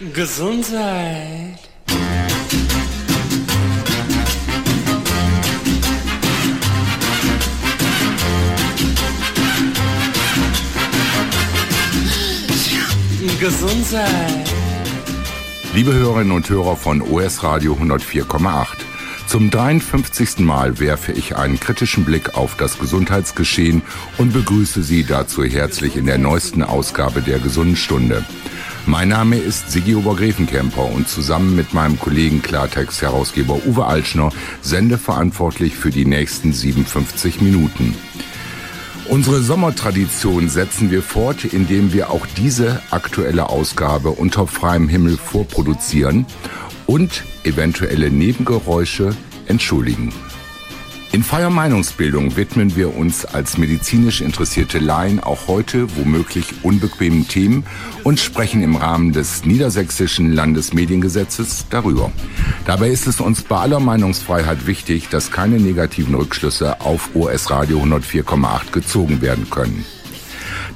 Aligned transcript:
Gesundheit. 0.00 1.58
Gesundheit. 13.38 14.08
Liebe 15.74 15.92
Hörerinnen 15.92 16.32
und 16.32 16.48
Hörer 16.48 16.76
von 16.76 17.02
OS 17.02 17.42
Radio 17.42 17.74
104,8. 17.74 18.66
Zum 19.26 19.50
53. 19.50 20.38
Mal 20.38 20.80
werfe 20.80 21.12
ich 21.12 21.36
einen 21.36 21.60
kritischen 21.60 22.06
Blick 22.06 22.38
auf 22.38 22.56
das 22.56 22.78
Gesundheitsgeschehen 22.78 23.82
und 24.16 24.32
begrüße 24.32 24.82
Sie 24.82 25.04
dazu 25.04 25.44
herzlich 25.44 25.96
in 25.96 26.06
der 26.06 26.16
neuesten 26.16 26.62
Ausgabe 26.62 27.20
der 27.20 27.38
Gesunden 27.38 27.76
Stunde. 27.76 28.24
Mein 28.90 29.10
Name 29.10 29.36
ist 29.36 29.70
Sigi 29.70 29.94
Obergräfenkämper 29.94 30.84
und 30.84 31.08
zusammen 31.08 31.54
mit 31.54 31.74
meinem 31.74 31.96
Kollegen 31.96 32.42
Klartext-Herausgeber 32.42 33.64
Uwe 33.64 33.86
Altschner 33.86 34.32
sende 34.62 34.98
verantwortlich 34.98 35.76
für 35.76 35.90
die 35.90 36.04
nächsten 36.04 36.52
57 36.52 37.40
Minuten. 37.40 37.94
Unsere 39.08 39.42
Sommertradition 39.42 40.48
setzen 40.48 40.90
wir 40.90 41.04
fort, 41.04 41.44
indem 41.44 41.92
wir 41.92 42.10
auch 42.10 42.26
diese 42.36 42.82
aktuelle 42.90 43.48
Ausgabe 43.48 44.10
unter 44.10 44.48
freiem 44.48 44.88
Himmel 44.88 45.16
vorproduzieren 45.18 46.26
und 46.86 47.22
eventuelle 47.44 48.10
Nebengeräusche 48.10 49.14
entschuldigen. 49.46 50.12
In 51.12 51.24
freier 51.24 51.50
Meinungsbildung 51.50 52.36
widmen 52.36 52.76
wir 52.76 52.94
uns 52.96 53.24
als 53.24 53.58
medizinisch 53.58 54.20
interessierte 54.20 54.78
Laien 54.78 55.18
auch 55.18 55.48
heute 55.48 55.96
womöglich 55.96 56.62
unbequemen 56.62 57.26
Themen 57.26 57.66
und 58.04 58.20
sprechen 58.20 58.62
im 58.62 58.76
Rahmen 58.76 59.12
des 59.12 59.44
Niedersächsischen 59.44 60.32
Landesmediengesetzes 60.32 61.66
darüber. 61.68 62.12
Dabei 62.64 62.90
ist 62.90 63.08
es 63.08 63.20
uns 63.20 63.42
bei 63.42 63.56
aller 63.56 63.80
Meinungsfreiheit 63.80 64.68
wichtig, 64.68 65.08
dass 65.08 65.32
keine 65.32 65.58
negativen 65.58 66.14
Rückschlüsse 66.14 66.80
auf 66.80 67.10
OS 67.14 67.50
Radio 67.50 67.80
104,8 67.82 68.70
gezogen 68.70 69.20
werden 69.20 69.50
können. 69.50 69.84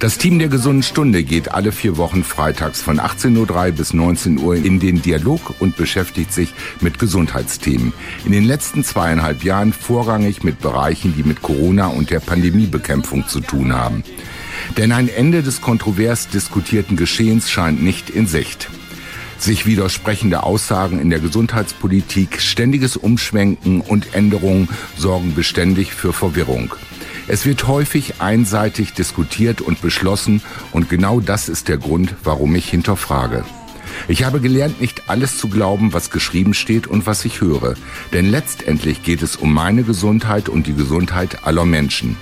Das 0.00 0.18
Team 0.18 0.38
der 0.38 0.48
gesunden 0.48 0.82
Stunde 0.82 1.22
geht 1.22 1.52
alle 1.52 1.72
vier 1.72 1.96
Wochen 1.96 2.24
freitags 2.24 2.82
von 2.82 2.98
18.03 2.98 3.38
Uhr 3.38 3.72
bis 3.72 3.94
19 3.94 4.38
Uhr 4.38 4.56
in 4.56 4.80
den 4.80 5.00
Dialog 5.00 5.54
und 5.60 5.76
beschäftigt 5.76 6.32
sich 6.32 6.52
mit 6.80 6.98
Gesundheitsthemen. 6.98 7.92
In 8.24 8.32
den 8.32 8.44
letzten 8.44 8.84
zweieinhalb 8.84 9.44
Jahren 9.44 9.72
vorrangig 9.72 10.42
mit 10.42 10.60
Bereichen, 10.60 11.14
die 11.16 11.22
mit 11.22 11.42
Corona 11.42 11.86
und 11.86 12.10
der 12.10 12.20
Pandemiebekämpfung 12.20 13.28
zu 13.28 13.40
tun 13.40 13.74
haben. 13.74 14.02
Denn 14.76 14.92
ein 14.92 15.08
Ende 15.08 15.42
des 15.42 15.60
kontrovers 15.60 16.28
diskutierten 16.28 16.96
Geschehens 16.96 17.50
scheint 17.50 17.82
nicht 17.82 18.10
in 18.10 18.26
Sicht 18.26 18.68
sich 19.36 19.66
widersprechende 19.66 20.42
Aussagen 20.42 20.98
in 20.98 21.10
der 21.10 21.18
Gesundheitspolitik, 21.18 22.40
ständiges 22.40 22.96
Umschwenken 22.96 23.80
und 23.80 24.14
Änderungen 24.14 24.68
sorgen 24.96 25.34
beständig 25.34 25.92
für 25.92 26.12
Verwirrung. 26.12 26.74
Es 27.26 27.46
wird 27.46 27.66
häufig 27.66 28.20
einseitig 28.20 28.92
diskutiert 28.92 29.60
und 29.62 29.80
beschlossen 29.80 30.42
und 30.72 30.90
genau 30.90 31.20
das 31.20 31.48
ist 31.48 31.68
der 31.68 31.78
Grund, 31.78 32.14
warum 32.22 32.54
ich 32.54 32.68
hinterfrage. 32.68 33.44
Ich 34.08 34.24
habe 34.24 34.40
gelernt, 34.40 34.80
nicht 34.80 35.08
alles 35.08 35.38
zu 35.38 35.48
glauben, 35.48 35.92
was 35.92 36.10
geschrieben 36.10 36.52
steht 36.52 36.86
und 36.86 37.06
was 37.06 37.24
ich 37.24 37.40
höre, 37.40 37.74
denn 38.12 38.30
letztendlich 38.30 39.02
geht 39.02 39.22
es 39.22 39.36
um 39.36 39.54
meine 39.54 39.84
Gesundheit 39.84 40.48
und 40.48 40.66
die 40.66 40.74
Gesundheit 40.74 41.46
aller 41.46 41.64
Menschen. 41.64 42.16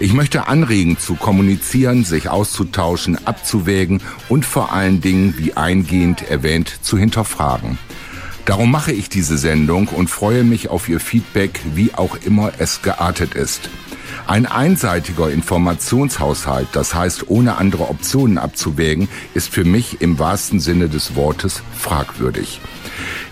Ich 0.00 0.12
möchte 0.12 0.48
anregen 0.48 0.98
zu 0.98 1.14
kommunizieren, 1.14 2.04
sich 2.04 2.28
auszutauschen, 2.28 3.24
abzuwägen 3.26 4.00
und 4.28 4.44
vor 4.44 4.72
allen 4.72 5.00
Dingen, 5.00 5.34
wie 5.38 5.54
eingehend 5.54 6.28
erwähnt, 6.28 6.72
zu 6.82 6.98
hinterfragen. 6.98 7.78
Darum 8.46 8.72
mache 8.72 8.92
ich 8.92 9.08
diese 9.08 9.38
Sendung 9.38 9.86
und 9.86 10.08
freue 10.08 10.42
mich 10.42 10.70
auf 10.70 10.88
Ihr 10.88 10.98
Feedback, 10.98 11.60
wie 11.74 11.94
auch 11.94 12.16
immer 12.24 12.52
es 12.58 12.82
geartet 12.82 13.34
ist. 13.34 13.70
Ein 14.26 14.46
einseitiger 14.46 15.30
Informationshaushalt, 15.30 16.68
das 16.72 16.94
heißt 16.94 17.28
ohne 17.28 17.56
andere 17.56 17.88
Optionen 17.88 18.38
abzuwägen, 18.38 19.08
ist 19.34 19.50
für 19.50 19.64
mich 19.64 20.00
im 20.00 20.18
wahrsten 20.18 20.60
Sinne 20.60 20.88
des 20.88 21.14
Wortes 21.16 21.62
fragwürdig. 21.76 22.60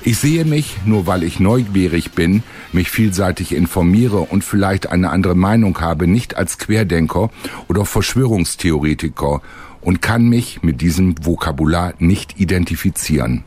Ich 0.02 0.18
sehe 0.18 0.44
mich, 0.44 0.78
nur 0.84 1.06
weil 1.06 1.22
ich 1.22 1.40
neugierig 1.40 2.12
bin, 2.12 2.42
mich 2.72 2.90
vielseitig 2.90 3.54
informiere 3.54 4.20
und 4.20 4.44
vielleicht 4.44 4.90
eine 4.90 5.10
andere 5.10 5.34
Meinung 5.34 5.80
habe, 5.80 6.06
nicht 6.06 6.36
als 6.36 6.58
Querdenker 6.58 7.30
oder 7.68 7.84
Verschwörungstheoretiker 7.84 9.42
und 9.80 10.02
kann 10.02 10.28
mich 10.28 10.62
mit 10.62 10.80
diesem 10.80 11.14
Vokabular 11.24 11.94
nicht 11.98 12.40
identifizieren. 12.40 13.44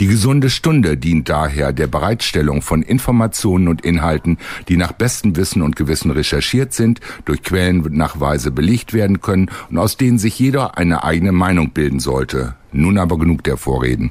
Die 0.00 0.06
gesunde 0.06 0.50
Stunde 0.50 0.96
dient 0.96 1.28
daher 1.28 1.72
der 1.72 1.86
Bereitstellung 1.86 2.62
von 2.62 2.82
Informationen 2.82 3.68
und 3.68 3.82
Inhalten, 3.82 4.38
die 4.68 4.76
nach 4.76 4.92
bestem 4.92 5.36
Wissen 5.36 5.62
und 5.62 5.76
Gewissen 5.76 6.10
recherchiert 6.10 6.72
sind, 6.72 7.00
durch 7.24 7.42
Quellennachweise 7.42 8.50
belegt 8.50 8.92
werden 8.92 9.20
können 9.20 9.50
und 9.70 9.78
aus 9.78 9.96
denen 9.96 10.18
sich 10.18 10.38
jeder 10.38 10.78
eine 10.78 11.04
eigene 11.04 11.32
Meinung 11.32 11.70
bilden 11.70 12.00
sollte. 12.00 12.54
Nun 12.72 12.98
aber 12.98 13.18
genug 13.18 13.44
der 13.44 13.56
Vorreden. 13.56 14.10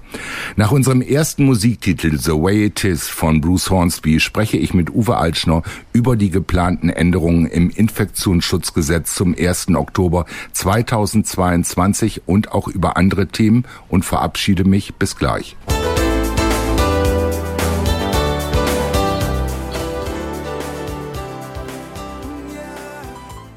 Nach 0.55 0.71
unserem 0.71 1.01
ersten 1.01 1.45
Musiktitel 1.45 2.17
The 2.17 2.31
Way 2.31 2.65
It 2.65 2.83
Is 2.83 3.07
von 3.07 3.41
Bruce 3.41 3.69
Hornsby 3.69 4.19
spreche 4.19 4.57
ich 4.57 4.73
mit 4.73 4.89
Uwe 4.89 5.17
Altschner 5.17 5.61
über 5.93 6.15
die 6.15 6.31
geplanten 6.31 6.89
Änderungen 6.89 7.45
im 7.45 7.69
Infektionsschutzgesetz 7.69 9.15
zum 9.15 9.35
1. 9.37 9.69
Oktober 9.75 10.25
2022 10.53 12.23
und 12.25 12.51
auch 12.51 12.67
über 12.67 12.97
andere 12.97 13.27
Themen 13.27 13.65
und 13.89 14.05
verabschiede 14.05 14.63
mich 14.63 14.95
bis 14.95 15.15
gleich. 15.15 15.55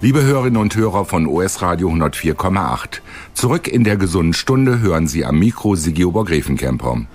Liebe 0.03 0.23
Hörerinnen 0.23 0.57
und 0.57 0.75
Hörer 0.77 1.05
von 1.05 1.27
OS 1.27 1.61
Radio 1.61 1.91
104,8. 1.91 3.01
Zurück 3.35 3.69
in 3.69 3.85
der 3.85 3.97
gesunden 3.97 4.35
Stunde 4.35 4.81
hören 4.81 5.07
Sie 5.07 5.25
am 5.25 5.39
Mikro 5.39 5.75
Sigi 5.75 6.05
Obergräfenkämper. 6.05 7.07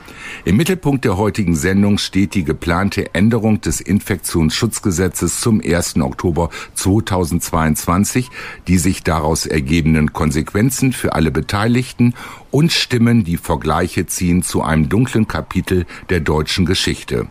Im 0.43 0.57
Mittelpunkt 0.57 1.05
der 1.05 1.17
heutigen 1.17 1.55
Sendung 1.55 1.97
steht 1.97 2.33
die 2.33 2.43
geplante 2.43 3.13
Änderung 3.13 3.61
des 3.61 3.79
Infektionsschutzgesetzes 3.79 5.39
zum 5.39 5.61
1. 5.61 5.97
Oktober 5.97 6.49
2022, 6.73 8.29
die 8.67 8.77
sich 8.77 9.03
daraus 9.03 9.45
ergebenden 9.45 10.13
Konsequenzen 10.13 10.93
für 10.93 11.13
alle 11.13 11.29
Beteiligten 11.29 12.15
und 12.49 12.71
Stimmen, 12.71 13.23
die 13.23 13.37
Vergleiche 13.37 14.07
ziehen 14.07 14.41
zu 14.41 14.63
einem 14.63 14.89
dunklen 14.89 15.27
Kapitel 15.27 15.85
der 16.09 16.21
deutschen 16.21 16.65
Geschichte. 16.65 17.27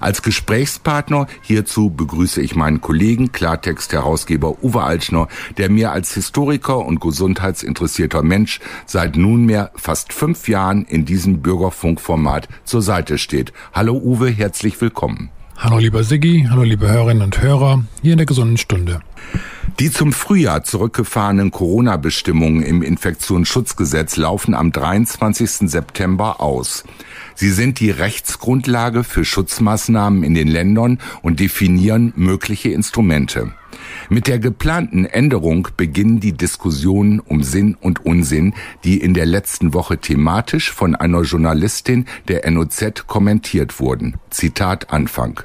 Als 0.00 0.22
Gesprächspartner 0.22 1.26
hierzu 1.42 1.90
begrüße 1.90 2.40
ich 2.40 2.54
meinen 2.54 2.80
Kollegen 2.80 3.32
Klartext-Herausgeber 3.32 4.62
Uwe 4.62 4.82
Altschner, 4.82 5.28
der 5.56 5.70
mir 5.70 5.92
als 5.92 6.14
Historiker 6.14 6.78
und 6.78 7.00
gesundheitsinteressierter 7.00 8.22
Mensch 8.22 8.60
seit 8.86 9.16
nunmehr 9.16 9.70
fast 9.74 10.12
fünf 10.12 10.48
Jahren 10.48 10.84
in 10.84 11.04
diesem 11.04 11.40
Bürgerfunkformat 11.40 12.48
zur 12.64 12.82
Seite 12.82 13.18
steht. 13.18 13.52
Hallo 13.72 13.94
Uwe, 13.94 14.30
herzlich 14.30 14.80
willkommen. 14.80 15.30
Hallo 15.56 15.78
lieber 15.78 16.02
Siggi, 16.02 16.46
hallo 16.50 16.62
liebe 16.62 16.90
Hörerinnen 16.90 17.22
und 17.22 17.40
Hörer, 17.40 17.84
hier 18.02 18.12
in 18.12 18.18
der 18.18 18.26
gesunden 18.26 18.58
Stunde. 18.58 19.00
Die 19.80 19.90
zum 19.90 20.12
Frühjahr 20.12 20.62
zurückgefahrenen 20.62 21.50
Corona-Bestimmungen 21.50 22.62
im 22.62 22.80
Infektionsschutzgesetz 22.82 24.16
laufen 24.16 24.54
am 24.54 24.70
23. 24.70 25.68
September 25.68 26.40
aus. 26.40 26.84
Sie 27.34 27.50
sind 27.50 27.80
die 27.80 27.90
Rechtsgrundlage 27.90 29.02
für 29.02 29.24
Schutzmaßnahmen 29.24 30.22
in 30.22 30.34
den 30.34 30.46
Ländern 30.46 31.00
und 31.22 31.40
definieren 31.40 32.12
mögliche 32.14 32.68
Instrumente. 32.68 33.52
Mit 34.08 34.28
der 34.28 34.38
geplanten 34.38 35.06
Änderung 35.06 35.66
beginnen 35.76 36.20
die 36.20 36.34
Diskussionen 36.34 37.18
um 37.18 37.42
Sinn 37.42 37.76
und 37.80 38.06
Unsinn, 38.06 38.54
die 38.84 39.00
in 39.00 39.12
der 39.12 39.26
letzten 39.26 39.74
Woche 39.74 39.98
thematisch 39.98 40.70
von 40.70 40.94
einer 40.94 41.22
Journalistin 41.22 42.06
der 42.28 42.48
NOZ 42.48 43.08
kommentiert 43.08 43.80
wurden. 43.80 44.14
Zitat 44.30 44.92
Anfang. 44.92 45.42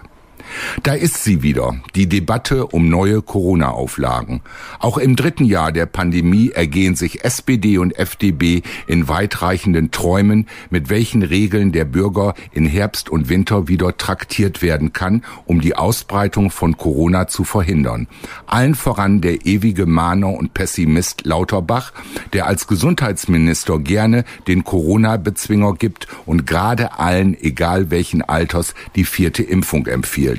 Da 0.83 0.93
ist 0.93 1.23
sie 1.23 1.43
wieder, 1.43 1.81
die 1.95 2.07
Debatte 2.07 2.67
um 2.67 2.89
neue 2.89 3.21
Corona-Auflagen. 3.21 4.41
Auch 4.79 4.97
im 4.97 5.15
dritten 5.15 5.45
Jahr 5.45 5.71
der 5.71 5.85
Pandemie 5.85 6.51
ergehen 6.51 6.95
sich 6.95 7.23
SPD 7.23 7.77
und 7.77 7.97
FDP 7.97 8.63
in 8.87 9.07
weitreichenden 9.07 9.91
Träumen, 9.91 10.47
mit 10.69 10.89
welchen 10.89 11.23
Regeln 11.23 11.71
der 11.71 11.85
Bürger 11.85 12.33
in 12.51 12.65
Herbst 12.65 13.09
und 13.09 13.29
Winter 13.29 13.67
wieder 13.67 13.97
traktiert 13.97 14.61
werden 14.61 14.93
kann, 14.93 15.23
um 15.45 15.61
die 15.61 15.75
Ausbreitung 15.75 16.51
von 16.51 16.77
Corona 16.77 17.27
zu 17.27 17.43
verhindern. 17.43 18.07
Allen 18.45 18.75
voran 18.75 19.21
der 19.21 19.45
ewige 19.45 19.85
Mahner 19.85 20.29
und 20.29 20.53
Pessimist 20.53 21.25
Lauterbach, 21.25 21.91
der 22.33 22.47
als 22.47 22.67
Gesundheitsminister 22.67 23.79
gerne 23.79 24.23
den 24.47 24.63
Corona-Bezwinger 24.63 25.73
gibt 25.73 26.07
und 26.25 26.45
gerade 26.47 26.99
allen, 26.99 27.35
egal 27.39 27.91
welchen 27.91 28.21
Alters, 28.21 28.73
die 28.95 29.03
vierte 29.03 29.43
Impfung 29.43 29.87
empfiehlt. 29.87 30.38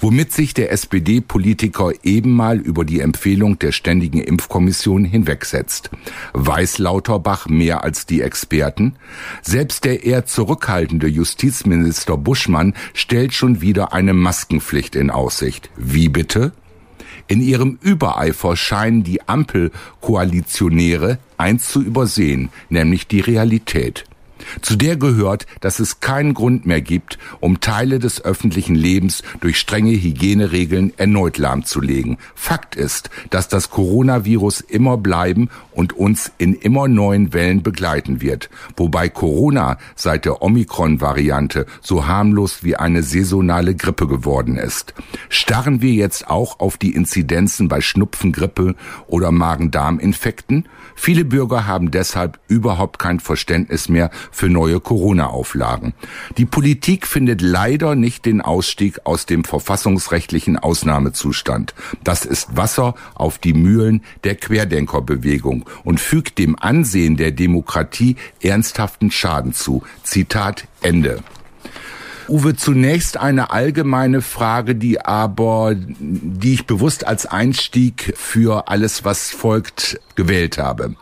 Womit 0.00 0.32
sich 0.32 0.54
der 0.54 0.72
SPD-Politiker 0.72 1.92
eben 2.02 2.32
mal 2.32 2.58
über 2.58 2.84
die 2.84 3.00
Empfehlung 3.00 3.58
der 3.58 3.72
Ständigen 3.72 4.20
Impfkommission 4.20 5.04
hinwegsetzt. 5.04 5.90
Weiß 6.32 6.78
Lauterbach 6.78 7.48
mehr 7.48 7.84
als 7.84 8.06
die 8.06 8.22
Experten? 8.22 8.96
Selbst 9.42 9.84
der 9.84 10.04
eher 10.04 10.26
zurückhaltende 10.26 11.06
Justizminister 11.06 12.16
Buschmann 12.16 12.74
stellt 12.92 13.34
schon 13.34 13.60
wieder 13.60 13.92
eine 13.92 14.14
Maskenpflicht 14.14 14.96
in 14.96 15.10
Aussicht. 15.10 15.70
Wie 15.76 16.08
bitte? 16.08 16.52
In 17.26 17.40
ihrem 17.40 17.78
Übereifer 17.80 18.56
scheinen 18.56 19.02
die 19.02 19.26
Ampelkoalitionäre 19.26 21.18
eins 21.38 21.68
zu 21.68 21.82
übersehen, 21.82 22.50
nämlich 22.68 23.06
die 23.06 23.20
Realität. 23.20 24.04
Zu 24.62 24.76
der 24.76 24.96
gehört, 24.96 25.46
dass 25.60 25.80
es 25.80 26.00
keinen 26.00 26.34
Grund 26.34 26.66
mehr 26.66 26.80
gibt, 26.80 27.18
um 27.40 27.60
Teile 27.60 27.98
des 27.98 28.24
öffentlichen 28.24 28.74
Lebens 28.74 29.22
durch 29.40 29.58
strenge 29.58 29.92
Hygieneregeln 29.92 30.92
erneut 30.96 31.38
lahmzulegen. 31.38 32.18
Fakt 32.34 32.76
ist, 32.76 33.10
dass 33.30 33.48
das 33.48 33.70
Coronavirus 33.70 34.60
immer 34.60 34.96
bleiben 34.96 35.48
und 35.72 35.92
uns 35.92 36.32
in 36.38 36.54
immer 36.54 36.88
neuen 36.88 37.32
Wellen 37.32 37.62
begleiten 37.62 38.20
wird, 38.20 38.50
wobei 38.76 39.08
Corona 39.08 39.78
seit 39.94 40.24
der 40.24 40.42
Omikron-Variante 40.42 41.66
so 41.80 42.06
harmlos 42.06 42.62
wie 42.62 42.76
eine 42.76 43.02
saisonale 43.02 43.74
Grippe 43.74 44.06
geworden 44.06 44.56
ist. 44.56 44.94
Starren 45.28 45.80
wir 45.80 45.92
jetzt 45.92 46.28
auch 46.28 46.60
auf 46.60 46.76
die 46.76 46.94
Inzidenzen 46.94 47.68
bei 47.68 47.80
Schnupfen, 47.80 48.32
Grippe 48.32 48.74
oder 49.06 49.32
Magen-Darm-Infekten? 49.32 50.68
Viele 50.94 51.24
Bürger 51.24 51.66
haben 51.66 51.90
deshalb 51.90 52.38
überhaupt 52.48 52.98
kein 52.98 53.20
Verständnis 53.20 53.88
mehr 53.88 54.10
für 54.30 54.48
neue 54.48 54.80
Corona-Auflagen. 54.80 55.94
Die 56.36 56.44
Politik 56.44 57.06
findet 57.06 57.40
leider 57.42 57.94
nicht 57.94 58.26
den 58.26 58.40
Ausstieg 58.40 59.00
aus 59.04 59.26
dem 59.26 59.44
verfassungsrechtlichen 59.44 60.58
Ausnahmezustand. 60.58 61.74
Das 62.02 62.24
ist 62.24 62.56
Wasser 62.56 62.94
auf 63.14 63.38
die 63.38 63.54
Mühlen 63.54 64.02
der 64.24 64.36
Querdenkerbewegung 64.36 65.68
und 65.84 66.00
fügt 66.00 66.38
dem 66.38 66.58
Ansehen 66.58 67.16
der 67.16 67.32
Demokratie 67.32 68.16
ernsthaften 68.42 69.10
Schaden 69.10 69.52
zu. 69.52 69.82
Zitat 70.02 70.66
Ende. 70.82 71.22
Uwe, 72.28 72.56
zunächst 72.56 73.16
eine 73.16 73.50
allgemeine 73.50 74.22
Frage, 74.22 74.74
die 74.74 75.00
aber, 75.00 75.74
die 75.76 76.54
ich 76.54 76.66
bewusst 76.66 77.06
als 77.06 77.26
Einstieg 77.26 78.14
für 78.16 78.68
alles, 78.68 79.04
was 79.04 79.30
folgt, 79.30 80.00
gewählt 80.14 80.58
habe. 80.58 80.94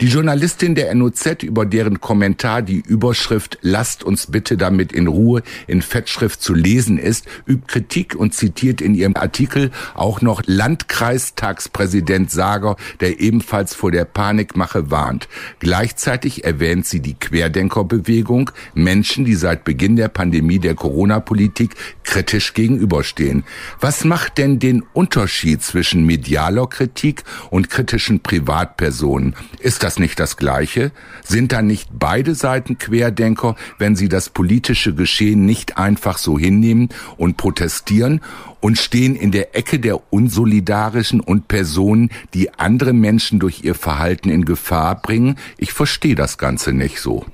Die 0.00 0.08
Journalistin 0.08 0.74
der 0.74 0.94
NOZ, 0.94 1.42
über 1.42 1.66
deren 1.66 2.00
Kommentar 2.00 2.62
die 2.62 2.80
Überschrift 2.80 3.58
Lasst 3.60 4.02
uns 4.02 4.26
bitte 4.26 4.56
damit 4.56 4.92
in 4.92 5.06
Ruhe 5.06 5.42
in 5.66 5.82
Fettschrift 5.82 6.42
zu 6.42 6.54
lesen 6.54 6.98
ist, 6.98 7.26
übt 7.46 7.66
Kritik 7.66 8.14
und 8.14 8.34
zitiert 8.34 8.80
in 8.80 8.94
ihrem 8.94 9.16
Artikel 9.16 9.70
auch 9.94 10.20
noch 10.20 10.42
Landkreistagspräsident 10.46 12.30
Sager, 12.30 12.76
der 13.00 13.20
ebenfalls 13.20 13.74
vor 13.74 13.90
der 13.90 14.04
Panikmache 14.04 14.90
warnt. 14.90 15.28
Gleichzeitig 15.60 16.44
erwähnt 16.44 16.86
sie 16.86 17.00
die 17.00 17.14
Querdenkerbewegung, 17.14 18.50
Menschen, 18.74 19.24
die 19.24 19.34
seit 19.34 19.64
Beginn 19.64 19.96
der 19.96 20.08
Pandemie 20.08 20.58
der 20.58 20.74
Corona-Politik 20.74 21.74
kritisch 22.04 22.54
gegenüberstehen. 22.54 23.44
Was 23.80 24.04
macht 24.04 24.38
denn 24.38 24.58
den 24.58 24.82
Unterschied 24.92 25.62
zwischen 25.62 26.04
medialer 26.04 26.66
Kritik 26.66 27.22
und 27.50 27.70
kritischen 27.70 28.20
Privatpersonen? 28.20 29.34
Ist 29.60 29.82
das 29.82 29.98
nicht 29.98 30.18
das 30.18 30.36
Gleiche? 30.36 30.92
Sind 31.22 31.52
da 31.52 31.62
nicht 31.62 31.88
beide 31.92 32.34
Seiten 32.34 32.78
Querdenker, 32.78 33.56
wenn 33.78 33.96
sie 33.96 34.08
das 34.08 34.28
politische 34.28 34.94
Geschehen 34.94 35.46
nicht 35.46 35.78
einfach 35.78 36.18
so 36.18 36.38
hinnehmen 36.38 36.88
und 37.16 37.36
protestieren 37.36 38.20
und 38.60 38.78
stehen 38.78 39.16
in 39.16 39.32
der 39.32 39.56
Ecke 39.56 39.78
der 39.78 40.12
Unsolidarischen 40.12 41.20
und 41.20 41.48
Personen, 41.48 42.10
die 42.34 42.54
andere 42.54 42.92
Menschen 42.92 43.38
durch 43.38 43.64
ihr 43.64 43.74
Verhalten 43.74 44.30
in 44.30 44.44
Gefahr 44.44 45.00
bringen? 45.00 45.36
Ich 45.58 45.72
verstehe 45.72 46.14
das 46.14 46.38
Ganze 46.38 46.72
nicht 46.72 47.00
so. 47.00 47.24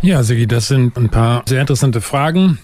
Ja, 0.00 0.22
Sigi, 0.24 0.46
das 0.46 0.68
sind 0.68 0.96
ein 0.96 1.10
paar 1.10 1.44
sehr 1.46 1.60
interessante 1.60 2.00
Fragen. 2.00 2.58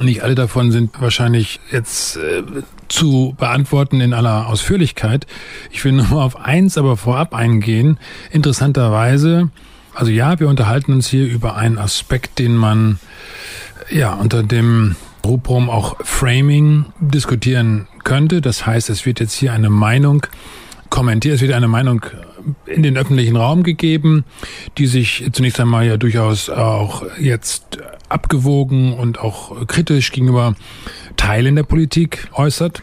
Nicht 0.00 0.22
alle 0.22 0.34
davon 0.34 0.70
sind 0.70 1.00
wahrscheinlich 1.00 1.60
jetzt 1.70 2.16
äh, 2.16 2.42
zu 2.88 3.34
beantworten 3.38 4.00
in 4.00 4.14
aller 4.14 4.46
Ausführlichkeit. 4.46 5.26
Ich 5.70 5.84
will 5.84 5.92
nur 5.92 6.22
auf 6.22 6.36
eins 6.36 6.78
aber 6.78 6.96
vorab 6.96 7.34
eingehen. 7.34 7.98
Interessanterweise, 8.30 9.50
also 9.94 10.10
ja, 10.10 10.38
wir 10.40 10.48
unterhalten 10.48 10.92
uns 10.92 11.08
hier 11.08 11.26
über 11.26 11.56
einen 11.56 11.78
Aspekt, 11.78 12.38
den 12.38 12.56
man 12.56 12.98
ja 13.90 14.14
unter 14.14 14.42
dem 14.42 14.96
Rubrum 15.24 15.68
auch 15.68 15.96
Framing 16.04 16.86
diskutieren 17.00 17.86
könnte. 18.04 18.40
Das 18.40 18.66
heißt, 18.66 18.90
es 18.90 19.04
wird 19.04 19.20
jetzt 19.20 19.34
hier 19.34 19.52
eine 19.52 19.70
Meinung 19.70 20.26
kommentiert, 20.88 21.36
es 21.36 21.40
wird 21.40 21.52
eine 21.52 21.68
Meinung 21.68 22.04
in 22.66 22.82
den 22.82 22.96
öffentlichen 22.96 23.36
Raum 23.36 23.62
gegeben, 23.62 24.24
die 24.78 24.86
sich 24.86 25.28
zunächst 25.32 25.60
einmal 25.60 25.86
ja 25.86 25.96
durchaus 25.96 26.48
auch 26.48 27.04
jetzt 27.18 27.78
abgewogen 28.10 28.92
und 28.92 29.18
auch 29.18 29.66
kritisch 29.66 30.12
gegenüber 30.12 30.54
Teilen 31.16 31.56
der 31.56 31.62
Politik 31.62 32.28
äußert. 32.32 32.82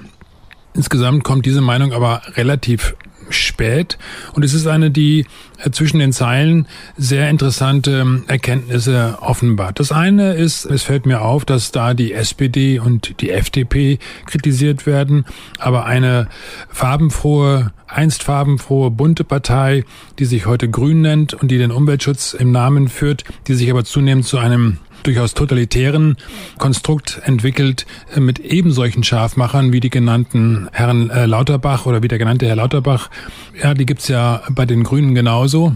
Insgesamt 0.73 1.23
kommt 1.23 1.45
diese 1.45 1.61
Meinung 1.61 1.93
aber 1.93 2.21
relativ 2.35 2.95
spät 3.29 3.97
und 4.33 4.43
es 4.43 4.53
ist 4.53 4.67
eine, 4.67 4.91
die 4.91 5.25
äh, 5.63 5.71
zwischen 5.71 5.99
den 5.99 6.13
Zeilen 6.13 6.67
sehr 6.97 7.29
interessante 7.29 8.23
Erkenntnisse 8.27 9.17
offenbart. 9.21 9.79
Das 9.79 9.91
eine 9.91 10.33
ist, 10.33 10.65
es 10.65 10.83
fällt 10.83 11.05
mir 11.05 11.21
auf, 11.21 11.45
dass 11.45 11.71
da 11.71 11.93
die 11.93 12.13
SPD 12.13 12.79
und 12.79 13.21
die 13.21 13.31
FDP 13.31 13.99
kritisiert 14.25 14.85
werden, 14.85 15.25
aber 15.59 15.85
eine 15.85 16.27
farbenfrohe, 16.69 17.71
einst 17.87 18.23
farbenfrohe 18.23 18.91
bunte 18.91 19.23
Partei, 19.23 19.83
die 20.19 20.25
sich 20.25 20.45
heute 20.45 20.69
Grün 20.69 21.01
nennt 21.01 21.33
und 21.33 21.49
die 21.49 21.57
den 21.57 21.71
Umweltschutz 21.71 22.33
im 22.33 22.51
Namen 22.51 22.87
führt, 22.87 23.23
die 23.47 23.55
sich 23.55 23.69
aber 23.69 23.83
zunehmend 23.83 24.25
zu 24.25 24.37
einem 24.37 24.79
durchaus 25.03 25.33
totalitären 25.33 26.17
Konstrukt 26.57 27.21
entwickelt 27.23 27.85
äh, 28.15 28.19
mit 28.19 28.39
eben 28.39 28.71
solchen 28.71 29.03
Scharfmachern 29.03 29.71
wie 29.71 29.79
die 29.79 29.89
genannten 29.89 30.69
Herren 30.71 31.09
äh, 31.09 31.25
Lauterbach 31.25 31.85
oder 31.85 32.03
wie 32.03 32.07
der 32.07 32.17
genannte 32.17 32.47
Herr 32.47 32.55
Lauterbach. 32.55 33.09
Ja, 33.61 33.73
die 33.73 33.85
gibt's 33.85 34.07
ja 34.07 34.41
bei 34.49 34.65
den 34.65 34.83
Grünen 34.83 35.15
genauso. 35.15 35.75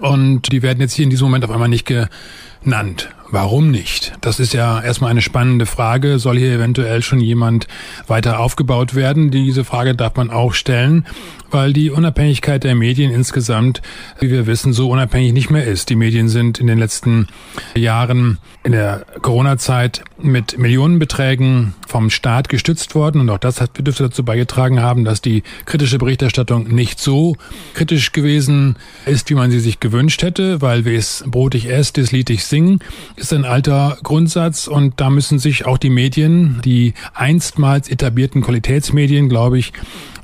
Und 0.00 0.52
die 0.52 0.62
werden 0.62 0.80
jetzt 0.80 0.94
hier 0.94 1.04
in 1.04 1.10
diesem 1.10 1.26
Moment 1.26 1.44
auf 1.44 1.50
einmal 1.50 1.68
nicht 1.68 1.86
genannt. 1.86 3.08
Warum 3.30 3.70
nicht? 3.72 4.12
Das 4.20 4.38
ist 4.38 4.54
ja 4.54 4.80
erstmal 4.80 5.10
eine 5.10 5.20
spannende 5.20 5.66
Frage. 5.66 6.18
Soll 6.18 6.38
hier 6.38 6.52
eventuell 6.52 7.02
schon 7.02 7.20
jemand 7.20 7.66
weiter 8.06 8.38
aufgebaut 8.38 8.94
werden? 8.94 9.30
Diese 9.32 9.64
Frage 9.64 9.96
darf 9.96 10.14
man 10.14 10.30
auch 10.30 10.54
stellen, 10.54 11.04
weil 11.50 11.72
die 11.72 11.90
Unabhängigkeit 11.90 12.62
der 12.62 12.76
Medien 12.76 13.10
insgesamt, 13.10 13.82
wie 14.20 14.30
wir 14.30 14.46
wissen, 14.46 14.72
so 14.72 14.90
unabhängig 14.90 15.32
nicht 15.32 15.50
mehr 15.50 15.64
ist. 15.64 15.90
Die 15.90 15.96
Medien 15.96 16.28
sind 16.28 16.60
in 16.60 16.68
den 16.68 16.78
letzten 16.78 17.26
Jahren 17.74 18.38
in 18.62 18.72
der 18.72 19.04
Corona-Zeit 19.22 20.04
mit 20.18 20.58
Millionenbeträgen 20.58 21.74
vom 21.86 22.10
Staat 22.10 22.48
gestützt 22.48 22.94
worden 22.94 23.20
und 23.20 23.30
auch 23.30 23.38
das 23.38 23.60
hat, 23.60 23.70
dürfte 23.78 24.04
dazu 24.04 24.24
beigetragen 24.24 24.80
haben, 24.80 25.04
dass 25.04 25.20
die 25.20 25.42
kritische 25.66 25.98
Berichterstattung 25.98 26.68
nicht 26.68 27.00
so 27.00 27.36
kritisch 27.74 28.12
gewesen 28.12 28.76
ist, 29.04 29.30
wie 29.30 29.34
man 29.34 29.50
sie 29.50 29.60
sich 29.60 29.80
gewünscht 29.80 30.22
hätte, 30.22 30.62
weil 30.62 30.84
wer 30.84 30.98
es 30.98 31.24
brotig 31.26 31.68
esst, 31.68 31.98
das 31.98 32.12
Lied 32.12 32.30
ich 32.30 32.44
singen 32.44 32.80
ist 33.16 33.32
ein 33.32 33.44
alter 33.44 33.98
Grundsatz 34.02 34.66
und 34.68 35.00
da 35.00 35.10
müssen 35.10 35.38
sich 35.38 35.66
auch 35.66 35.78
die 35.78 35.90
Medien, 35.90 36.60
die 36.64 36.94
einstmals 37.14 37.88
etablierten 37.88 38.42
Qualitätsmedien, 38.42 39.28
glaube 39.28 39.58
ich, 39.58 39.72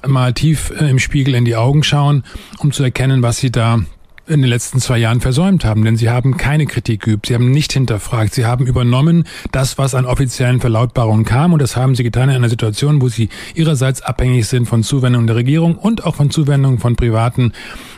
mal 0.06 0.32
tief 0.32 0.70
äh, 0.78 0.88
im 0.88 0.98
Spiegel 0.98 1.34
in 1.34 1.44
die 1.44 1.56
Augen 1.56 1.82
schauen, 1.82 2.24
um 2.58 2.72
zu 2.72 2.82
erkennen, 2.82 3.22
was 3.22 3.38
sie 3.38 3.50
da 3.50 3.80
in 4.26 4.40
den 4.40 4.48
letzten 4.48 4.80
zwei 4.80 4.98
Jahren 4.98 5.20
versäumt 5.20 5.64
haben, 5.64 5.84
denn 5.84 5.96
sie 5.96 6.08
haben 6.08 6.36
keine 6.36 6.66
Kritik 6.66 7.02
geübt, 7.02 7.26
sie 7.26 7.34
haben 7.34 7.50
nicht 7.50 7.72
hinterfragt, 7.72 8.34
sie 8.34 8.46
haben 8.46 8.66
übernommen 8.66 9.24
das, 9.50 9.78
was 9.78 9.94
an 9.94 10.06
offiziellen 10.06 10.60
Verlautbarungen 10.60 11.24
kam. 11.24 11.52
Und 11.52 11.60
das 11.60 11.76
haben 11.76 11.94
sie 11.94 12.04
getan 12.04 12.28
in 12.28 12.36
einer 12.36 12.48
Situation, 12.48 13.02
wo 13.02 13.08
sie 13.08 13.28
ihrerseits 13.54 14.02
abhängig 14.02 14.46
sind 14.46 14.66
von 14.66 14.82
Zuwendungen 14.82 15.26
der 15.26 15.36
Regierung 15.36 15.76
und 15.76 16.04
auch 16.04 16.14
von 16.14 16.30
Zuwendungen 16.30 16.78
von 16.78 16.96
privaten 16.96 17.52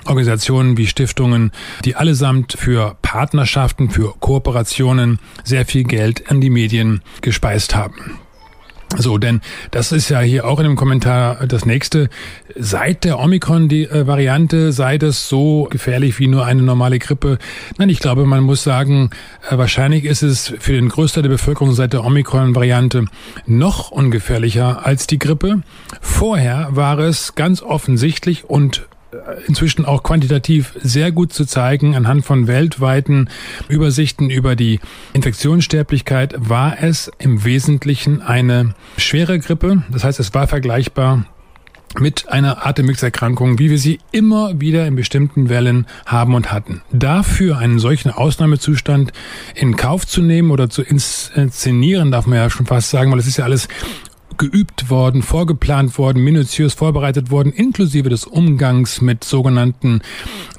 Organisationen 0.07 0.77
wie 0.77 0.87
Stiftungen, 0.87 1.53
die 1.85 1.95
allesamt 1.95 2.55
für 2.55 2.97
Partnerschaften, 3.03 3.91
für 3.91 4.15
Kooperationen 4.19 5.19
sehr 5.45 5.67
viel 5.67 5.85
Geld 5.85 6.31
an 6.31 6.41
die 6.41 6.51
Medien 6.51 7.03
gespeist 7.21 7.75
haben. 7.75 8.24
So, 8.97 9.19
denn 9.19 9.41
das 9.71 9.93
ist 9.93 10.09
ja 10.09 10.21
hier 10.21 10.47
auch 10.47 10.59
in 10.59 10.65
dem 10.65 10.77
Kommentar 10.77 11.47
das 11.47 11.67
nächste. 11.67 12.09
Seit 12.55 13.05
der 13.05 13.19
Omikron-Variante 13.19 14.73
sei 14.73 14.99
das 14.99 15.29
so 15.29 15.67
gefährlich 15.71 16.19
wie 16.19 16.29
nur 16.29 16.45
eine 16.45 16.63
normale 16.63 16.99
Grippe. 16.99 17.39
Nein, 17.79 17.89
ich 17.89 17.99
glaube, 17.99 18.25
man 18.25 18.43
muss 18.43 18.63
sagen, 18.63 19.11
äh, 19.51 19.59
wahrscheinlich 19.59 20.05
ist 20.05 20.23
es 20.23 20.55
für 20.59 20.73
den 20.75 20.89
Großteil 20.89 21.23
der 21.23 21.31
Bevölkerung 21.31 21.73
seit 21.73 21.93
der 21.93 22.05
Omikron-Variante 22.05 23.07
noch 23.47 23.91
ungefährlicher 23.91 24.87
als 24.87 25.07
die 25.07 25.19
Grippe. 25.19 25.63
Vorher 26.01 26.69
war 26.71 26.99
es 26.99 27.35
ganz 27.35 27.63
offensichtlich 27.63 28.45
und 28.45 28.87
inzwischen 29.47 29.85
auch 29.85 30.03
quantitativ 30.03 30.75
sehr 30.83 31.13
gut 31.13 31.33
zu 31.33 31.45
zeigen. 31.45 31.95
Anhand 31.95 32.25
von 32.25 32.47
weltweiten 32.47 33.29
Übersichten 33.69 34.31
über 34.31 34.57
die 34.57 34.81
Infektionssterblichkeit 35.13 36.35
war 36.37 36.83
es 36.83 37.11
im 37.19 37.45
Wesentlichen 37.45 38.23
eine 38.23 38.75
schwere 38.97 39.39
Grippe. 39.39 39.83
Das 39.91 40.05
heißt, 40.05 40.21
es 40.21 40.35
war 40.35 40.47
vergleichbar 40.47 41.27
mit 42.01 42.29
einer 42.29 42.67
Atemwegserkrankung, 42.67 43.59
wie 43.59 43.71
wir 43.71 43.79
sie 43.79 44.01
immer 44.11 44.61
wieder 44.61 44.87
in 44.87 44.97
bestimmten 44.97 45.49
Wellen 45.49 45.87
haben 46.07 46.35
und 46.35 46.53
hatten. 46.53 46.83
Dafür 46.93 47.59
einen 47.59 47.79
solchen 47.79 48.11
Ausnahmezustand 48.11 49.13
in 49.55 49.77
Kauf 49.77 50.07
zu 50.07 50.23
nehmen 50.23 50.51
oder 50.51 50.69
zu 50.69 50.83
inszenieren, 50.83 52.11
darf 52.11 52.27
man 52.27 52.39
ja 52.39 52.51
schon 52.51 52.67
fast 52.67 52.91
sagen, 52.91 53.13
weil 53.13 53.19
es 53.19 53.27
ist 53.27 53.37
ja 53.37 53.45
alles 53.45 53.69
geübt 54.39 54.91
worden, 54.91 55.23
vorgeplant 55.23 55.97
worden, 55.99 56.23
minutiös 56.23 56.75
vorbereitet 56.75 57.31
worden, 57.31 57.53
inklusive 57.53 58.09
des 58.09 58.25
Umgangs 58.25 59.01
mit 59.01 59.25
sogenannten 59.25 60.03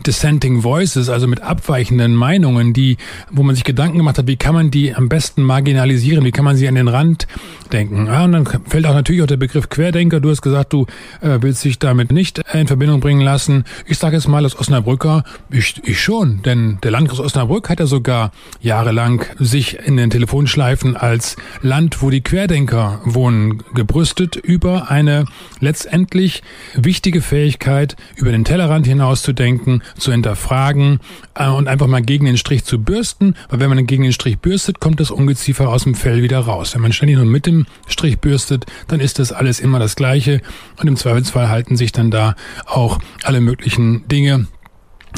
dissenting 0.05 0.63
voices, 0.63 1.09
also 1.09 1.27
mit 1.27 1.41
abweichenden 1.41 2.15
Meinungen, 2.15 2.73
die, 2.73 2.97
wo 3.31 3.43
man 3.43 3.55
sich 3.55 3.63
Gedanken 3.63 3.97
gemacht 3.97 4.17
hat, 4.17 4.27
wie 4.27 4.37
kann 4.37 4.53
man 4.53 4.71
die 4.71 4.93
am 4.93 5.09
besten 5.09 5.43
marginalisieren, 5.43 6.25
wie 6.25 6.31
kann 6.31 6.45
man 6.45 6.55
sie 6.55 6.67
an 6.67 6.75
den 6.75 6.87
Rand 6.87 7.27
denken. 7.71 8.07
Ja, 8.07 8.23
und 8.23 8.31
dann 8.31 8.45
fällt 8.45 8.85
auch 8.85 8.93
natürlich 8.93 9.21
auch 9.21 9.27
der 9.27 9.37
Begriff 9.37 9.69
Querdenker. 9.69 10.19
Du 10.19 10.29
hast 10.29 10.41
gesagt, 10.41 10.73
du 10.73 10.85
äh, 11.21 11.39
willst 11.41 11.63
dich 11.63 11.79
damit 11.79 12.11
nicht 12.11 12.41
in 12.53 12.67
Verbindung 12.67 12.99
bringen 12.99 13.21
lassen. 13.21 13.65
Ich 13.85 13.97
sage 13.97 14.15
jetzt 14.15 14.27
mal 14.27 14.43
als 14.43 14.57
Osnabrücker, 14.57 15.23
ich, 15.49 15.81
ich 15.83 16.01
schon, 16.01 16.41
denn 16.43 16.77
der 16.83 16.91
Landkreis 16.91 17.19
Osnabrück 17.19 17.69
hat 17.69 17.79
ja 17.79 17.85
sogar 17.85 18.31
jahrelang 18.61 19.25
sich 19.39 19.77
in 19.79 19.97
den 19.97 20.09
Telefonschleifen 20.09 20.95
als 20.95 21.35
Land, 21.61 22.01
wo 22.01 22.09
die 22.09 22.21
Querdenker 22.21 23.01
wohnen, 23.03 23.63
gebrüstet 23.73 24.35
über 24.35 24.89
eine 24.89 25.25
letztendlich 25.59 26.43
wichtige 26.75 27.21
Fähigkeit, 27.21 27.95
über 28.15 28.31
den 28.31 28.45
Tellerrand 28.45 28.87
hinaus 28.87 29.21
zu 29.21 29.33
zu 29.35 30.11
hinterfragen 30.11 30.99
äh, 31.33 31.47
und 31.49 31.67
einfach 31.67 31.87
mal 31.87 32.01
gegen 32.01 32.25
den 32.25 32.37
Strich 32.37 32.63
zu 32.63 32.81
bürsten, 32.81 33.35
weil 33.49 33.59
wenn 33.59 33.69
man 33.69 33.85
gegen 33.85 34.03
den 34.03 34.13
Strich 34.13 34.39
bürstet, 34.39 34.79
kommt 34.79 34.99
das 34.99 35.11
Ungeziefer 35.11 35.69
aus 35.69 35.83
dem 35.83 35.95
Fell 35.95 36.23
wieder 36.23 36.39
raus. 36.39 36.73
Wenn 36.73 36.81
man 36.81 36.93
ständig 36.93 37.17
nur 37.17 37.25
mit 37.25 37.45
dem 37.45 37.65
Strich 37.87 38.19
bürstet, 38.19 38.65
dann 38.87 38.99
ist 38.99 39.19
das 39.19 39.31
alles 39.31 39.59
immer 39.59 39.79
das 39.79 39.95
Gleiche 39.95 40.41
und 40.77 40.87
im 40.87 40.95
Zweifelsfall 40.95 41.49
halten 41.49 41.75
sich 41.75 41.91
dann 41.91 42.11
da 42.11 42.35
auch 42.65 42.99
alle 43.23 43.41
möglichen 43.41 44.07
Dinge 44.07 44.47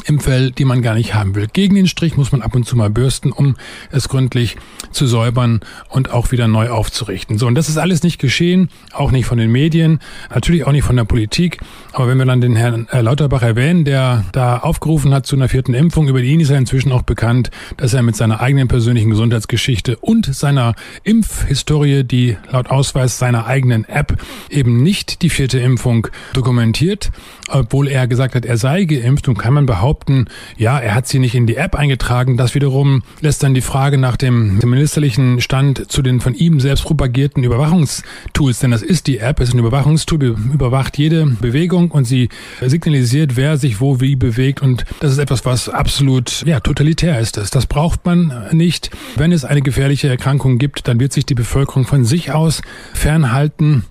im 0.06 0.20
Fell, 0.20 0.52
die 0.52 0.66
man 0.66 0.82
gar 0.82 0.96
nicht 0.96 1.14
haben 1.14 1.36
will. 1.36 1.48
Gegen 1.52 1.76
den 1.76 1.88
Strich 1.88 2.18
muss 2.18 2.32
man 2.32 2.42
ab 2.42 2.56
und 2.56 2.66
zu 2.66 2.76
mal 2.76 2.90
bürsten, 2.90 3.32
um 3.32 3.56
es 3.92 4.10
gründlich 4.10 4.58
zu 4.92 5.08
säubern 5.08 5.62
und 5.90 6.12
auch 6.12 6.32
wieder 6.32 6.48
neu 6.48 6.70
aufzurichten. 6.70 7.38
So, 7.38 7.48
und 7.48 7.56
das 7.56 7.70
ist 7.70 7.78
alles 7.78 8.04
nicht 8.04 8.20
geschehen, 8.20 8.70
auch 8.94 9.12
nicht 9.12 9.26
von 9.26 9.38
den 9.38 9.52
Medien, 9.52 10.00
natürlich 10.34 10.66
auch 10.66 10.72
nicht 10.72 10.84
von 10.84 10.96
der 10.96 11.04
Politik. 11.06 11.60
Aber 11.94 12.08
wenn 12.08 12.18
wir 12.18 12.26
dann 12.26 12.42
den 12.42 12.56
Herrn 12.56 12.88
äh, 12.92 13.02
Lauterbach 13.02 13.42
erwähnen, 13.42 13.86
der 13.86 14.26
da 14.32 14.58
aufgerufen 14.58 15.14
hat 15.14 15.26
zu 15.26 15.36
einer 15.36 15.50
vierten 15.50 15.74
Impfung, 15.74 16.08
über 16.08 16.22
ihn 16.22 16.40
ist 16.40 16.50
er 16.50 16.58
inzwischen 16.58 16.92
auch 16.92 17.02
bekannt, 17.02 17.52
dass 17.78 17.94
er 17.94 18.04
mit 18.04 18.16
seiner 18.16 18.40
eigenen 18.40 18.68
persönlichen 18.68 19.10
Gesundheitsgeschichte 19.10 19.98
und 19.98 20.34
seiner 20.34 20.76
Impfhistorie, 21.04 22.04
die 22.04 22.38
laut 22.52 22.70
Ausweis 22.70 23.18
seiner 23.18 23.46
eigenen 23.46 23.86
App 23.86 24.22
eben 24.50 24.84
nicht 24.84 25.22
die 25.22 25.30
vierte 25.30 25.60
Impfung 25.60 26.08
dokumentiert, 26.34 27.12
obwohl 27.50 27.88
er 27.88 28.08
gesagt 28.08 28.36
hat, 28.36 28.46
er 28.46 28.58
sei 28.58 28.86
geimpft 28.86 29.28
und 29.28 29.38
kann 29.38 29.54
man 29.54 29.66
behaupten, 29.66 29.87
behaupten, 29.88 30.26
ja, 30.58 30.78
er 30.80 30.94
hat 30.96 31.08
sie 31.08 31.18
nicht 31.18 31.34
in 31.34 31.48
die 31.48 31.56
App 31.56 31.74
eingetragen. 31.76 32.36
Das 32.36 32.56
wiederum 32.56 33.04
lässt 33.22 33.42
dann 33.42 33.54
die 33.54 33.62
Frage 33.62 33.98
nach 33.98 34.18
dem 34.18 34.58
ministerlichen 34.58 35.40
Stand 35.40 35.90
zu 35.90 36.02
den 36.02 36.20
von 36.20 36.34
ihm 36.34 36.60
selbst 36.60 36.84
propagierten 36.84 37.44
Überwachungstools, 37.44 38.60
denn 38.60 38.72
das 38.72 38.82
ist 38.82 39.08
die 39.08 39.20
App, 39.20 39.40
es 39.40 39.50
ist 39.50 39.56
ein 39.56 39.60
Überwachungstool, 39.60 40.36
überwacht 40.54 40.98
jede 40.98 41.26
Bewegung 41.26 41.92
und 41.92 42.04
sie 42.04 42.28
signalisiert, 42.62 43.38
wer 43.38 43.58
sich 43.58 43.80
wo 43.80 44.02
wie 44.02 44.18
bewegt 44.18 44.62
und 44.62 44.84
das 45.00 45.14
ist 45.14 45.20
etwas, 45.20 45.46
was 45.46 45.70
absolut 45.70 46.44
ja, 46.46 46.60
totalitär 46.60 47.20
ist. 47.20 47.38
Das, 47.38 47.66
braucht 47.68 48.06
man 48.06 48.48
nicht. 48.52 48.92
Wenn 49.16 49.32
es 49.32 49.46
eine 49.46 49.62
gefährliche 49.62 50.10
Erkrankung 50.10 50.58
gibt, 50.58 50.88
dann 50.88 51.00
wird 51.00 51.14
sich 51.14 51.26
die 51.26 51.36
Bevölkerung 51.36 51.86
von 51.86 52.06
sich 52.06 52.32
aus 52.32 52.62
fernhalten 52.94 53.84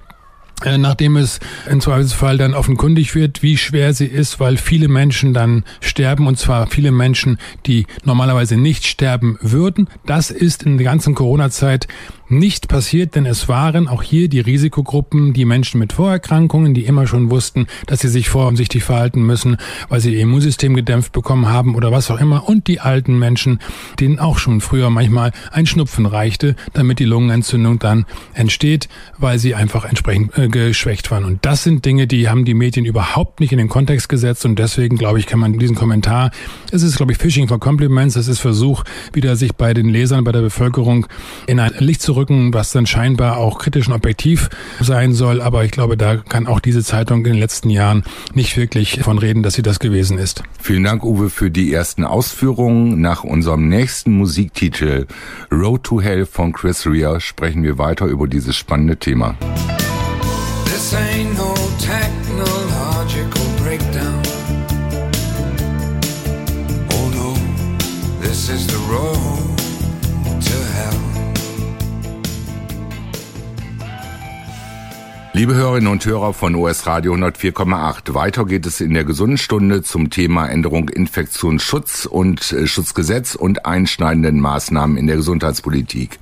nachdem 0.64 1.16
es 1.16 1.38
im 1.70 1.80
Zweifelsfall 1.80 2.38
dann 2.38 2.54
offenkundig 2.54 3.14
wird, 3.14 3.42
wie 3.42 3.56
schwer 3.56 3.92
sie 3.92 4.06
ist, 4.06 4.40
weil 4.40 4.56
viele 4.56 4.88
Menschen 4.88 5.34
dann 5.34 5.64
sterben 5.80 6.26
und 6.26 6.38
zwar 6.38 6.66
viele 6.66 6.92
Menschen, 6.92 7.38
die 7.66 7.86
normalerweise 8.04 8.56
nicht 8.56 8.86
sterben 8.86 9.38
würden. 9.40 9.88
Das 10.06 10.30
ist 10.30 10.62
in 10.62 10.78
der 10.78 10.84
ganzen 10.84 11.14
Corona-Zeit 11.14 11.88
nicht 12.28 12.68
passiert, 12.68 13.14
denn 13.14 13.26
es 13.26 13.49
waren 13.49 13.88
auch 13.88 14.02
hier 14.02 14.28
die 14.28 14.40
Risikogruppen, 14.40 15.33
die 15.33 15.45
Menschen 15.45 15.78
mit 15.78 15.92
Vorerkrankungen, 15.92 16.75
die 16.75 16.85
immer 16.85 17.06
schon 17.06 17.30
wussten, 17.30 17.66
dass 17.87 18.00
sie 18.00 18.09
sich 18.09 18.28
vorsichtig 18.28 18.85
verhalten 18.85 19.23
müssen, 19.23 19.56
weil 19.88 20.00
sie 20.00 20.14
ihr 20.14 20.21
Immunsystem 20.21 20.75
gedämpft 20.75 21.12
bekommen 21.12 21.49
haben 21.49 21.75
oder 21.75 21.92
was 21.92 22.11
auch 22.11 22.21
immer, 22.21 22.49
und 22.49 22.66
die 22.66 22.80
alten 22.80 23.18
Menschen, 23.18 23.61
denen 24.00 24.18
auch 24.18 24.38
schon 24.38 24.61
früher 24.61 24.90
manchmal 24.90 25.33
ein 25.52 25.66
Schnupfen 25.66 26.06
reichte, 26.06 26.56
damit 26.73 26.99
die 26.99 27.04
Lungenentzündung 27.04 27.78
dann 27.78 28.06
entsteht, 28.35 28.88
weil 29.18 29.38
sie 29.38 29.54
einfach 29.54 29.85
entsprechend 29.85 30.37
äh, 30.37 30.49
geschwächt 30.49 31.11
waren. 31.11 31.25
Und 31.25 31.45
das 31.45 31.62
sind 31.62 31.85
Dinge, 31.85 32.06
die 32.06 32.28
haben 32.28 32.45
die 32.45 32.54
Medien 32.54 32.87
überhaupt 32.87 33.40
nicht 33.40 33.52
in 33.52 33.59
den 33.59 33.68
Kontext 33.68 34.09
gesetzt 34.09 34.45
und 34.45 34.59
deswegen, 34.59 34.97
glaube 34.97 35.18
ich, 35.18 35.26
kann 35.26 35.38
man 35.38 35.59
diesen 35.59 35.76
Kommentar, 35.76 36.30
es 36.73 36.83
ist, 36.83 36.97
glaube 36.97 37.12
ich, 37.12 37.18
Fishing 37.18 37.49
for 37.49 37.61
Compliments, 37.61 38.16
es 38.16 38.28
ist 38.28 38.40
Versuch, 38.40 38.85
wieder 39.12 39.37
sich 39.37 39.54
bei 39.54 39.75
den 39.75 39.88
Lesern, 39.88 40.25
bei 40.25 40.33
der 40.33 40.40
Bevölkerung 40.40 41.06
in 41.47 41.61
ein 41.61 41.73
Licht 41.78 42.02
zu 42.02 42.15
rücken, 42.16 42.52
was 42.54 42.73
dann 42.73 42.87
scheinbar 42.87 43.37
auch 43.37 43.58
kritisch 43.58 43.88
und 43.88 43.94
objektiv 43.94 44.49
sein 44.80 45.12
soll. 45.12 45.40
Aber 45.40 45.64
ich 45.64 45.70
glaube, 45.70 45.96
da 45.96 46.16
kann 46.16 46.46
auch 46.46 46.61
diese 46.61 46.82
Zeitung 46.82 47.18
in 47.18 47.32
den 47.32 47.40
letzten 47.40 47.70
Jahren 47.70 48.04
nicht 48.35 48.56
wirklich 48.56 49.00
von 49.02 49.18
reden, 49.18 49.42
dass 49.42 49.54
sie 49.54 49.62
das 49.62 49.78
gewesen 49.78 50.18
ist. 50.18 50.42
Vielen 50.61 50.85
Dank, 50.85 51.04
Uwe, 51.04 51.30
für 51.30 51.50
die 51.50 51.73
ersten 51.73 52.04
Ausführungen. 52.04 53.00
Nach 53.00 53.25
unserem 53.25 53.68
nächsten 53.68 54.12
Musiktitel 54.16 55.06
Road 55.52 55.85
to 55.85 56.00
Hell 56.00 56.26
von 56.26 56.52
Chris 56.52 56.87
Rea 56.87 57.20
sprechen 57.20 57.62
wir 57.62 57.78
weiter 57.78 58.06
über 58.06 58.26
dieses 58.26 58.56
spannende 58.56 58.96
Thema. 58.96 59.37
This 60.64 60.94
ain't 60.94 61.37
no 61.37 61.54
technological 61.78 63.44
breakdown. 63.62 64.23
Oh 66.92 67.08
no, 67.14 67.35
this 68.20 68.49
is 68.49 68.66
the 68.66 68.78
road. 68.90 69.35
Liebe 75.36 75.54
Hörerinnen 75.54 75.92
und 75.92 76.04
Hörer 76.06 76.32
von 76.32 76.54
OS 76.54 76.86
Radio 76.86 77.12
104,8, 77.12 78.14
weiter 78.14 78.46
geht 78.46 78.64
es 78.64 78.80
in 78.80 78.94
der 78.94 79.04
gesunden 79.04 79.36
Stunde 79.36 79.82
zum 79.82 80.08
Thema 80.08 80.46
Änderung 80.46 80.88
Infektionsschutz 80.88 82.06
und 82.06 82.52
äh, 82.52 82.66
Schutzgesetz 82.66 83.34
und 83.34 83.66
einschneidenden 83.66 84.40
Maßnahmen 84.40 84.96
in 84.96 85.06
der 85.06 85.16
Gesundheitspolitik. 85.16 86.18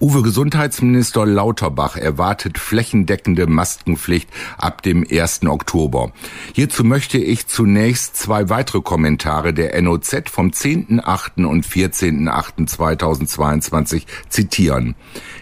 Uwe 0.00 0.22
Gesundheitsminister 0.22 1.26
Lauterbach 1.26 1.98
erwartet 1.98 2.56
flächendeckende 2.56 3.46
Maskenpflicht 3.46 4.30
ab 4.56 4.80
dem 4.80 5.06
1. 5.06 5.44
Oktober. 5.44 6.10
Hierzu 6.54 6.82
möchte 6.82 7.18
ich 7.18 7.46
zunächst 7.46 8.16
zwei 8.16 8.48
weitere 8.48 8.80
Kommentare 8.80 9.52
der 9.52 9.78
NOZ 9.82 10.30
vom 10.30 10.48
10.8. 10.48 11.44
und 11.44 11.66
14.8.2022 11.66 14.04
zitieren. 14.30 14.94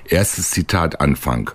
Erstes 0.08 0.50
Zitat 0.50 1.00
Anfang. 1.00 1.52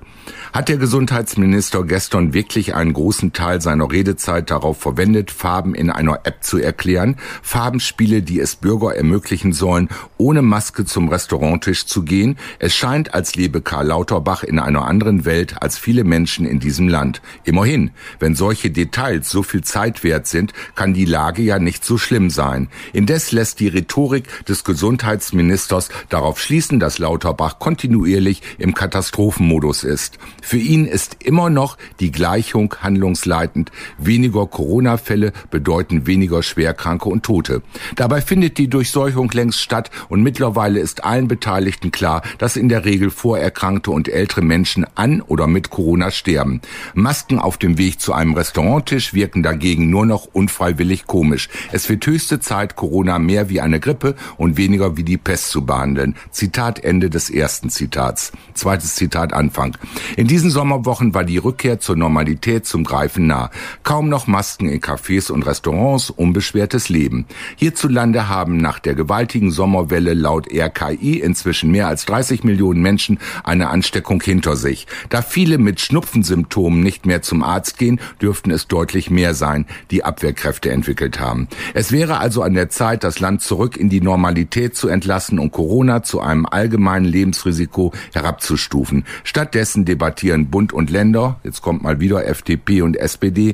Hat 0.54 0.70
der 0.70 0.78
Gesundheitsminister 0.78 1.84
gestern 1.84 2.36
wirklich 2.36 2.76
einen 2.76 2.94
großen 2.94 3.34
Teil 3.34 3.60
seiner 3.60 3.92
Redezeit 3.92 4.52
darauf 4.52 4.80
verwendet, 4.80 5.32
Farben 5.32 5.74
in 5.74 5.90
einer 5.90 6.20
App 6.26 6.44
zu 6.44 6.60
erklären? 6.60 7.16
Farbenspiele, 7.42 8.22
die 8.22 8.40
es 8.40 8.56
Bürger 8.56 8.96
ermöglichen 8.96 9.54
sollen, 9.54 9.90
ohne 10.20 10.44
Maske 10.44 10.86
zum 10.86 11.10
Restauranttisch 11.10 11.88
zu 11.88 12.04
gehen? 12.04 12.38
Es 12.60 12.76
scheint, 12.76 13.16
als 13.16 13.34
lebe 13.34 13.62
Karl 13.62 13.88
Lauterbach 13.88 14.44
in 14.44 14.60
einer 14.60 14.86
anderen 14.86 15.26
Welt 15.26 15.60
als 15.60 15.80
viele 15.80 16.04
Menschen 16.04 16.46
in 16.46 16.60
diesem 16.60 16.88
Land. 16.88 17.24
Immerhin, 17.46 17.90
wenn 18.20 18.36
solche 18.36 18.70
Details 18.70 19.32
so 19.32 19.42
viel 19.42 19.64
Zeit 19.64 20.04
wert 20.04 20.28
sind, 20.28 20.54
kann 20.76 20.94
die 20.94 21.06
Lage 21.06 21.42
ja 21.42 21.58
nicht 21.58 21.84
so 21.84 21.98
schlimm 21.98 22.30
sein. 22.30 22.68
Indes 22.94 23.32
lässt 23.32 23.60
die 23.60 23.70
Rhetorik 23.70 24.46
des 24.46 24.64
Gesundheitsministers 24.64 25.90
darauf 26.10 26.40
schließen, 26.40 26.80
dass 26.80 27.00
Lauterbach 27.00 27.58
kontinuierlich 27.58 28.44
im 28.60 28.76
Katastrophenmodus 28.76 29.84
ist. 29.84 30.20
Für 30.46 30.58
ihn 30.58 30.86
ist 30.86 31.24
immer 31.24 31.50
noch 31.50 31.78
die 32.02 32.12
Gleichung 32.12 32.76
handlungsleitend. 32.82 33.72
Weniger 33.98 34.46
Corona-Fälle 34.46 35.32
bedeuten 35.50 36.06
weniger 36.06 36.44
Schwerkranke 36.44 37.08
und 37.08 37.24
Tote. 37.24 37.62
Dabei 37.96 38.20
findet 38.20 38.58
die 38.58 38.68
Durchseuchung 38.68 39.32
längst 39.32 39.62
statt 39.62 39.90
und 40.10 40.22
mittlerweile 40.22 40.82
ist 40.82 41.06
allen 41.06 41.30
Beteiligten 41.30 41.92
klar, 41.92 42.22
dass 42.40 42.58
in 42.58 42.68
der 42.68 42.84
Regel 42.84 43.10
vorerkrankte 43.10 43.92
und 43.92 44.10
ältere 44.10 44.42
Menschen 44.42 44.86
an 44.96 45.22
oder 45.22 45.48
mit 45.48 45.70
Corona 45.70 46.12
sterben. 46.12 46.60
Masken 46.94 47.40
auf 47.40 47.58
dem 47.58 47.78
Weg 47.78 48.02
zu 48.02 48.12
einem 48.12 48.34
Restauranttisch 48.34 49.14
wirken 49.14 49.44
dagegen 49.44 49.90
nur 49.90 50.06
noch 50.06 50.26
unfreiwillig 50.26 51.08
komisch. 51.08 51.48
Es 51.72 51.88
wird 51.88 52.06
höchste 52.06 52.42
Zeit, 52.42 52.76
Corona 52.76 53.18
mehr 53.18 53.50
wie 53.50 53.62
eine 53.62 53.80
Grippe 53.80 54.16
und 54.36 54.58
weniger 54.58 54.98
wie 54.98 55.04
die 55.04 55.18
Pest 55.18 55.52
zu 55.52 55.66
behandeln. 55.66 56.16
Zitat 56.32 56.84
Ende 56.84 57.10
des 57.10 57.30
ersten 57.30 57.70
Zitats. 57.70 58.34
Zweites 58.54 58.96
Zitat 58.96 59.32
Anfang. 59.32 59.78
In 60.18 60.28
diesen 60.34 60.50
Sommerwochen 60.50 61.14
war 61.14 61.26
die 61.26 61.38
Rückkehr 61.38 61.80
zur 61.80 61.96
Normalität 61.96 62.66
zum 62.66 62.86
Greifen 62.86 63.28
nah. 63.28 63.52
Kaum 63.84 64.10
noch 64.10 64.26
Masken 64.26 64.68
in 64.68 64.82
Cafés 64.82 65.32
und 65.32 65.46
Restaurants, 65.46 66.10
unbeschwertes 66.10 66.90
Leben. 66.90 67.28
Hierzulande 67.56 68.30
haben 68.30 68.58
nach 68.58 68.80
der 68.80 68.96
gewaltigen 68.96 69.52
Sommerwelle 69.52 70.16
laut 70.16 70.48
RKI 70.52 71.20
inzwischen 71.20 71.70
mehr 71.70 71.88
als 71.88 72.08
30 72.08 72.44
Millionen 72.44 72.82
Menschen 72.82 73.20
eine 73.44 73.70
Ansteckung 73.70 74.24
hinter 74.24 74.56
sich. 74.56 74.88
Da 75.10 75.22
viele 75.22 75.60
mit 75.60 75.80
Schnupfensymptomen 75.80 76.82
nicht 76.82 77.06
mehr 77.06 77.22
zum 77.22 77.44
Arzt 77.44 77.78
gehen, 77.78 78.00
dürften 78.20 78.50
es 78.50 78.68
deutlich 78.68 79.12
mehr 79.12 79.36
sein, 79.36 79.68
die 79.92 80.04
Abwehrkräfte 80.04 80.72
entwickelt 80.72 81.20
haben. 81.20 81.48
Es 81.76 81.92
wäre 81.92 82.18
also 82.18 82.42
an 82.42 82.56
der 82.56 82.70
Zeit, 82.70 83.04
das 83.04 83.20
Land 83.20 83.44
zurück 83.44 83.78
in 83.78 83.90
die 83.90 84.02
Normalität 84.02 84.76
zu 84.76 84.88
entlassen 84.88 85.38
und 85.38 85.52
Corona 85.52 86.02
zu 86.02 86.22
einem 86.22 86.48
allgemeinen 86.48 87.06
Lebensrisiko 87.06 87.94
herabzustufen. 88.14 89.06
Stattdessen 89.24 89.86
debattieren 89.86 90.23
Bund 90.32 90.74
und 90.74 90.90
Länder, 90.90 91.40
jetzt 91.44 91.62
kommt 91.62 91.84
mal 91.84 92.00
wieder 92.00 92.26
FDP 92.26 92.82
und 92.82 92.96
SPD, 92.96 93.54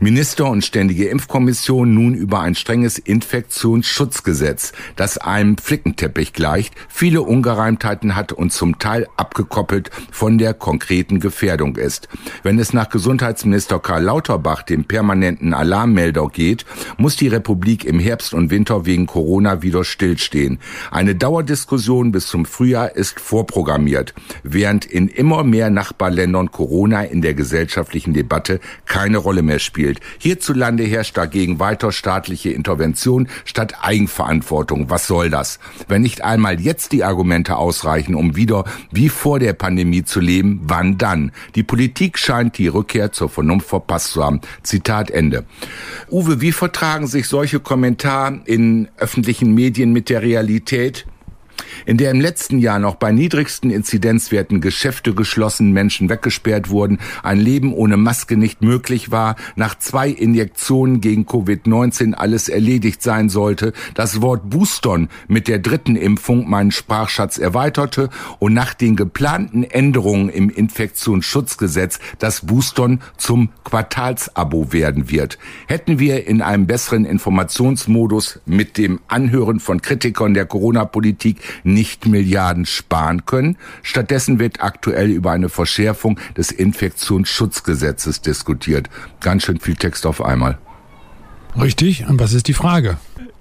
Minister 0.00 0.48
und 0.48 0.64
Ständige 0.64 1.08
Impfkommission 1.08 1.92
nun 1.92 2.14
über 2.14 2.40
ein 2.40 2.54
strenges 2.54 2.98
Infektionsschutzgesetz, 2.98 4.72
das 4.96 5.18
einem 5.18 5.58
Flickenteppich 5.58 6.32
gleicht, 6.32 6.74
viele 6.88 7.22
Ungereimtheiten 7.22 8.14
hat 8.14 8.32
und 8.32 8.52
zum 8.52 8.78
Teil 8.78 9.08
abgekoppelt 9.16 9.90
von 10.10 10.38
der 10.38 10.54
konkreten 10.54 11.20
Gefährdung 11.20 11.76
ist. 11.76 12.08
Wenn 12.42 12.58
es 12.58 12.72
nach 12.72 12.88
Gesundheitsminister 12.88 13.78
Karl 13.80 14.04
Lauterbach 14.04 14.62
dem 14.62 14.84
permanenten 14.84 15.54
Alarmmelder 15.54 16.28
geht, 16.28 16.64
muss 16.96 17.16
die 17.16 17.28
Republik 17.28 17.84
im 17.84 17.98
Herbst 17.98 18.34
und 18.34 18.50
Winter 18.50 18.86
wegen 18.86 19.06
Corona 19.06 19.62
wieder 19.62 19.84
stillstehen. 19.84 20.58
Eine 20.90 21.14
Dauerdiskussion 21.14 22.12
bis 22.12 22.28
zum 22.28 22.44
Frühjahr 22.44 22.94
ist 22.94 23.18
vorprogrammiert, 23.20 24.14
während 24.42 24.84
in 24.84 25.08
immer 25.08 25.42
mehr 25.44 25.70
Nachbarländern 26.04 26.50
Corona 26.50 27.02
in 27.02 27.22
der 27.22 27.32
gesellschaftlichen 27.32 28.12
Debatte 28.12 28.60
keine 28.84 29.16
Rolle 29.16 29.40
mehr 29.40 29.58
spielt. 29.58 30.00
Hierzulande 30.18 30.84
herrscht 30.84 31.16
dagegen 31.16 31.60
weiter 31.60 31.92
staatliche 31.92 32.50
Intervention 32.50 33.28
statt 33.46 33.76
Eigenverantwortung. 33.80 34.90
Was 34.90 35.06
soll 35.06 35.30
das? 35.30 35.58
Wenn 35.88 36.02
nicht 36.02 36.22
einmal 36.22 36.60
jetzt 36.60 36.92
die 36.92 37.04
Argumente 37.04 37.56
ausreichen, 37.56 38.14
um 38.14 38.36
wieder 38.36 38.64
wie 38.90 39.08
vor 39.08 39.38
der 39.38 39.54
Pandemie 39.54 40.04
zu 40.04 40.20
leben, 40.20 40.60
wann 40.64 40.98
dann? 40.98 41.32
Die 41.54 41.62
Politik 41.62 42.18
scheint 42.18 42.58
die 42.58 42.68
Rückkehr 42.68 43.12
zur 43.12 43.30
Vernunft 43.30 43.68
verpasst 43.68 44.12
zu 44.12 44.22
haben. 44.22 44.42
Zitat 44.62 45.10
Ende. 45.10 45.46
Uwe, 46.10 46.42
wie 46.42 46.52
vertragen 46.52 47.06
sich 47.06 47.28
solche 47.28 47.60
Kommentare 47.60 48.40
in 48.44 48.88
öffentlichen 48.98 49.54
Medien 49.54 49.94
mit 49.94 50.10
der 50.10 50.20
Realität? 50.20 51.06
In 51.86 51.96
der 51.96 52.10
im 52.10 52.20
letzten 52.20 52.58
Jahr 52.58 52.78
noch 52.78 52.96
bei 52.96 53.12
niedrigsten 53.12 53.70
Inzidenzwerten 53.70 54.60
Geschäfte 54.60 55.14
geschlossen, 55.14 55.72
Menschen 55.72 56.08
weggesperrt 56.08 56.70
wurden, 56.70 56.98
ein 57.22 57.38
Leben 57.38 57.72
ohne 57.72 57.96
Maske 57.96 58.36
nicht 58.36 58.62
möglich 58.62 59.10
war, 59.10 59.36
nach 59.56 59.78
zwei 59.78 60.08
Injektionen 60.08 61.00
gegen 61.00 61.24
Covid-19 61.26 62.14
alles 62.14 62.48
erledigt 62.48 63.02
sein 63.02 63.28
sollte, 63.28 63.72
das 63.94 64.22
Wort 64.22 64.50
Boostern 64.50 65.08
mit 65.28 65.48
der 65.48 65.58
dritten 65.58 65.96
Impfung 65.96 66.48
meinen 66.48 66.70
Sprachschatz 66.70 67.38
erweiterte 67.38 68.08
und 68.38 68.54
nach 68.54 68.74
den 68.74 68.96
geplanten 68.96 69.64
Änderungen 69.64 70.28
im 70.28 70.50
Infektionsschutzgesetz 70.50 71.98
das 72.18 72.46
Boostern 72.46 73.00
zum 73.16 73.50
Quartalsabo 73.64 74.72
werden 74.72 75.10
wird. 75.10 75.38
Hätten 75.66 75.98
wir 75.98 76.26
in 76.26 76.42
einem 76.42 76.66
besseren 76.66 77.04
Informationsmodus 77.04 78.40
mit 78.46 78.78
dem 78.78 79.00
Anhören 79.08 79.60
von 79.60 79.82
Kritikern 79.82 80.34
der 80.34 80.46
Corona-Politik 80.46 81.38
nicht 81.62 82.06
Milliarden 82.06 82.66
sparen 82.66 83.26
können. 83.26 83.56
Stattdessen 83.82 84.38
wird 84.38 84.62
aktuell 84.62 85.10
über 85.10 85.32
eine 85.32 85.48
Verschärfung 85.48 86.18
des 86.36 86.50
Infektionsschutzgesetzes 86.50 88.20
diskutiert. 88.20 88.88
Ganz 89.20 89.44
schön 89.44 89.60
viel 89.60 89.76
Text 89.76 90.06
auf 90.06 90.24
einmal. 90.24 90.58
Richtig. 91.60 92.06
Und 92.08 92.20
was 92.20 92.32
ist 92.32 92.48
die 92.48 92.54
Frage? 92.54 92.98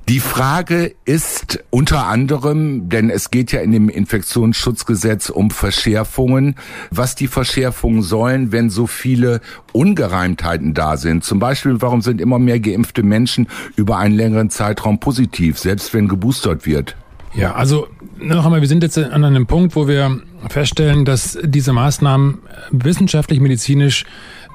Die 0.10 0.20
Frage 0.20 0.96
ist 1.06 1.64
unter 1.70 2.08
anderem, 2.08 2.90
denn 2.90 3.10
es 3.10 3.32
geht 3.32 3.54
ja 3.54 3.62
in 3.62 3.72
dem 3.72 3.88
Infektionsschutzgesetz 3.88 5.30
um 5.30 5.50
Verschärfungen, 5.50 6.56
was 6.92 7.16
die 7.16 7.28
Verschärfungen 7.28 8.02
sollen, 8.02 8.52
wenn 8.52 8.70
so 8.70 8.86
viele 8.86 9.40
Ungereimtheiten 9.72 10.74
da 10.74 10.98
sind. 10.98 11.24
Zum 11.24 11.40
Beispiel, 11.40 11.82
warum 11.82 12.02
sind 12.02 12.20
immer 12.20 12.38
mehr 12.38 12.60
geimpfte 12.60 13.02
Menschen 13.02 13.48
über 13.78 13.98
einen 13.98 14.16
längeren 14.16 14.50
Zeitraum 14.50 15.00
positiv, 15.00 15.58
selbst 15.58 15.94
wenn 15.94 16.10
geboostert 16.10 16.66
wird? 16.66 16.98
Ja, 17.36 17.56
also 17.56 17.88
noch 18.20 18.46
einmal, 18.46 18.62
wir 18.62 18.68
sind 18.68 18.84
jetzt 18.84 18.98
an 18.98 19.24
einem 19.24 19.48
Punkt, 19.48 19.76
wo 19.76 19.88
wir 19.88 20.22
feststellen, 20.50 21.04
dass 21.04 21.38
diese 21.44 21.74
Maßnahmen 21.74 22.40
wissenschaftlich, 22.72 23.40
medizinisch 23.40 24.06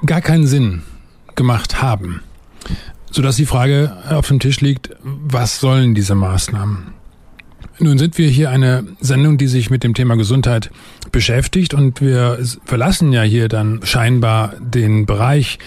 gar 0.05 0.21
keinen 0.21 0.47
Sinn 0.47 0.81
gemacht 1.35 1.81
haben. 1.81 2.21
Sodass 3.11 3.35
die 3.35 3.45
Frage 3.45 3.97
auf 4.09 4.27
dem 4.27 4.39
Tisch 4.39 4.61
liegt, 4.61 4.91
was 5.03 5.59
sollen 5.59 5.95
diese 5.95 6.15
Maßnahmen? 6.15 6.93
Nun 7.79 7.97
sind 7.97 8.17
wir 8.17 8.27
hier 8.27 8.49
eine 8.49 8.85
Sendung, 8.99 9.37
die 9.37 9.47
sich 9.47 9.69
mit 9.69 9.83
dem 9.83 9.93
Thema 9.93 10.15
Gesundheit 10.15 10.69
beschäftigt 11.11 11.73
und 11.73 12.01
wir 12.01 12.37
verlassen 12.65 13.13
ja 13.13 13.21
hier 13.21 13.47
dann 13.47 13.79
scheinbar 13.83 14.53
den 14.59 15.05
Bereich 15.05 15.59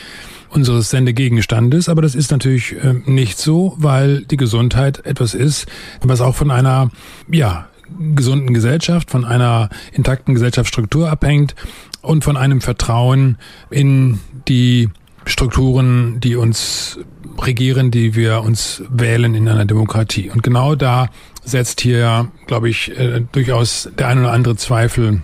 unseres 0.52 0.90
Sendegegenstandes, 0.90 1.88
aber 1.88 2.02
das 2.02 2.14
ist 2.14 2.30
natürlich 2.30 2.72
äh, 2.72 2.94
nicht 3.06 3.38
so, 3.38 3.74
weil 3.78 4.24
die 4.24 4.36
Gesundheit 4.36 5.04
etwas 5.06 5.34
ist, 5.34 5.66
was 6.02 6.20
auch 6.20 6.34
von 6.34 6.50
einer, 6.50 6.90
ja, 7.30 7.68
gesunden 8.14 8.54
Gesellschaft, 8.54 9.10
von 9.10 9.24
einer 9.24 9.68
intakten 9.92 10.34
Gesellschaftsstruktur 10.34 11.10
abhängt 11.10 11.54
und 12.00 12.24
von 12.24 12.36
einem 12.36 12.60
Vertrauen 12.60 13.36
in 13.70 14.18
die 14.48 14.88
Strukturen, 15.24 16.20
die 16.20 16.36
uns 16.36 16.98
regieren, 17.38 17.90
die 17.90 18.14
wir 18.14 18.42
uns 18.42 18.82
wählen 18.90 19.34
in 19.34 19.48
einer 19.48 19.64
Demokratie. 19.64 20.30
Und 20.30 20.42
genau 20.42 20.74
da 20.74 21.08
setzt 21.44 21.80
hier, 21.80 22.28
glaube 22.46 22.68
ich, 22.68 22.96
äh, 22.98 23.22
durchaus 23.32 23.90
der 23.98 24.08
ein 24.08 24.18
oder 24.18 24.32
andere 24.32 24.56
Zweifel 24.56 25.22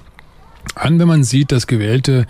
an, 0.74 0.98
wenn 0.98 1.08
man 1.08 1.24
sieht, 1.24 1.52
dass 1.52 1.66
gewählte 1.66 2.26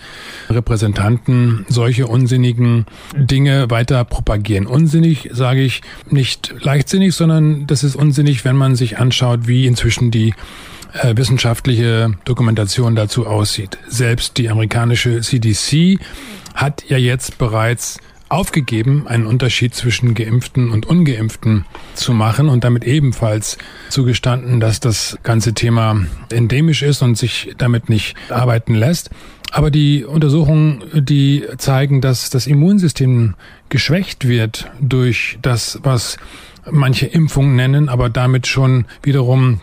Repräsentanten 0.48 1.66
solche 1.68 2.06
unsinnigen 2.06 2.86
Dinge 3.16 3.70
weiter 3.70 4.04
propagieren. 4.04 4.66
Unsinnig 4.66 5.30
sage 5.32 5.60
ich 5.60 5.82
nicht 6.08 6.54
leichtsinnig, 6.60 7.14
sondern 7.14 7.66
das 7.66 7.84
ist 7.84 7.96
unsinnig, 7.96 8.44
wenn 8.44 8.56
man 8.56 8.76
sich 8.76 8.98
anschaut, 8.98 9.46
wie 9.46 9.66
inzwischen 9.66 10.10
die 10.10 10.34
äh, 10.92 11.16
wissenschaftliche 11.16 12.12
Dokumentation 12.24 12.94
dazu 12.96 13.26
aussieht. 13.26 13.78
Selbst 13.88 14.38
die 14.38 14.48
amerikanische 14.48 15.20
CDC 15.20 15.98
hat 16.54 16.84
ja 16.88 16.96
jetzt 16.96 17.38
bereits 17.38 17.98
aufgegeben, 18.28 19.06
einen 19.06 19.26
Unterschied 19.26 19.74
zwischen 19.74 20.14
Geimpften 20.14 20.70
und 20.70 20.86
Ungeimpften 20.86 21.64
zu 21.94 22.12
machen 22.12 22.48
und 22.48 22.64
damit 22.64 22.84
ebenfalls 22.84 23.58
zugestanden, 23.88 24.60
dass 24.60 24.80
das 24.80 25.18
ganze 25.22 25.54
Thema 25.54 26.04
endemisch 26.30 26.82
ist 26.82 27.02
und 27.02 27.16
sich 27.16 27.54
damit 27.56 27.88
nicht 27.88 28.16
arbeiten 28.30 28.74
lässt. 28.74 29.10
Aber 29.50 29.70
die 29.70 30.04
Untersuchungen, 30.04 30.84
die 30.92 31.44
zeigen, 31.56 32.00
dass 32.00 32.28
das 32.28 32.46
Immunsystem 32.46 33.34
geschwächt 33.70 34.28
wird 34.28 34.70
durch 34.80 35.38
das, 35.40 35.80
was 35.82 36.18
manche 36.70 37.06
Impfungen 37.06 37.56
nennen, 37.56 37.88
aber 37.88 38.10
damit 38.10 38.46
schon 38.46 38.84
wiederum 39.02 39.60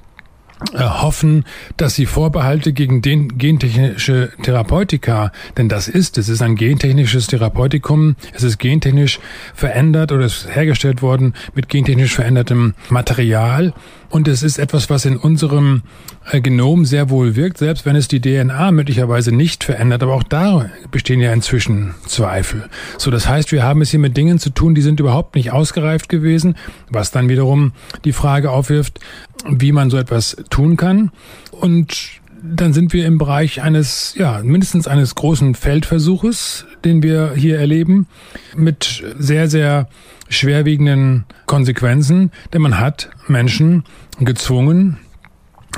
hoffen, 0.74 1.46
dass 1.78 1.96
sie 1.96 2.06
Vorbehalte 2.06 2.74
gegen 2.74 3.02
den 3.02 3.38
gentechnische 3.38 4.32
Therapeutika, 4.42 5.32
denn 5.58 5.70
das 5.70 5.88
ist, 5.88 6.18
es 6.18 6.30
ist 6.30 6.42
ein 6.42 6.56
gentechnisches 6.56 7.28
Therapeutikum, 7.28 8.16
es 8.34 8.44
ist 8.44 8.58
gentechnisch 8.58 9.20
verändert 9.54 10.12
oder 10.12 10.26
es 10.26 10.46
ist 10.46 10.56
hergestellt 10.56 11.02
worden 11.02 11.34
mit 11.54 11.70
gentechnisch 11.70 12.16
verändertem 12.16 12.74
Material 12.90 13.74
und 14.10 14.28
es 14.28 14.44
ist 14.44 14.58
etwas, 14.58 14.90
was 14.90 15.06
in 15.06 15.18
unserem 15.18 15.84
Genom 16.32 16.86
sehr 16.86 17.10
wohl 17.10 17.36
wirkt, 17.36 17.60
selbst 17.60 17.86
wenn 17.86 17.96
es 17.96 18.08
die 18.08 18.20
DNA 18.20 18.72
möglicherweise 18.72 19.32
nicht 19.32 19.64
verändert. 19.64 20.04
Aber 20.04 20.16
auch 20.16 20.24
da 20.24 20.70
bestehen 20.92 21.22
ja 21.22 21.32
inzwischen 21.32 21.94
Zweifel. 22.08 22.68
So, 22.98 23.12
das 23.12 23.28
heißt, 23.28 23.52
wir 23.52 23.64
haben 23.64 23.82
es 23.82 23.92
hier 23.92 24.00
mit 24.00 24.18
Dingen 24.18 24.40
zu 24.40 24.50
tun, 24.50 24.76
die 24.76 24.82
sind 24.82 25.00
überhaupt 25.00 25.36
nicht 25.36 25.52
ausgereift 25.52 26.10
gewesen, 26.10 26.56
was 26.90 27.12
dann 27.12 27.30
wiederum 27.30 27.74
die 28.06 28.12
Frage 28.12 28.50
aufwirft, 28.50 29.00
wie 29.48 29.72
man 29.72 29.90
so 29.90 29.98
etwas 29.98 30.36
tun 30.50 30.78
kann. 30.78 31.12
Und 31.52 32.22
dann 32.44 32.74
sind 32.74 32.94
wir 32.94 33.06
im 33.06 33.18
Bereich 33.18 33.62
eines, 33.62 34.14
ja, 34.18 34.42
mindestens 34.44 34.88
eines 34.88 35.16
großen 35.16 35.56
Feldversuches, 35.56 36.66
den 36.84 37.02
wir 37.02 37.34
hier 37.36 37.60
erleben, 37.60 38.08
mit 38.56 39.04
sehr, 39.18 39.50
sehr 39.50 39.88
schwerwiegenden 40.30 41.26
Konsequenzen, 41.46 42.32
denn 42.54 42.62
man 42.62 42.80
hat 42.80 43.10
Menschen 43.28 43.84
gezwungen, 44.20 44.98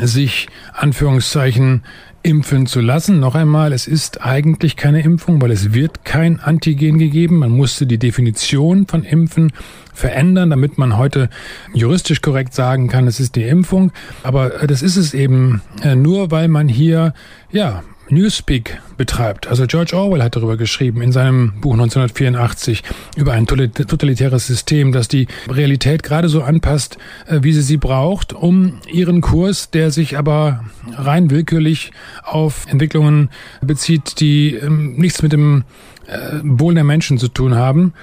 sich 0.01 0.47
Anführungszeichen 0.73 1.83
impfen 2.23 2.65
zu 2.65 2.81
lassen. 2.81 3.19
Noch 3.19 3.35
einmal, 3.35 3.71
es 3.71 3.87
ist 3.87 4.21
eigentlich 4.21 4.75
keine 4.75 5.01
Impfung, 5.01 5.41
weil 5.41 5.51
es 5.51 5.73
wird 5.73 6.03
kein 6.03 6.39
Antigen 6.39 6.97
gegeben. 6.97 7.39
Man 7.39 7.51
musste 7.51 7.87
die 7.87 7.97
Definition 7.97 8.85
von 8.85 9.03
Impfen 9.03 9.53
verändern, 9.93 10.49
damit 10.49 10.77
man 10.77 10.97
heute 10.97 11.29
juristisch 11.73 12.21
korrekt 12.21 12.53
sagen 12.53 12.89
kann, 12.89 13.07
es 13.07 13.19
ist 13.19 13.35
die 13.35 13.43
Impfung. 13.43 13.91
Aber 14.23 14.49
das 14.67 14.81
ist 14.81 14.97
es 14.97 15.13
eben 15.13 15.61
äh, 15.83 15.95
nur, 15.95 16.29
weil 16.29 16.49
man 16.49 16.67
hier, 16.67 17.13
ja, 17.51 17.83
Newspeak 18.09 18.81
betreibt. 18.97 19.47
Also 19.47 19.65
George 19.67 19.95
Orwell 19.95 20.23
hat 20.23 20.35
darüber 20.35 20.57
geschrieben 20.57 21.01
in 21.01 21.11
seinem 21.11 21.53
Buch 21.61 21.73
1984 21.73 22.83
über 23.15 23.33
ein 23.33 23.45
totalitäres 23.47 24.47
System, 24.47 24.91
das 24.91 25.07
die 25.07 25.27
Realität 25.49 26.03
gerade 26.03 26.29
so 26.29 26.41
anpasst, 26.41 26.97
äh, 27.27 27.39
wie 27.41 27.53
sie 27.53 27.61
sie 27.61 27.77
braucht, 27.77 28.33
um 28.33 28.79
ihren 28.91 29.21
Kurs, 29.21 29.71
der 29.71 29.91
sich 29.91 30.17
aber 30.17 30.65
rein 30.91 31.29
willkürlich 31.29 31.91
auf 32.23 32.65
Entwicklungen 32.67 33.29
bezieht, 33.61 34.19
die 34.19 34.55
ähm, 34.55 34.95
nichts 34.95 35.21
mit 35.21 35.33
dem 35.33 35.63
äh, 36.07 36.39
Wohl 36.43 36.73
der 36.73 36.83
Menschen 36.83 37.17
zu 37.17 37.27
tun 37.27 37.55
haben. 37.55 37.93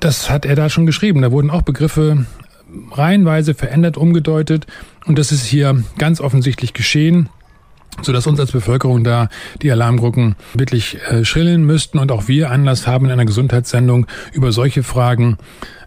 Das 0.00 0.30
hat 0.30 0.46
er 0.46 0.54
da 0.54 0.68
schon 0.68 0.86
geschrieben. 0.86 1.22
Da 1.22 1.32
wurden 1.32 1.50
auch 1.50 1.62
Begriffe 1.62 2.26
reihenweise 2.92 3.54
verändert, 3.54 3.96
umgedeutet. 3.96 4.66
Und 5.06 5.18
das 5.18 5.32
ist 5.32 5.44
hier 5.44 5.82
ganz 5.98 6.20
offensichtlich 6.20 6.72
geschehen 6.72 7.28
so 8.00 8.12
dass 8.12 8.26
uns 8.26 8.40
als 8.40 8.52
Bevölkerung 8.52 9.04
da 9.04 9.28
die 9.60 9.70
Alarmglocken 9.70 10.34
wirklich 10.54 10.98
äh, 11.10 11.24
schrillen 11.24 11.64
müssten 11.64 11.98
und 11.98 12.10
auch 12.10 12.26
wir 12.26 12.50
Anlass 12.50 12.86
haben, 12.86 13.06
in 13.06 13.12
einer 13.12 13.26
Gesundheitssendung 13.26 14.06
über 14.32 14.50
solche 14.50 14.82
Fragen 14.82 15.36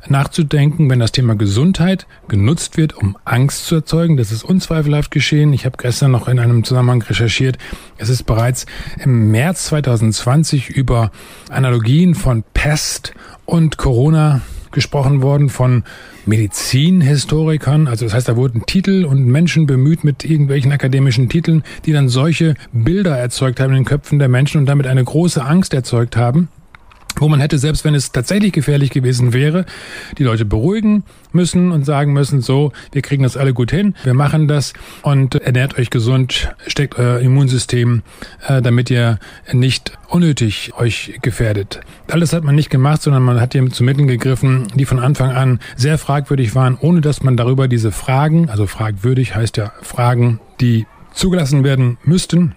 nachzudenken, 0.08 0.90
wenn 0.90 1.00
das 1.00 1.12
Thema 1.12 1.36
Gesundheit 1.36 2.06
genutzt 2.28 2.78
wird, 2.78 2.94
um 2.96 3.18
Angst 3.26 3.66
zu 3.66 3.76
erzeugen. 3.76 4.18
Das 4.18 4.32
ist 4.32 4.44
unzweifelhaft 4.44 5.10
geschehen. 5.10 5.52
Ich 5.52 5.66
habe 5.66 5.78
gestern 5.78 6.12
noch 6.12 6.28
in 6.28 6.40
einem 6.40 6.64
Zusammenhang 6.64 7.02
recherchiert. 7.02 7.58
Es 7.98 8.10
ist 8.10 8.24
bereits 8.24 8.68
im 9.04 9.32
März 9.32 9.66
2020 9.66 10.70
über 10.70 11.12
Analogien 11.50 12.14
von 12.14 12.44
Pest 12.54 13.14
und 13.46 13.78
Corona 13.78 14.42
gesprochen 14.72 15.22
worden 15.22 15.50
von 15.50 15.84
Medizinhistorikern. 16.26 17.88
Also 17.88 18.06
das 18.06 18.14
heißt, 18.14 18.30
da 18.30 18.36
wurden 18.36 18.66
Titel 18.66 19.06
und 19.06 19.26
Menschen 19.26 19.66
bemüht 19.66 20.04
mit 20.04 20.26
irgendwelchen 20.26 20.72
akademischen 20.72 21.30
Titeln, 21.30 21.64
die 21.86 21.92
dann 21.92 22.10
solche 22.10 22.56
Bilder 22.72 23.18
erzeugt 23.18 23.60
haben 23.60 23.72
in 23.72 23.78
den 23.78 23.86
Köpfen 23.86 24.20
der 24.20 24.30
Menschen 24.30 24.60
und 24.60 24.66
damit 24.66 24.88
eine 24.88 25.04
große 25.04 25.44
Angst 25.44 25.74
erzeugt 25.74 26.18
haben 26.18 26.50
wo 27.18 27.28
man 27.28 27.40
hätte, 27.40 27.58
selbst 27.58 27.86
wenn 27.86 27.96
es 27.96 28.12
tatsächlich 28.12 28.54
gefährlich 28.54 28.90
gewesen 28.90 29.34
wäre, 29.34 29.66
die 30.18 30.24
Leute 30.24 30.46
beruhigen 30.46 31.04
müssen 31.32 31.72
und 31.72 31.86
sagen 31.86 32.14
müssen, 32.14 32.42
so, 32.42 32.72
wir 32.92 33.02
kriegen 33.02 33.24
das 33.24 33.38
alle 33.38 33.54
gut 33.54 33.72
hin, 33.72 33.96
wir 34.04 34.14
machen 34.14 34.48
das 34.48 34.74
und 35.02 35.36
ernährt 35.36 35.78
euch 35.78 35.90
gesund, 35.90 36.54
steckt 36.68 36.98
euer 36.98 37.20
Immunsystem, 37.20 38.04
äh, 38.48 38.62
damit 38.62 38.90
ihr 38.90 39.20
nicht 39.52 39.98
unnötig 40.08 40.74
euch 40.78 41.20
gefährdet. 41.22 41.82
Alles 42.10 42.34
hat 42.34 42.44
man 42.44 42.56
nicht 42.56 42.70
gemacht, 42.70 43.02
sondern 43.02 43.24
man 43.24 43.40
hat 43.42 43.54
hier 43.54 43.70
zu 43.70 43.84
Mitteln 43.84 44.08
gegriffen, 44.08 44.68
die 44.76 44.86
von 44.86 45.00
Anfang 45.00 45.32
an 45.32 45.60
sehr 45.76 45.98
fragwürdig 45.98 46.56
waren, 46.56 46.78
ohne 46.80 47.02
dass 47.02 47.24
man 47.24 47.38
darüber 47.38 47.68
diese 47.68 47.92
Fragen, 47.92 48.50
also 48.50 48.68
fragwürdig 48.68 49.36
heißt 49.36 49.58
ja 49.58 49.74
Fragen, 49.82 50.40
die 50.62 50.86
zugelassen 51.14 51.64
werden 51.64 51.98
müssten, 52.04 52.56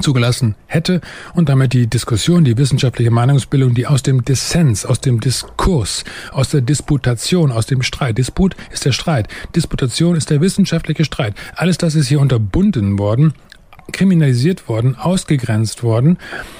zugelassen 0.00 0.54
hätte 0.66 1.00
und 1.34 1.48
damit 1.48 1.72
die 1.72 1.86
Diskussion, 1.86 2.44
die 2.44 2.56
wissenschaftliche 2.56 3.10
Meinungsbildung, 3.10 3.74
die 3.74 3.86
aus 3.86 4.02
dem 4.02 4.24
Dissens, 4.24 4.86
aus 4.86 5.00
dem 5.00 5.20
Diskurs, 5.20 6.04
aus 6.32 6.50
der 6.50 6.60
Disputation, 6.60 7.52
aus 7.52 7.66
dem 7.66 7.82
Streit, 7.82 8.18
Disput 8.18 8.56
ist 8.70 8.84
der 8.84 8.92
Streit, 8.92 9.28
Disputation 9.54 10.16
ist 10.16 10.30
der 10.30 10.40
wissenschaftliche 10.40 11.04
Streit. 11.04 11.34
Alles 11.54 11.78
das 11.78 11.94
ist 11.94 12.08
hier 12.08 12.20
unterbunden 12.20 12.98
worden 12.98 13.34
kriminalisiert 13.92 14.68
worden, 14.68 14.96
ausgegrenzt 14.96 15.82
worden. 15.82 16.18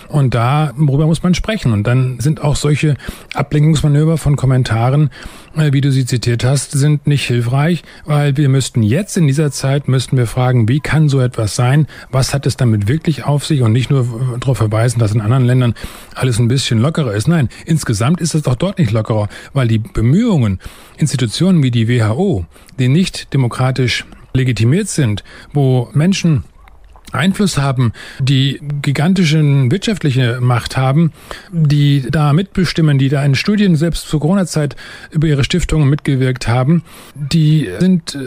Und 0.08 0.34
darüber 0.34 1.06
muss 1.06 1.22
man 1.22 1.34
sprechen. 1.34 1.72
Und 1.72 1.86
dann 1.86 2.20
sind 2.20 2.42
auch 2.42 2.56
solche 2.56 2.96
Ablenkungsmanöver 3.34 4.18
von 4.18 4.36
Kommentaren, 4.36 5.10
äh, 5.56 5.72
wie 5.72 5.80
du 5.80 5.90
sie 5.90 6.04
zitiert 6.04 6.44
hast, 6.44 6.72
sind 6.72 7.06
nicht 7.06 7.26
hilfreich, 7.26 7.82
weil 8.04 8.36
wir 8.36 8.48
müssten 8.48 8.82
jetzt 8.82 9.16
in 9.16 9.26
dieser 9.26 9.50
Zeit 9.50 9.88
müssten 9.88 10.16
wir 10.16 10.26
fragen, 10.26 10.68
wie 10.68 10.80
kann 10.80 11.08
so 11.08 11.20
etwas 11.20 11.56
sein? 11.56 11.86
Was 12.10 12.34
hat 12.34 12.46
es 12.46 12.56
damit 12.56 12.88
wirklich 12.88 13.24
auf 13.24 13.44
sich? 13.44 13.62
Und 13.62 13.72
nicht 13.72 13.90
nur 13.90 14.36
darauf 14.38 14.58
verweisen, 14.58 14.98
dass 14.98 15.12
in 15.12 15.20
anderen 15.20 15.44
Ländern 15.44 15.74
alles 16.14 16.38
ein 16.38 16.48
bisschen 16.48 16.80
lockerer 16.80 17.14
ist. 17.14 17.28
Nein, 17.28 17.48
insgesamt 17.64 18.20
ist 18.20 18.34
es 18.34 18.42
doch 18.42 18.54
dort 18.54 18.78
nicht 18.78 18.92
lockerer, 18.92 19.28
weil 19.52 19.68
die 19.68 19.78
Bemühungen, 19.78 20.60
Institutionen 20.98 21.62
wie 21.62 21.70
die 21.70 21.88
WHO, 21.88 22.46
die 22.78 22.88
nicht 22.88 23.32
demokratisch 23.34 24.04
legitimiert 24.32 24.88
sind, 24.88 25.24
wo 25.52 25.88
Menschen 25.92 26.44
Einfluss 27.16 27.58
haben, 27.58 27.92
die 28.18 28.60
gigantischen 28.82 29.70
wirtschaftliche 29.70 30.38
Macht 30.40 30.76
haben, 30.76 31.12
die 31.50 32.06
da 32.10 32.32
mitbestimmen, 32.32 32.98
die 32.98 33.08
da 33.08 33.24
in 33.24 33.34
Studien 33.34 33.76
selbst 33.76 34.08
zur 34.08 34.20
Corona-Zeit 34.20 34.76
über 35.10 35.26
ihre 35.26 35.44
Stiftungen 35.44 35.88
mitgewirkt 35.88 36.48
haben, 36.48 36.82
die 37.14 37.68
sind 37.78 38.14
äh, 38.14 38.18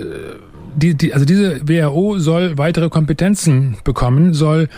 die, 0.75 0.95
die, 0.95 1.13
also 1.13 1.25
diese 1.25 1.67
WHO 1.67 2.19
soll 2.19 2.57
weitere 2.57 2.89
Kompetenzen 2.89 3.77
bekommen, 3.83 4.33
soll 4.33 4.69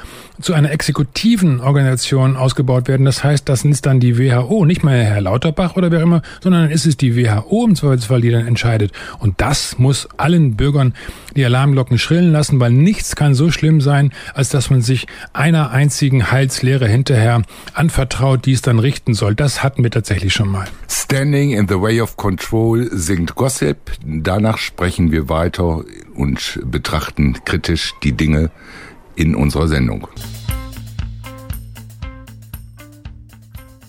zu 0.42 0.54
einer 0.54 0.72
exekutiven 0.72 1.60
Organisation 1.60 2.36
ausgebaut 2.36 2.88
werden. 2.88 3.06
Das 3.06 3.24
heißt, 3.24 3.48
das 3.48 3.64
ist 3.64 3.86
dann 3.86 4.00
die 4.00 4.18
WHO, 4.18 4.66
nicht 4.66 4.84
mehr 4.84 5.04
Herr 5.04 5.22
Lauterbach 5.22 5.76
oder 5.76 5.92
wer 5.92 6.02
immer, 6.02 6.22
sondern 6.42 6.64
dann 6.64 6.72
ist 6.72 6.86
es 6.86 6.98
die 6.98 7.16
WHO 7.16 7.66
im 7.66 7.76
Zweifelsfall, 7.76 8.22
die 8.22 8.32
dann 8.32 8.48
entscheidet. 8.48 8.92
Und 9.20 9.40
das 9.40 9.78
muss 9.78 10.08
allen 10.18 10.56
Bürgern 10.56 10.94
die 11.36 11.46
Alarmglocken 11.46 11.98
schrillen 11.98 12.32
lassen, 12.32 12.60
weil 12.60 12.72
nichts 12.72 13.16
kann 13.16 13.34
so 13.34 13.52
schlimm 13.52 13.82
sein, 13.82 14.12
als 14.34 14.50
dass 14.50 14.70
man 14.70 14.82
sich 14.82 15.08
einer 15.34 15.72
einzigen 15.72 16.32
Heilslehre 16.32 16.88
hinterher 16.88 17.44
anvertraut, 17.74 18.46
die 18.46 18.54
es 18.54 18.62
dann 18.62 18.80
richten 18.80 19.14
soll. 19.14 19.36
Das 19.36 19.64
hatten 19.64 19.84
wir 19.84 19.92
tatsächlich 19.92 20.34
schon 20.34 20.50
mal. 20.50 20.68
Standing 20.90 21.52
in 21.52 21.68
the 21.68 21.80
Way 21.80 22.02
of 22.02 22.18
Control 22.18 22.90
singt 22.92 23.36
Gossip. 23.36 23.78
Danach 24.06 24.58
sprechen 24.58 25.12
wir 25.12 25.30
weiter 25.30 25.81
und 26.16 26.60
betrachten 26.66 27.38
kritisch 27.46 27.94
die 28.04 28.14
Dinge 28.14 28.52
in 29.16 29.36
unserer 29.36 29.68
Sendung. 29.68 30.08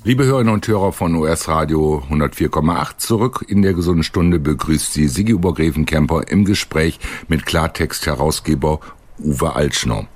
Liebe 0.05 0.25
Hörerinnen 0.25 0.53
und 0.53 0.67
Hörer 0.67 0.93
von 0.93 1.15
US 1.15 1.47
Radio 1.47 2.03
104,8, 2.11 2.99
zurück 2.99 3.45
in 3.47 3.63
der 3.63 3.73
gesunden 3.73 4.03
Stunde 4.03 4.41
begrüßt 4.41 4.93
Sie 4.93 5.07
Sigi 5.07 5.33
Obergräfenkämper 5.33 6.27
im 6.29 6.45
Gespräch 6.45 6.99
mit 7.29 7.47
Klartext-Herausgeber 7.47 8.81
Uwe 9.21 9.55
Altschner. 9.55 10.09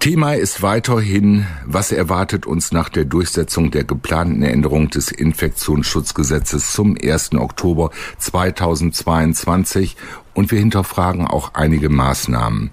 Thema 0.00 0.34
ist 0.34 0.62
weiterhin, 0.62 1.46
was 1.64 1.92
erwartet 1.92 2.44
uns 2.44 2.70
nach 2.72 2.88
der 2.88 3.04
Durchsetzung 3.04 3.70
der 3.70 3.84
geplanten 3.84 4.42
Änderung 4.42 4.90
des 4.90 5.12
Infektionsschutzgesetzes 5.12 6.72
zum 6.72 6.96
1. 7.00 7.34
Oktober 7.34 7.90
2022 8.18 9.96
und 10.36 10.50
wir 10.52 10.58
hinterfragen 10.58 11.26
auch 11.26 11.54
einige 11.54 11.88
Maßnahmen. 11.88 12.70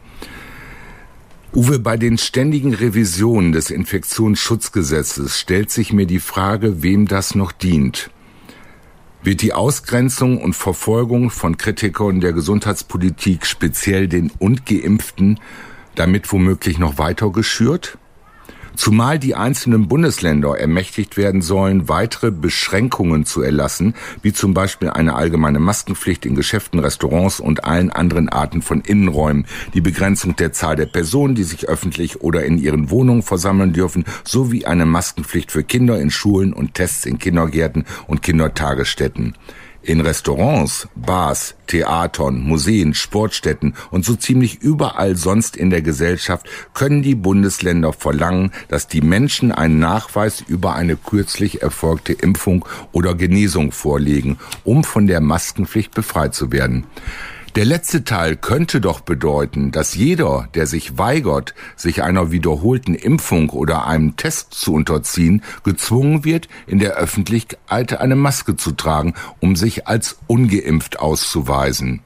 Uwe, 1.55 1.79
bei 1.79 1.97
den 1.97 2.17
ständigen 2.17 2.73
Revisionen 2.73 3.51
des 3.51 3.69
Infektionsschutzgesetzes 3.69 5.39
stellt 5.39 5.71
sich 5.71 5.93
mir 5.93 6.05
die 6.05 6.19
Frage, 6.19 6.83
wem 6.83 7.07
das 7.07 7.35
noch 7.35 7.51
dient. 7.51 8.09
Wird 9.21 9.41
die 9.41 9.53
Ausgrenzung 9.53 10.41
und 10.41 10.55
Verfolgung 10.55 11.29
von 11.29 11.57
Kritikern 11.57 12.19
der 12.19 12.33
Gesundheitspolitik, 12.33 13.45
speziell 13.45 14.07
den 14.07 14.31
Ungeimpften, 14.39 15.39
damit 15.95 16.31
womöglich 16.31 16.79
noch 16.79 16.97
weiter 16.97 17.31
geschürt? 17.31 17.97
Zumal 18.75 19.19
die 19.19 19.35
einzelnen 19.35 19.87
Bundesländer 19.87 20.57
ermächtigt 20.57 21.15
werden 21.15 21.41
sollen, 21.41 21.89
weitere 21.89 22.31
Beschränkungen 22.31 23.25
zu 23.25 23.41
erlassen, 23.41 23.93
wie 24.21 24.33
zum 24.33 24.53
Beispiel 24.53 24.89
eine 24.89 25.15
allgemeine 25.15 25.59
Maskenpflicht 25.59 26.25
in 26.25 26.35
Geschäften, 26.35 26.79
Restaurants 26.79 27.39
und 27.39 27.63
allen 27.63 27.91
anderen 27.91 28.29
Arten 28.29 28.61
von 28.61 28.81
Innenräumen, 28.81 29.45
die 29.73 29.81
Begrenzung 29.81 30.35
der 30.35 30.53
Zahl 30.53 30.75
der 30.75 30.87
Personen, 30.87 31.35
die 31.35 31.43
sich 31.43 31.69
öffentlich 31.69 32.21
oder 32.21 32.45
in 32.45 32.57
ihren 32.57 32.89
Wohnungen 32.89 33.21
versammeln 33.21 33.73
dürfen, 33.73 34.05
sowie 34.23 34.65
eine 34.65 34.85
Maskenpflicht 34.85 35.51
für 35.51 35.63
Kinder 35.63 35.99
in 35.99 36.09
Schulen 36.09 36.53
und 36.53 36.73
Tests 36.73 37.05
in 37.05 37.19
Kindergärten 37.19 37.85
und 38.07 38.21
Kindertagesstätten. 38.21 39.35
In 39.85 39.99
Restaurants, 39.99 40.87
Bars, 40.95 41.55
Theatern, 41.67 42.39
Museen, 42.39 42.93
Sportstätten 42.93 43.75
und 43.91 44.05
so 44.05 44.15
ziemlich 44.15 44.61
überall 44.61 45.17
sonst 45.17 45.57
in 45.57 45.69
der 45.71 45.81
Gesellschaft 45.81 46.47
können 46.73 47.01
die 47.01 47.15
Bundesländer 47.15 47.91
verlangen, 47.91 48.53
dass 48.69 48.87
die 48.87 49.01
Menschen 49.01 49.51
einen 49.51 49.79
Nachweis 49.79 50.41
über 50.47 50.73
eine 50.75 50.95
kürzlich 50.95 51.61
erfolgte 51.61 52.13
Impfung 52.13 52.63
oder 52.93 53.13
Genesung 53.13 53.73
vorlegen, 53.73 54.39
um 54.63 54.85
von 54.85 55.05
der 55.05 55.19
Maskenpflicht 55.19 55.93
befreit 55.93 56.33
zu 56.33 56.53
werden. 56.53 56.85
Der 57.55 57.65
letzte 57.65 58.03
Teil 58.03 58.35
könnte 58.35 58.81
doch 58.81 59.01
bedeuten, 59.01 59.71
dass 59.71 59.93
jeder, 59.93 60.49
der 60.55 60.65
sich 60.65 60.97
weigert, 60.97 61.53
sich 61.75 62.01
einer 62.01 62.31
wiederholten 62.31 62.95
Impfung 62.95 63.51
oder 63.51 63.85
einem 63.85 64.17
Test 64.17 64.55
zu 64.55 64.73
unterziehen, 64.73 65.43
gezwungen 65.63 66.25
wird, 66.25 66.49
in 66.65 66.79
der 66.79 66.95
Öffentlichkeit 66.95 67.99
eine 67.99 68.15
Maske 68.15 68.55
zu 68.55 68.71
tragen, 68.71 69.13
um 69.39 69.55
sich 69.55 69.85
als 69.85 70.17
ungeimpft 70.25 70.99
auszuweisen. 70.99 72.01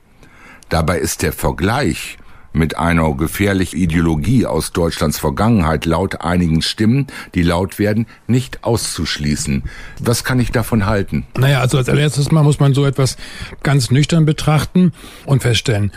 Dabei 0.68 1.00
ist 1.00 1.22
der 1.22 1.32
Vergleich 1.32 2.18
mit 2.54 2.78
einer 2.78 3.14
gefährlichen 3.16 3.78
Ideologie 3.78 4.46
aus 4.46 4.72
Deutschlands 4.72 5.20
Vergangenheit 5.20 5.86
laut 5.86 6.22
einigen 6.22 6.62
Stimmen, 6.62 7.08
die 7.36 7.44
laut 7.44 7.80
werden, 7.80 8.08
nicht 8.28 8.64
auszuschließen. 8.64 9.64
Was 10.00 10.24
kann 10.24 10.40
ich 10.40 10.52
davon 10.52 10.86
halten? 10.86 11.26
Naja, 11.38 11.62
also 11.62 11.78
als 11.78 11.90
allererstes 11.90 12.32
Mal 12.32 12.44
muss 12.44 12.60
man 12.60 12.74
so 12.74 12.86
etwas 12.86 13.18
ganz 13.64 13.92
nüchtern 13.92 14.26
betrachten 14.26 14.94
und 15.26 15.42
feststellen. 15.42 15.92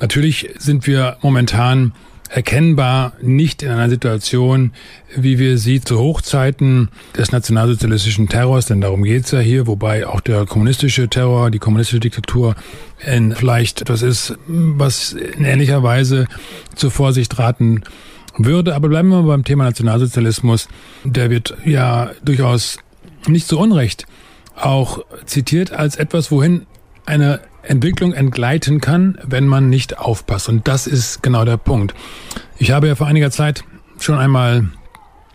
Natürlich 0.00 0.50
sind 0.58 0.86
wir 0.86 1.16
momentan 1.22 1.92
erkennbar 2.34 3.12
nicht 3.22 3.62
in 3.62 3.70
einer 3.70 3.88
Situation, 3.88 4.72
wie 5.14 5.38
wir 5.38 5.56
sie 5.56 5.80
zu 5.80 6.00
Hochzeiten 6.00 6.88
des 7.16 7.30
nationalsozialistischen 7.30 8.28
Terrors, 8.28 8.66
denn 8.66 8.80
darum 8.80 9.04
geht's 9.04 9.30
ja 9.30 9.38
hier, 9.38 9.68
wobei 9.68 10.04
auch 10.04 10.20
der 10.20 10.44
kommunistische 10.44 11.08
Terror, 11.08 11.52
die 11.52 11.60
kommunistische 11.60 12.00
Diktatur 12.00 12.56
in 13.06 13.36
vielleicht 13.36 13.82
etwas 13.82 14.02
ist, 14.02 14.36
was 14.48 15.12
in 15.12 15.44
ähnlicher 15.44 15.84
Weise 15.84 16.26
zur 16.74 16.90
Vorsicht 16.90 17.38
raten 17.38 17.82
würde. 18.36 18.74
Aber 18.74 18.88
bleiben 18.88 19.10
wir 19.10 19.22
mal 19.22 19.28
beim 19.28 19.44
Thema 19.44 19.62
Nationalsozialismus. 19.62 20.66
Der 21.04 21.30
wird 21.30 21.56
ja 21.64 22.10
durchaus 22.24 22.78
nicht 23.28 23.46
zu 23.46 23.60
Unrecht 23.60 24.06
auch 24.56 25.04
zitiert 25.24 25.72
als 25.72 25.96
etwas, 25.96 26.32
wohin 26.32 26.66
eine 27.06 27.40
Entwicklung 27.68 28.12
entgleiten 28.12 28.80
kann, 28.80 29.18
wenn 29.24 29.46
man 29.46 29.68
nicht 29.68 29.98
aufpasst. 29.98 30.48
Und 30.48 30.68
das 30.68 30.86
ist 30.86 31.22
genau 31.22 31.44
der 31.44 31.56
Punkt. 31.56 31.94
Ich 32.58 32.70
habe 32.70 32.86
ja 32.86 32.94
vor 32.94 33.06
einiger 33.06 33.30
Zeit 33.30 33.64
schon 33.98 34.18
einmal 34.18 34.68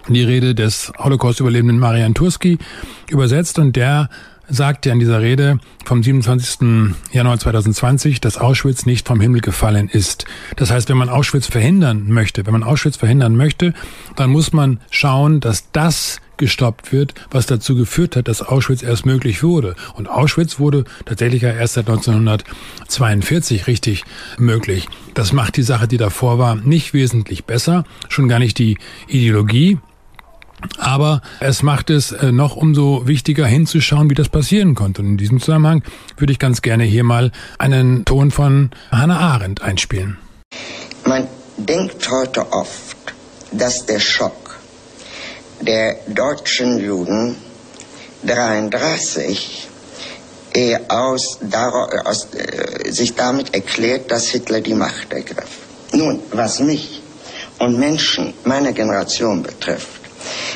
die 0.07 0.23
Rede 0.23 0.55
des 0.55 0.91
Holocaust-Überlebenden 0.97 1.79
Marian 1.79 2.13
Turski 2.13 2.57
übersetzt 3.09 3.59
und 3.59 3.75
der 3.75 4.09
sagte 4.47 4.89
in 4.89 4.99
dieser 4.99 5.21
Rede 5.21 5.59
vom 5.85 6.01
27. 6.01 6.93
Januar 7.11 7.37
2020, 7.37 8.19
dass 8.19 8.37
Auschwitz 8.37 8.85
nicht 8.85 9.07
vom 9.07 9.21
Himmel 9.21 9.41
gefallen 9.41 9.89
ist. 9.89 10.25
Das 10.55 10.71
heißt, 10.71 10.89
wenn 10.89 10.97
man 10.97 11.09
Auschwitz 11.09 11.47
verhindern 11.47 12.05
möchte, 12.07 12.45
wenn 12.45 12.53
man 12.53 12.63
Auschwitz 12.63 12.97
verhindern 12.97 13.35
möchte, 13.35 13.73
dann 14.15 14.31
muss 14.31 14.51
man 14.51 14.79
schauen, 14.89 15.39
dass 15.39 15.71
das 15.71 16.19
gestoppt 16.39 16.91
wird, 16.91 17.13
was 17.29 17.45
dazu 17.45 17.75
geführt 17.75 18.15
hat, 18.15 18.27
dass 18.27 18.41
Auschwitz 18.41 18.81
erst 18.81 19.05
möglich 19.05 19.43
wurde. 19.43 19.75
Und 19.93 20.09
Auschwitz 20.09 20.57
wurde 20.57 20.85
tatsächlich 21.05 21.43
ja 21.43 21.51
erst 21.51 21.75
seit 21.75 21.87
1942 21.87 23.67
richtig 23.67 24.03
möglich. 24.39 24.87
Das 25.13 25.31
macht 25.33 25.57
die 25.57 25.63
Sache, 25.63 25.87
die 25.87 25.97
davor 25.97 26.39
war, 26.39 26.55
nicht 26.55 26.93
wesentlich 26.93 27.45
besser, 27.45 27.83
schon 28.09 28.27
gar 28.27 28.39
nicht 28.39 28.57
die 28.57 28.77
Ideologie, 29.07 29.77
aber 30.77 31.21
es 31.39 31.63
macht 31.63 31.89
es 31.89 32.11
äh, 32.11 32.31
noch 32.31 32.55
umso 32.55 33.07
wichtiger 33.07 33.45
hinzuschauen, 33.45 34.09
wie 34.09 34.15
das 34.15 34.29
passieren 34.29 34.75
konnte. 34.75 35.01
Und 35.01 35.09
in 35.09 35.17
diesem 35.17 35.39
Zusammenhang 35.39 35.83
würde 36.17 36.33
ich 36.33 36.39
ganz 36.39 36.61
gerne 36.61 36.83
hier 36.83 37.03
mal 37.03 37.31
einen 37.57 38.05
Ton 38.05 38.31
von 38.31 38.71
Hannah 38.91 39.19
Arendt 39.19 39.61
einspielen. 39.61 40.17
Man 41.05 41.27
denkt 41.57 42.09
heute 42.11 42.51
oft, 42.51 42.97
dass 43.51 43.85
der 43.85 43.99
Schock 43.99 44.48
der 45.61 45.97
deutschen 46.07 46.79
Juden 46.79 47.35
33 48.23 49.67
äh, 50.53 50.77
aus, 50.87 51.37
aus, 52.05 52.27
äh, 52.33 52.91
sich 52.91 53.15
damit 53.15 53.53
erklärt, 53.53 54.11
dass 54.11 54.27
Hitler 54.27 54.61
die 54.61 54.73
Macht 54.73 55.11
ergriff. 55.13 55.49
Nun, 55.91 56.21
was 56.31 56.59
mich 56.59 57.01
und 57.59 57.77
Menschen 57.77 58.33
meiner 58.43 58.73
Generation 58.73 59.43
betrifft, 59.43 59.99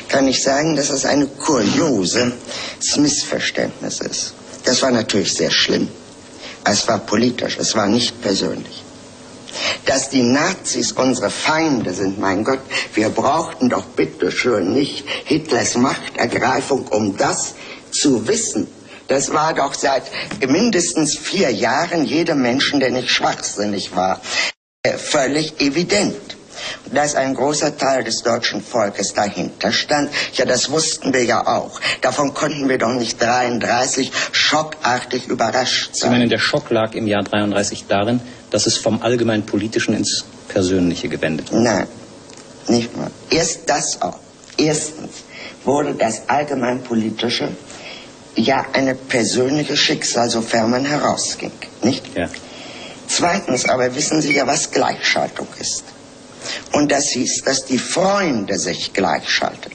kann 0.08 0.28
ich 0.28 0.42
sagen, 0.44 0.76
dass 0.76 0.90
es 0.90 1.06
eine 1.06 1.28
kuriose 1.28 2.32
Missverständnis 2.98 4.02
ist. 4.02 4.34
Das 4.64 4.82
war 4.82 4.92
natürlich 4.92 5.34
sehr 5.34 5.52
schlimm. 5.52 5.88
Es 6.66 6.88
war 6.88 7.00
politisch, 7.00 7.58
es 7.60 7.76
war 7.76 7.88
nicht 7.88 8.22
persönlich. 8.22 8.83
Dass 9.86 10.10
die 10.10 10.24
Nazis 10.24 10.92
unsere 10.92 11.30
Feinde 11.30 11.94
sind, 11.94 12.20
mein 12.20 12.44
Gott, 12.44 12.60
wir 12.94 13.10
brauchten 13.10 13.70
doch 13.70 13.86
bitte 13.86 14.32
schön 14.32 14.74
nicht 14.74 15.06
Hitlers 15.26 15.76
Machtergreifung, 15.76 16.88
um 16.88 17.18
das 17.18 17.56
zu 17.92 18.28
wissen. 18.28 18.68
Das 19.08 19.34
war 19.34 19.54
doch 19.54 19.74
seit 19.74 20.04
mindestens 20.48 21.18
vier 21.18 21.52
Jahren 21.52 22.06
jedem 22.06 22.42
Menschen, 22.42 22.80
der 22.80 22.92
nicht 22.92 23.10
schwachsinnig 23.10 23.96
war, 23.96 24.22
äh, 24.84 24.98
völlig 24.98 25.60
evident 25.60 26.16
dass 26.92 27.16
ein 27.16 27.34
großer 27.34 27.78
Teil 27.78 28.04
des 28.04 28.24
deutschen 28.24 28.62
Volkes 28.62 29.14
dahinter 29.14 29.72
stand. 29.72 30.10
Ja, 30.34 30.46
das 30.46 30.72
wussten 30.72 31.14
wir 31.14 31.24
ja 31.24 31.46
auch. 31.46 31.80
Davon 32.02 32.34
konnten 32.34 32.70
wir 32.70 32.78
doch 32.78 32.94
nicht 32.94 33.22
33 33.22 34.12
schockartig 34.32 35.28
überrascht 35.28 35.96
sein. 35.96 36.12
Sie 36.12 36.18
meinen, 36.18 36.30
der 36.30 36.40
Schock 36.40 36.70
lag 36.70 36.94
im 36.94 37.08
Jahr 37.08 37.24
33 37.24 37.86
darin, 37.88 38.22
dass 38.54 38.68
es 38.68 38.78
vom 38.78 39.02
allgemein 39.02 39.44
Politischen 39.46 39.96
ins 39.96 40.26
Persönliche 40.48 41.10
gewendet 41.10 41.52
wurde? 41.52 41.64
Nein, 41.64 41.88
nicht 42.68 42.96
nur. 42.96 43.10
Erst 43.32 43.62
das 43.68 44.00
auch. 44.02 44.20
Erstens 44.58 45.24
wurde 45.66 45.96
das 45.96 46.30
allgemein 46.30 46.84
Politische 46.84 47.50
ja 48.36 48.66
eine 48.74 48.94
persönliche 48.94 49.76
Schicksal, 49.76 50.30
sofern 50.30 50.70
man 50.70 50.86
herausging, 50.86 51.52
nicht? 51.82 52.16
Ja. 52.16 52.30
Zweitens 53.08 53.68
aber 53.68 53.96
wissen 53.96 54.22
Sie 54.22 54.34
ja, 54.34 54.46
was 54.46 54.70
Gleichschaltung 54.72 55.48
ist. 55.60 55.84
Und 56.72 56.92
das 56.92 57.10
hieß, 57.10 57.44
dass 57.46 57.66
die 57.66 57.80
Freunde 57.80 58.60
sich 58.60 58.94
gleichschalten. 58.94 59.72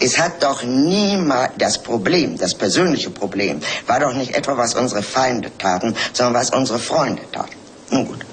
Es 0.00 0.18
hat 0.18 0.42
doch 0.42 0.62
niemals 0.62 1.52
das 1.58 1.78
Problem, 1.78 2.38
das 2.38 2.54
persönliche 2.54 3.10
Problem, 3.10 3.60
war 3.86 4.00
doch 4.00 4.14
nicht 4.14 4.34
etwa, 4.34 4.56
was 4.56 4.74
unsere 4.74 5.02
Feinde 5.02 5.50
taten, 5.58 5.94
sondern 6.12 6.34
was 6.34 6.50
unsere 6.50 6.78
Freunde 6.78 7.22
taten. 7.32 7.54
Nun 7.90 8.06
gut. 8.06 8.24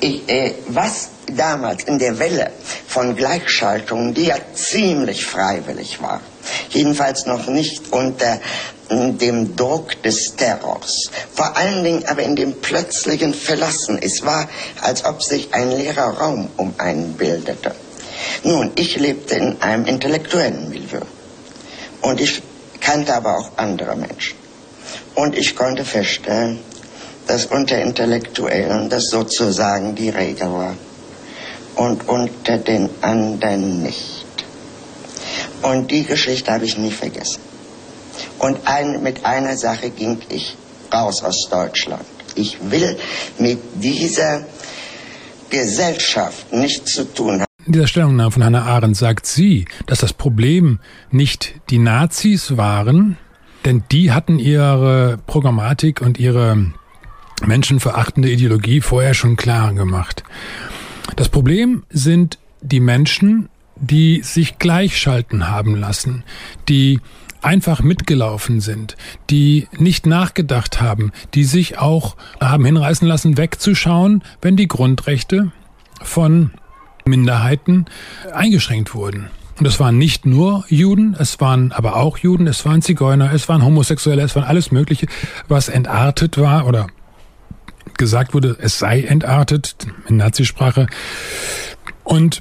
Ich, 0.00 0.28
äh, 0.28 0.54
was 0.68 1.08
damals 1.26 1.84
in 1.84 1.98
der 1.98 2.18
Welle 2.18 2.50
von 2.86 3.16
Gleichschaltung, 3.16 4.14
die 4.14 4.26
ja 4.26 4.36
ziemlich 4.54 5.24
freiwillig 5.24 6.02
war, 6.02 6.20
jedenfalls 6.70 7.26
noch 7.26 7.46
nicht 7.46 7.92
unter 7.92 8.40
dem 8.90 9.54
Druck 9.54 10.02
des 10.02 10.34
Terrors, 10.34 11.10
vor 11.32 11.56
allen 11.56 11.84
Dingen 11.84 12.04
aber 12.06 12.22
in 12.22 12.34
dem 12.34 12.60
plötzlichen 12.60 13.34
Verlassen. 13.34 13.98
Es 14.02 14.24
war, 14.24 14.48
als 14.80 15.04
ob 15.04 15.22
sich 15.22 15.54
ein 15.54 15.70
leerer 15.70 16.18
Raum 16.18 16.48
um 16.56 16.74
einen 16.78 17.12
bildete. 17.12 17.74
Nun, 18.44 18.72
ich 18.76 18.96
lebte 18.96 19.34
in 19.34 19.60
einem 19.60 19.86
intellektuellen 19.86 20.68
Milieu 20.68 21.00
und 22.02 22.20
ich 22.20 22.42
kannte 22.80 23.14
aber 23.14 23.38
auch 23.38 23.50
andere 23.56 23.96
Menschen. 23.96 24.36
Und 25.14 25.36
ich 25.36 25.54
konnte 25.54 25.84
feststellen, 25.84 26.60
dass 27.26 27.46
unter 27.46 27.80
Intellektuellen 27.80 28.88
das 28.88 29.06
sozusagen 29.06 29.94
die 29.94 30.08
Regel 30.08 30.52
war 30.52 30.74
und 31.76 32.08
unter 32.08 32.58
den 32.58 32.90
anderen 33.02 33.82
nicht. 33.82 34.26
Und 35.62 35.90
die 35.90 36.04
Geschichte 36.04 36.52
habe 36.52 36.64
ich 36.64 36.76
nie 36.76 36.90
vergessen. 36.90 37.40
Und 38.38 38.66
ein, 38.66 39.02
mit 39.02 39.24
einer 39.24 39.56
Sache 39.56 39.90
ging 39.90 40.20
ich 40.30 40.56
raus 40.92 41.22
aus 41.22 41.48
Deutschland. 41.50 42.04
Ich 42.34 42.58
will 42.70 42.98
mit 43.38 43.58
dieser 43.74 44.44
Gesellschaft 45.50 46.52
nichts 46.52 46.92
zu 46.92 47.04
tun 47.04 47.40
haben. 47.40 47.49
In 47.70 47.74
dieser 47.74 47.86
Stellungnahme 47.86 48.32
von 48.32 48.42
Hannah 48.42 48.64
Arendt 48.64 48.96
sagt 48.96 49.26
sie, 49.26 49.64
dass 49.86 50.00
das 50.00 50.12
Problem 50.12 50.80
nicht 51.12 51.54
die 51.70 51.78
Nazis 51.78 52.56
waren, 52.56 53.16
denn 53.64 53.84
die 53.92 54.10
hatten 54.10 54.40
ihre 54.40 55.20
Programmatik 55.28 56.00
und 56.00 56.18
ihre 56.18 56.72
menschenverachtende 57.46 58.28
Ideologie 58.28 58.80
vorher 58.80 59.14
schon 59.14 59.36
klar 59.36 59.72
gemacht. 59.72 60.24
Das 61.14 61.28
Problem 61.28 61.84
sind 61.90 62.40
die 62.60 62.80
Menschen, 62.80 63.48
die 63.76 64.22
sich 64.24 64.58
gleichschalten 64.58 65.46
haben 65.46 65.76
lassen, 65.76 66.24
die 66.68 66.98
einfach 67.40 67.84
mitgelaufen 67.84 68.60
sind, 68.60 68.96
die 69.30 69.68
nicht 69.78 70.06
nachgedacht 70.06 70.80
haben, 70.80 71.12
die 71.34 71.44
sich 71.44 71.78
auch 71.78 72.16
haben 72.40 72.64
hinreißen 72.64 73.06
lassen, 73.06 73.36
wegzuschauen, 73.36 74.24
wenn 74.42 74.56
die 74.56 74.66
Grundrechte 74.66 75.52
von 76.02 76.50
Minderheiten 77.04 77.86
eingeschränkt 78.32 78.94
wurden. 78.94 79.30
Und 79.58 79.66
es 79.66 79.78
waren 79.78 79.98
nicht 79.98 80.24
nur 80.24 80.64
Juden, 80.68 81.14
es 81.18 81.38
waren 81.40 81.72
aber 81.72 81.96
auch 81.96 82.16
Juden, 82.16 82.46
es 82.46 82.64
waren 82.64 82.80
Zigeuner, 82.80 83.30
es 83.34 83.48
waren 83.48 83.62
Homosexuelle, 83.62 84.22
es 84.22 84.34
waren 84.34 84.44
alles 84.44 84.72
Mögliche, 84.72 85.06
was 85.48 85.68
entartet 85.68 86.38
war 86.38 86.66
oder 86.66 86.86
gesagt 87.98 88.32
wurde, 88.32 88.56
es 88.58 88.78
sei 88.78 89.02
entartet 89.02 89.86
in 90.08 90.16
Nazisprache. 90.16 90.86
Und 92.04 92.40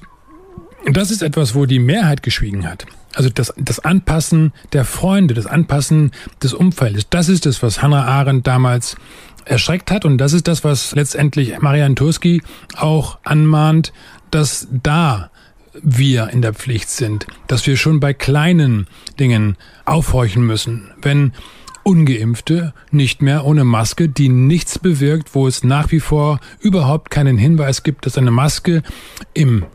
das 0.85 1.11
ist 1.11 1.21
etwas, 1.21 1.55
wo 1.55 1.65
die 1.65 1.79
Mehrheit 1.79 2.23
geschwiegen 2.23 2.65
hat. 2.65 2.85
Also 3.13 3.29
das, 3.29 3.53
das 3.57 3.79
Anpassen 3.79 4.53
der 4.71 4.85
Freunde, 4.85 5.33
das 5.33 5.45
Anpassen 5.45 6.11
des 6.41 6.53
Umfeldes, 6.53 7.07
das 7.09 7.27
ist 7.27 7.45
es, 7.45 7.61
was 7.61 7.81
Hannah 7.81 8.05
Arendt 8.05 8.47
damals 8.47 8.95
erschreckt 9.45 9.91
hat 9.91 10.05
und 10.05 10.19
das 10.19 10.31
ist 10.31 10.47
das, 10.47 10.63
was 10.63 10.93
letztendlich 10.93 11.59
Marian 11.59 11.95
Turski 11.95 12.41
auch 12.77 13.17
anmahnt, 13.23 13.91
dass 14.31 14.67
da 14.71 15.29
wir 15.81 16.29
in 16.29 16.41
der 16.41 16.53
Pflicht 16.53 16.89
sind, 16.89 17.27
dass 17.47 17.65
wir 17.67 17.77
schon 17.77 17.99
bei 17.99 18.13
kleinen 18.13 18.87
Dingen 19.19 19.55
aufhorchen 19.85 20.45
müssen. 20.45 20.91
Wenn 21.01 21.33
ungeimpfte 21.83 22.73
nicht 22.91 23.21
mehr 23.21 23.45
ohne 23.45 23.63
Maske, 23.63 24.09
die 24.09 24.29
nichts 24.29 24.79
bewirkt, 24.79 25.33
wo 25.33 25.47
es 25.47 25.63
nach 25.63 25.91
wie 25.91 25.99
vor 25.99 26.39
überhaupt 26.59 27.09
keinen 27.09 27.37
Hinweis 27.37 27.83
gibt, 27.83 28.05
dass 28.05 28.17
eine 28.17 28.31
Maske 28.31 28.83
im 29.33 29.65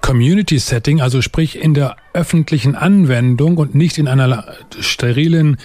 Community 0.00 0.58
Setting, 0.58 1.00
also 1.00 1.22
sprich 1.22 1.60
in 1.60 1.74
der 1.74 1.96
öffentlichen 2.12 2.76
Anwendung 2.76 3.56
und 3.56 3.74
nicht 3.74 3.98
in 3.98 4.06
einer 4.06 4.54
sterilen, 4.78 5.56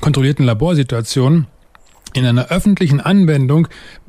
kontrollierten 0.00 0.44
Laborsituation, 0.44 1.48
in 2.14 2.24
einer 2.24 2.48
öffentlichen 2.48 3.00
Anwendung 3.00 3.68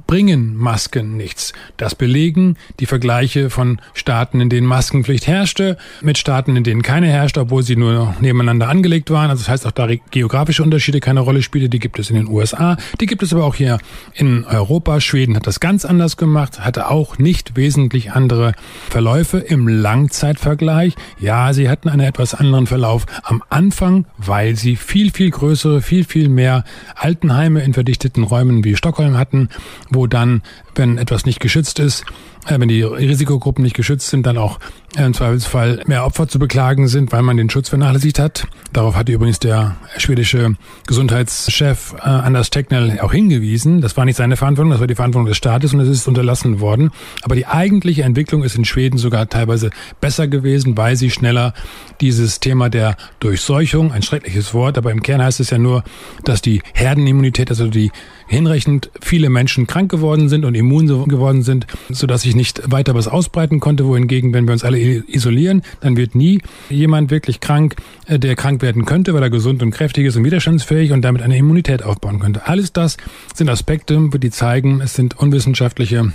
bringen 0.10 0.58
Masken 0.58 1.18
nichts. 1.18 1.54
Das 1.78 1.94
belegen 1.94 2.58
die 2.80 2.88
Vergleiche 2.88 3.52
von 3.52 3.80
Staaten, 3.94 4.42
in 4.42 4.50
denen 4.50 4.66
Maskenpflicht 4.66 5.28
herrschte, 5.28 5.78
mit 6.02 6.18
Staaten, 6.18 6.56
in 6.56 6.64
denen 6.64 6.82
keine 6.82 7.06
herrschte, 7.06 7.42
obwohl 7.42 7.62
sie 7.62 7.76
nur 7.76 8.16
nebeneinander 8.20 8.70
angelegt 8.70 9.12
waren. 9.12 9.30
Also 9.30 9.44
das 9.44 9.50
heißt 9.50 9.68
auch 9.68 9.72
da 9.72 9.88
geografische 10.10 10.64
Unterschiede 10.64 11.00
keine 11.00 11.20
Rolle 11.20 11.44
spielen. 11.44 11.70
Die 11.70 11.78
gibt 11.78 12.00
es 12.00 12.10
in 12.10 12.16
den 12.16 12.28
USA, 12.28 12.76
die 13.00 13.06
gibt 13.06 13.22
es 13.22 13.34
aber 13.34 13.46
auch 13.46 13.54
hier 13.54 13.78
in 14.16 14.46
Europa. 14.46 15.00
Schweden 15.00 15.36
hat 15.36 15.46
das 15.46 15.60
ganz 15.60 15.86
anders 15.86 16.18
gemacht, 16.18 16.66
hatte 16.66 16.90
auch 16.90 17.20
nicht 17.20 17.56
wesentlich 17.56 18.12
andere 18.14 18.54
Verläufe 18.90 19.38
im 19.38 19.68
Langzeitvergleich. 19.68 20.96
Ja, 21.20 21.54
sie 21.54 21.70
hatten 21.70 21.88
einen 21.88 22.08
etwas 22.08 22.34
anderen 22.34 22.66
Verlauf 22.66 23.06
am 23.22 23.44
Anfang, 23.52 24.06
weil 24.18 24.56
sie 24.56 24.76
viel, 24.76 25.12
viel 25.12 25.30
größere, 25.30 25.84
viel, 25.84 26.04
viel 26.04 26.30
mehr 26.30 26.64
Altenheime 26.96 27.62
in 27.62 27.74
verdichteten 27.90 28.24
Räumen 28.24 28.64
wie 28.64 28.76
Stockholm 28.76 29.18
hatten, 29.18 29.50
wo 29.90 30.06
dann, 30.06 30.44
wenn 30.76 31.00
etwas 31.00 31.26
nicht 31.26 31.40
geschützt 31.40 31.80
ist, 31.80 32.06
wenn 32.48 32.68
die 32.68 32.84
Risikogruppen 32.84 33.64
nicht 33.64 33.76
geschützt 33.76 34.10
sind, 34.10 34.26
dann 34.26 34.38
auch 34.38 34.60
äh, 34.98 35.06
im 35.06 35.14
Zweifelsfall 35.14 35.84
mehr 35.86 36.06
Opfer 36.06 36.28
zu 36.28 36.40
beklagen 36.40 36.88
sind, 36.88 37.12
weil 37.12 37.22
man 37.22 37.38
den 37.38 37.50
Schutz 37.50 37.70
vernachlässigt 37.70 38.18
hat. 38.18 38.48
Darauf 38.74 38.96
hat 38.96 39.10
übrigens 39.10 39.40
der 39.40 39.76
schwedische 39.98 40.56
Gesundheitschef 40.88 41.96
äh, 41.98 42.02
Anders 42.02 42.50
Tegnell 42.50 43.00
auch 43.02 43.12
hingewiesen. 43.12 43.82
Das 43.82 43.98
war 43.98 44.06
nicht 44.06 44.16
seine 44.16 44.38
Verantwortung, 44.38 44.72
das 44.72 44.80
war 44.80 44.88
die 44.88 44.96
Verantwortung 44.96 45.28
des 45.28 45.38
Staates 45.38 45.74
und 45.74 45.80
es 45.82 45.90
ist 45.90 46.08
unterlassen 46.08 46.60
worden. 46.60 46.92
Aber 47.24 47.36
die 47.36 47.46
eigentliche 47.46 48.04
Entwicklung 48.04 48.44
ist 48.44 48.56
in 48.56 48.66
Schweden 48.66 48.98
sogar 48.98 49.30
teilweise 49.30 49.70
besser 50.02 50.28
gewesen, 50.28 50.78
weil 50.78 50.96
sie 50.96 51.12
schneller 51.12 51.54
dieses 52.02 52.40
Thema 52.40 52.70
der 52.70 52.96
Durchseuchung, 53.20 53.92
ein 53.92 54.02
schreckliches 54.02 54.54
Wort, 54.54 54.78
aber 54.78 54.92
im 54.92 55.04
Kern 55.04 55.22
heißt 55.22 55.40
es 55.40 55.50
ja 55.50 55.58
nur, 55.58 55.84
dass 56.24 56.42
die 56.42 56.62
Herdenimmunität, 56.74 57.50
also 57.50 57.68
die 57.68 57.92
hinreichend 58.30 58.92
viele 59.02 59.30
Menschen 59.30 59.68
krank 59.68 59.92
geworden 59.92 60.30
sind 60.30 60.46
und 60.46 60.56
immun 60.56 60.88
geworden 60.88 61.42
sind, 61.42 61.68
sodass 61.90 62.22
sich 62.22 62.36
nicht 62.36 62.72
weiter 62.72 62.94
was 62.94 63.08
ausbreiten 63.08 63.60
konnte. 63.60 63.86
Wohingegen, 63.86 64.34
wenn 64.34 64.48
wir 64.48 64.54
uns 64.54 64.64
alle 64.64 64.80
isolieren, 64.80 65.64
dann 65.82 65.98
wird 65.98 66.16
nie 66.16 66.42
jemand 66.70 67.12
wirklich 67.12 67.40
krank, 67.40 67.76
äh, 68.06 68.20
der 68.20 68.36
krank 68.36 68.62
werden 68.62 68.86
könnte, 68.86 69.14
weil 69.14 69.24
er 69.24 69.30
gesund 69.30 69.62
und 69.64 69.72
kräftig 69.72 70.06
ist 70.06 70.16
und 70.16 70.24
widerstandsfähig 70.24 70.92
und 70.92 71.02
damit 71.02 71.24
eine 71.24 71.38
Immunität 71.38 71.84
aufbauen 71.84 72.20
könnte. 72.20 72.48
Alles 72.48 72.72
das 72.72 72.98
sind 73.34 73.50
Aspekte, 73.50 74.10
die 74.14 74.30
zeigen, 74.30 74.80
es 74.82 74.94
sind 74.94 75.18
unwissenschaftliche 75.18 76.14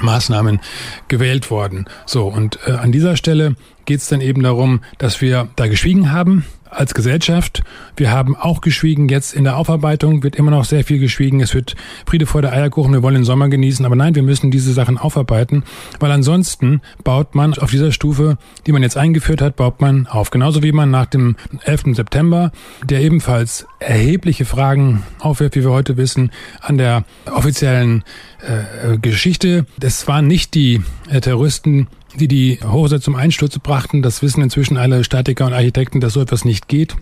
Maßnahmen 0.00 0.60
gewählt 1.08 1.50
worden. 1.50 1.86
So, 2.06 2.28
und 2.28 2.58
äh, 2.66 2.72
an 2.72 2.92
dieser 2.92 3.16
Stelle 3.16 3.56
geht 3.84 3.98
es 3.98 4.08
dann 4.08 4.20
eben 4.20 4.42
darum, 4.42 4.80
dass 4.98 5.20
wir 5.20 5.48
da 5.56 5.66
geschwiegen 5.66 6.12
haben, 6.12 6.44
als 6.72 6.94
Gesellschaft. 6.94 7.62
Wir 7.96 8.10
haben 8.10 8.36
auch 8.36 8.60
geschwiegen. 8.60 9.08
Jetzt 9.08 9.34
in 9.34 9.44
der 9.44 9.56
Aufarbeitung 9.56 10.22
wird 10.22 10.36
immer 10.36 10.50
noch 10.50 10.64
sehr 10.64 10.84
viel 10.84 10.98
geschwiegen. 10.98 11.40
Es 11.40 11.54
wird 11.54 11.74
Friede 12.06 12.26
vor 12.26 12.42
der 12.42 12.52
Eierkuchen. 12.52 12.92
Wir 12.92 13.02
wollen 13.02 13.14
den 13.14 13.24
Sommer 13.24 13.48
genießen. 13.48 13.84
Aber 13.84 13.96
nein, 13.96 14.14
wir 14.14 14.22
müssen 14.22 14.50
diese 14.50 14.72
Sachen 14.72 14.98
aufarbeiten, 14.98 15.64
weil 16.00 16.10
ansonsten 16.10 16.80
baut 17.04 17.34
man 17.34 17.54
auf 17.54 17.70
dieser 17.70 17.92
Stufe, 17.92 18.38
die 18.66 18.72
man 18.72 18.82
jetzt 18.82 18.96
eingeführt 18.96 19.42
hat, 19.42 19.56
baut 19.56 19.80
man 19.80 20.06
auf. 20.06 20.30
Genauso 20.30 20.62
wie 20.62 20.72
man 20.72 20.90
nach 20.90 21.06
dem 21.06 21.36
11. 21.64 21.94
September, 21.94 22.52
der 22.84 23.00
ebenfalls 23.00 23.66
erhebliche 23.78 24.44
Fragen 24.44 25.02
aufwirft, 25.18 25.56
wie 25.56 25.62
wir 25.64 25.70
heute 25.70 25.96
wissen, 25.96 26.30
an 26.60 26.78
der 26.78 27.04
offiziellen 27.30 28.04
äh, 28.40 28.98
Geschichte. 28.98 29.66
Das 29.78 30.08
waren 30.08 30.26
nicht 30.26 30.54
die 30.54 30.80
äh, 31.10 31.20
Terroristen, 31.20 31.88
die 32.18 32.28
die 32.28 32.58
Hochhäuser 32.62 33.00
zum 33.00 33.14
Einsturz 33.14 33.58
brachten. 33.58 34.02
Das 34.02 34.22
wissen 34.22 34.42
inzwischen 34.42 34.76
alle 34.76 35.04
Statiker 35.04 35.46
und 35.46 35.52
Architekten, 35.52 36.00
dass 36.00 36.14
so 36.14 36.20
etwas 36.20 36.44
nicht 36.44 36.68
geht. 36.68 36.96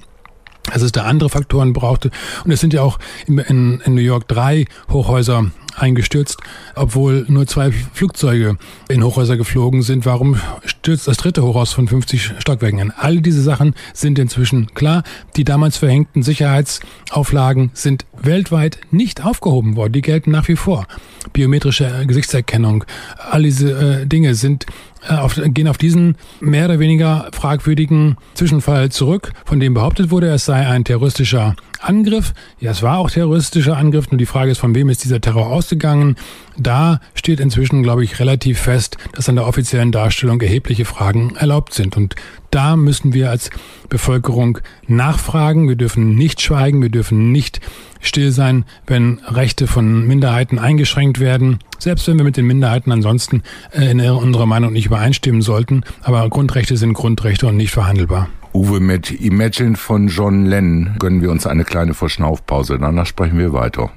Dass 0.72 0.82
es 0.82 0.92
da 0.92 1.04
andere 1.04 1.30
Faktoren 1.30 1.72
brauchte. 1.72 2.10
Und 2.44 2.50
es 2.50 2.60
sind 2.60 2.74
ja 2.74 2.82
auch 2.82 2.98
in, 3.26 3.38
in, 3.38 3.94
New 3.94 4.02
York 4.02 4.28
drei 4.28 4.66
Hochhäuser 4.90 5.50
eingestürzt, 5.74 6.38
obwohl 6.74 7.24
nur 7.28 7.46
zwei 7.46 7.72
Flugzeuge 7.72 8.56
in 8.88 9.02
Hochhäuser 9.02 9.36
geflogen 9.36 9.82
sind. 9.82 10.04
Warum 10.04 10.38
stürzt 10.64 11.08
das 11.08 11.16
dritte 11.16 11.42
Hochhaus 11.42 11.72
von 11.72 11.88
50 11.88 12.34
Stockwerken 12.38 12.80
an? 12.80 12.92
All 12.96 13.20
diese 13.20 13.42
Sachen 13.42 13.74
sind 13.94 14.18
inzwischen 14.18 14.74
klar. 14.74 15.02
Die 15.36 15.44
damals 15.44 15.78
verhängten 15.78 16.22
Sicherheitsauflagen 16.22 17.70
sind 17.72 18.04
weltweit 18.20 18.78
nicht 18.90 19.24
aufgehoben 19.24 19.76
worden. 19.76 19.92
Die 19.92 20.02
gelten 20.02 20.30
nach 20.30 20.48
wie 20.48 20.56
vor. 20.56 20.86
Biometrische 21.32 22.04
Gesichtserkennung, 22.06 22.84
all 23.30 23.42
diese 23.42 24.02
äh, 24.02 24.06
Dinge 24.06 24.34
sind 24.34 24.66
auf, 25.08 25.40
gehen 25.42 25.68
auf 25.68 25.78
diesen 25.78 26.16
mehr 26.40 26.66
oder 26.66 26.78
weniger 26.78 27.28
fragwürdigen 27.32 28.16
Zwischenfall 28.34 28.90
zurück, 28.90 29.32
von 29.44 29.60
dem 29.60 29.74
behauptet 29.74 30.10
wurde, 30.10 30.28
es 30.28 30.44
sei 30.44 30.66
ein 30.66 30.84
terroristischer 30.84 31.54
Angriff. 31.80 32.34
Ja, 32.58 32.70
es 32.70 32.82
war 32.82 32.98
auch 32.98 33.10
terroristischer 33.10 33.76
Angriff, 33.76 34.10
nur 34.10 34.18
die 34.18 34.26
Frage 34.26 34.50
ist, 34.50 34.58
von 34.58 34.74
wem 34.74 34.88
ist 34.88 35.04
dieser 35.04 35.20
Terror 35.20 35.46
ausgegangen. 35.46 36.16
Da 36.56 37.00
steht 37.14 37.40
inzwischen, 37.40 37.82
glaube 37.82 38.04
ich, 38.04 38.18
relativ 38.20 38.60
fest, 38.60 38.96
dass 39.12 39.28
an 39.28 39.36
der 39.36 39.46
offiziellen 39.46 39.92
Darstellung 39.92 40.40
erhebliche 40.40 40.84
Fragen 40.84 41.36
erlaubt 41.36 41.74
sind. 41.74 41.96
Und 41.96 42.16
da 42.50 42.76
müssen 42.76 43.14
wir 43.14 43.30
als 43.30 43.50
Bevölkerung 43.88 44.58
nachfragen. 44.86 45.68
Wir 45.68 45.76
dürfen 45.76 46.14
nicht 46.16 46.40
schweigen, 46.40 46.82
wir 46.82 46.90
dürfen 46.90 47.32
nicht 47.32 47.60
still 48.00 48.32
sein, 48.32 48.64
wenn 48.86 49.20
Rechte 49.26 49.66
von 49.66 50.06
Minderheiten 50.06 50.58
eingeschränkt 50.58 51.20
werden, 51.20 51.58
selbst 51.78 52.08
wenn 52.08 52.18
wir 52.18 52.24
mit 52.24 52.36
den 52.36 52.46
Minderheiten 52.46 52.92
ansonsten 52.92 53.42
äh, 53.72 53.90
in 53.90 54.00
unserer 54.00 54.46
Meinung 54.46 54.72
nicht 54.72 54.86
übereinstimmen 54.86 55.42
sollten. 55.42 55.84
Aber 56.02 56.28
Grundrechte 56.28 56.76
sind 56.76 56.94
Grundrechte 56.94 57.46
und 57.46 57.56
nicht 57.56 57.72
verhandelbar. 57.72 58.28
Uwe, 58.52 58.80
mit 58.80 59.12
Imagine 59.12 59.76
von 59.76 60.08
John 60.08 60.44
Lennon 60.44 60.96
gönnen 60.98 61.22
wir 61.22 61.30
uns 61.30 61.46
eine 61.46 61.64
kleine 61.64 61.94
Verschnaufpause. 61.94 62.78
Danach 62.78 63.06
sprechen 63.06 63.38
wir 63.38 63.52
weiter. 63.52 63.92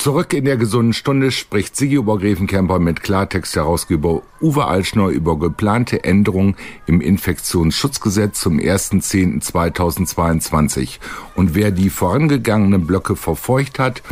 Zurück 0.00 0.32
in 0.32 0.46
der 0.46 0.56
gesunden 0.56 0.94
Stunde 0.94 1.30
spricht 1.30 1.76
Sigi 1.76 1.98
Obergräfenkämper 1.98 2.78
mit 2.78 3.02
Klartext-Herausgeber 3.02 4.22
Uwe 4.40 4.64
Altschneu 4.64 5.10
über 5.10 5.38
geplante 5.38 6.04
Änderungen 6.04 6.56
im 6.86 7.02
Infektionsschutzgesetz 7.02 8.40
zum 8.40 8.56
1.10.2022. 8.56 11.00
Und 11.34 11.54
wer 11.54 11.70
die 11.70 11.90
vorangegangenen 11.90 12.86
Blöcke 12.86 13.14
verfolgt 13.14 13.78
hat, 13.78 14.02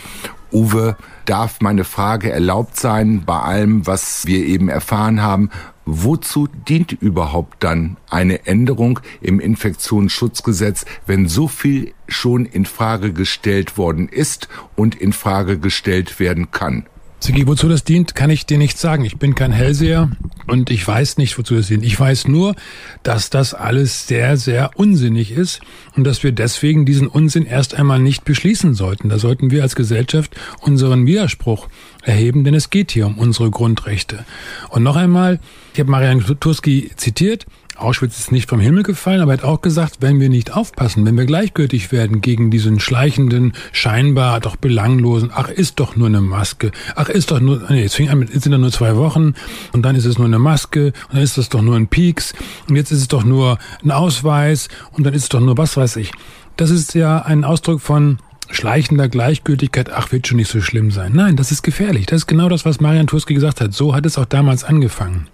Uwe, 0.52 0.98
darf 1.24 1.62
meine 1.62 1.84
Frage 1.84 2.30
erlaubt 2.30 2.78
sein 2.78 3.22
bei 3.24 3.38
allem, 3.38 3.86
was 3.86 4.26
wir 4.26 4.44
eben 4.44 4.68
erfahren 4.68 5.22
haben? 5.22 5.48
Wozu 5.90 6.48
dient 6.68 6.92
überhaupt 6.92 7.64
dann 7.64 7.96
eine 8.10 8.44
Änderung 8.44 9.00
im 9.22 9.40
Infektionsschutzgesetz, 9.40 10.84
wenn 11.06 11.28
so 11.28 11.48
viel 11.48 11.94
schon 12.06 12.44
in 12.44 12.66
Frage 12.66 13.14
gestellt 13.14 13.78
worden 13.78 14.06
ist 14.06 14.48
und 14.76 14.94
in 14.94 15.14
Frage 15.14 15.58
gestellt 15.58 16.20
werden 16.20 16.50
kann? 16.50 16.84
Sigi, 17.20 17.46
wozu 17.46 17.68
das 17.68 17.84
dient, 17.84 18.14
kann 18.14 18.28
ich 18.28 18.44
dir 18.44 18.58
nicht 18.58 18.78
sagen. 18.78 19.04
Ich 19.04 19.16
bin 19.16 19.34
kein 19.34 19.50
Hellseher 19.50 20.10
und 20.46 20.70
ich 20.70 20.86
weiß 20.86 21.16
nicht, 21.16 21.36
wozu 21.36 21.56
das 21.56 21.66
dient. 21.66 21.84
Ich 21.84 21.98
weiß 21.98 22.28
nur, 22.28 22.54
dass 23.02 23.28
das 23.30 23.54
alles 23.54 24.06
sehr, 24.06 24.36
sehr 24.36 24.70
unsinnig 24.76 25.32
ist 25.32 25.60
und 25.96 26.04
dass 26.04 26.22
wir 26.22 26.32
deswegen 26.32 26.84
diesen 26.84 27.08
Unsinn 27.08 27.44
erst 27.44 27.74
einmal 27.74 27.98
nicht 27.98 28.24
beschließen 28.24 28.74
sollten. 28.74 29.08
Da 29.08 29.18
sollten 29.18 29.50
wir 29.50 29.62
als 29.62 29.74
Gesellschaft 29.74 30.36
unseren 30.60 31.06
Widerspruch 31.06 31.68
erheben, 32.08 32.44
denn 32.44 32.54
es 32.54 32.70
geht 32.70 32.90
hier 32.90 33.06
um 33.06 33.18
unsere 33.18 33.50
Grundrechte. 33.50 34.24
Und 34.70 34.82
noch 34.82 34.96
einmal, 34.96 35.38
ich 35.74 35.80
habe 35.80 35.90
Marian 35.90 36.24
Turski 36.40 36.90
zitiert, 36.96 37.46
Auschwitz 37.76 38.18
ist 38.18 38.32
nicht 38.32 38.48
vom 38.48 38.58
Himmel 38.58 38.82
gefallen, 38.82 39.20
aber 39.20 39.32
er 39.32 39.38
hat 39.38 39.44
auch 39.44 39.60
gesagt, 39.60 39.98
wenn 40.00 40.18
wir 40.18 40.28
nicht 40.28 40.56
aufpassen, 40.56 41.06
wenn 41.06 41.16
wir 41.16 41.26
gleichgültig 41.26 41.92
werden 41.92 42.20
gegen 42.20 42.50
diesen 42.50 42.80
schleichenden, 42.80 43.52
scheinbar 43.72 44.40
doch 44.40 44.56
belanglosen, 44.56 45.30
ach, 45.32 45.48
ist 45.48 45.78
doch 45.78 45.94
nur 45.94 46.08
eine 46.08 46.20
Maske, 46.20 46.72
ach, 46.96 47.08
ist 47.08 47.30
doch 47.30 47.38
nur, 47.38 47.62
nee, 47.70 47.84
es 47.84 47.94
fing 47.94 48.08
an 48.08 48.18
mit, 48.18 48.34
es 48.34 48.42
sind 48.42 48.52
doch 48.52 48.58
nur 48.58 48.72
zwei 48.72 48.96
Wochen 48.96 49.34
und 49.72 49.82
dann 49.82 49.94
ist 49.94 50.06
es 50.06 50.18
nur 50.18 50.26
eine 50.26 50.40
Maske 50.40 50.86
und 50.86 51.14
dann 51.14 51.22
ist 51.22 51.38
das 51.38 51.50
doch 51.50 51.62
nur 51.62 51.76
ein 51.76 51.86
Pieks 51.86 52.34
und 52.68 52.74
jetzt 52.74 52.90
ist 52.90 53.00
es 53.00 53.08
doch 53.08 53.22
nur 53.22 53.58
ein 53.84 53.92
Ausweis 53.92 54.68
und 54.92 55.04
dann 55.04 55.14
ist 55.14 55.24
es 55.24 55.28
doch 55.28 55.40
nur 55.40 55.56
was 55.56 55.76
weiß 55.76 55.96
ich. 55.96 56.10
Das 56.56 56.70
ist 56.70 56.94
ja 56.94 57.20
ein 57.20 57.44
Ausdruck 57.44 57.80
von 57.80 58.18
schleichender 58.50 59.08
Gleichgültigkeit, 59.08 59.90
ach, 59.90 60.12
wird 60.12 60.26
schon 60.26 60.36
nicht 60.36 60.50
so 60.50 60.60
schlimm 60.60 60.90
sein. 60.90 61.12
Nein, 61.14 61.36
das 61.36 61.52
ist 61.52 61.62
gefährlich. 61.62 62.06
Das 62.06 62.22
ist 62.22 62.26
genau 62.26 62.48
das, 62.48 62.64
was 62.64 62.80
Marian 62.80 63.06
Turski 63.06 63.34
gesagt 63.34 63.60
hat. 63.60 63.72
So 63.72 63.94
hat 63.94 64.06
es 64.06 64.18
auch 64.18 64.24
damals 64.24 64.64
angefangen. 64.64 65.28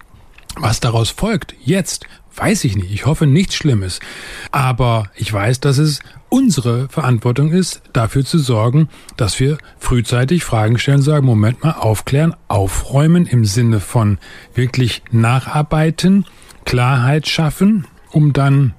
Was 0.57 0.79
daraus 0.79 1.09
folgt, 1.09 1.53
jetzt, 1.63 2.05
weiß 2.35 2.63
ich 2.63 2.75
nicht. 2.75 2.91
Ich 2.91 3.05
hoffe 3.05 3.27
nichts 3.27 3.55
Schlimmes. 3.55 3.99
Aber 4.51 5.09
ich 5.15 5.31
weiß, 5.31 5.59
dass 5.59 5.77
es 5.77 5.99
unsere 6.29 6.87
Verantwortung 6.89 7.51
ist, 7.51 7.81
dafür 7.93 8.25
zu 8.25 8.39
sorgen, 8.39 8.89
dass 9.17 9.39
wir 9.39 9.57
frühzeitig 9.79 10.43
Fragen 10.43 10.77
stellen, 10.77 11.01
sagen, 11.01 11.25
Moment 11.25 11.63
mal, 11.63 11.71
aufklären, 11.71 12.35
aufräumen 12.47 13.25
im 13.25 13.45
Sinne 13.45 13.79
von 13.79 14.17
wirklich 14.53 15.01
nacharbeiten, 15.11 16.25
Klarheit 16.65 17.27
schaffen, 17.27 17.85
um 18.11 18.33
dann 18.33 18.73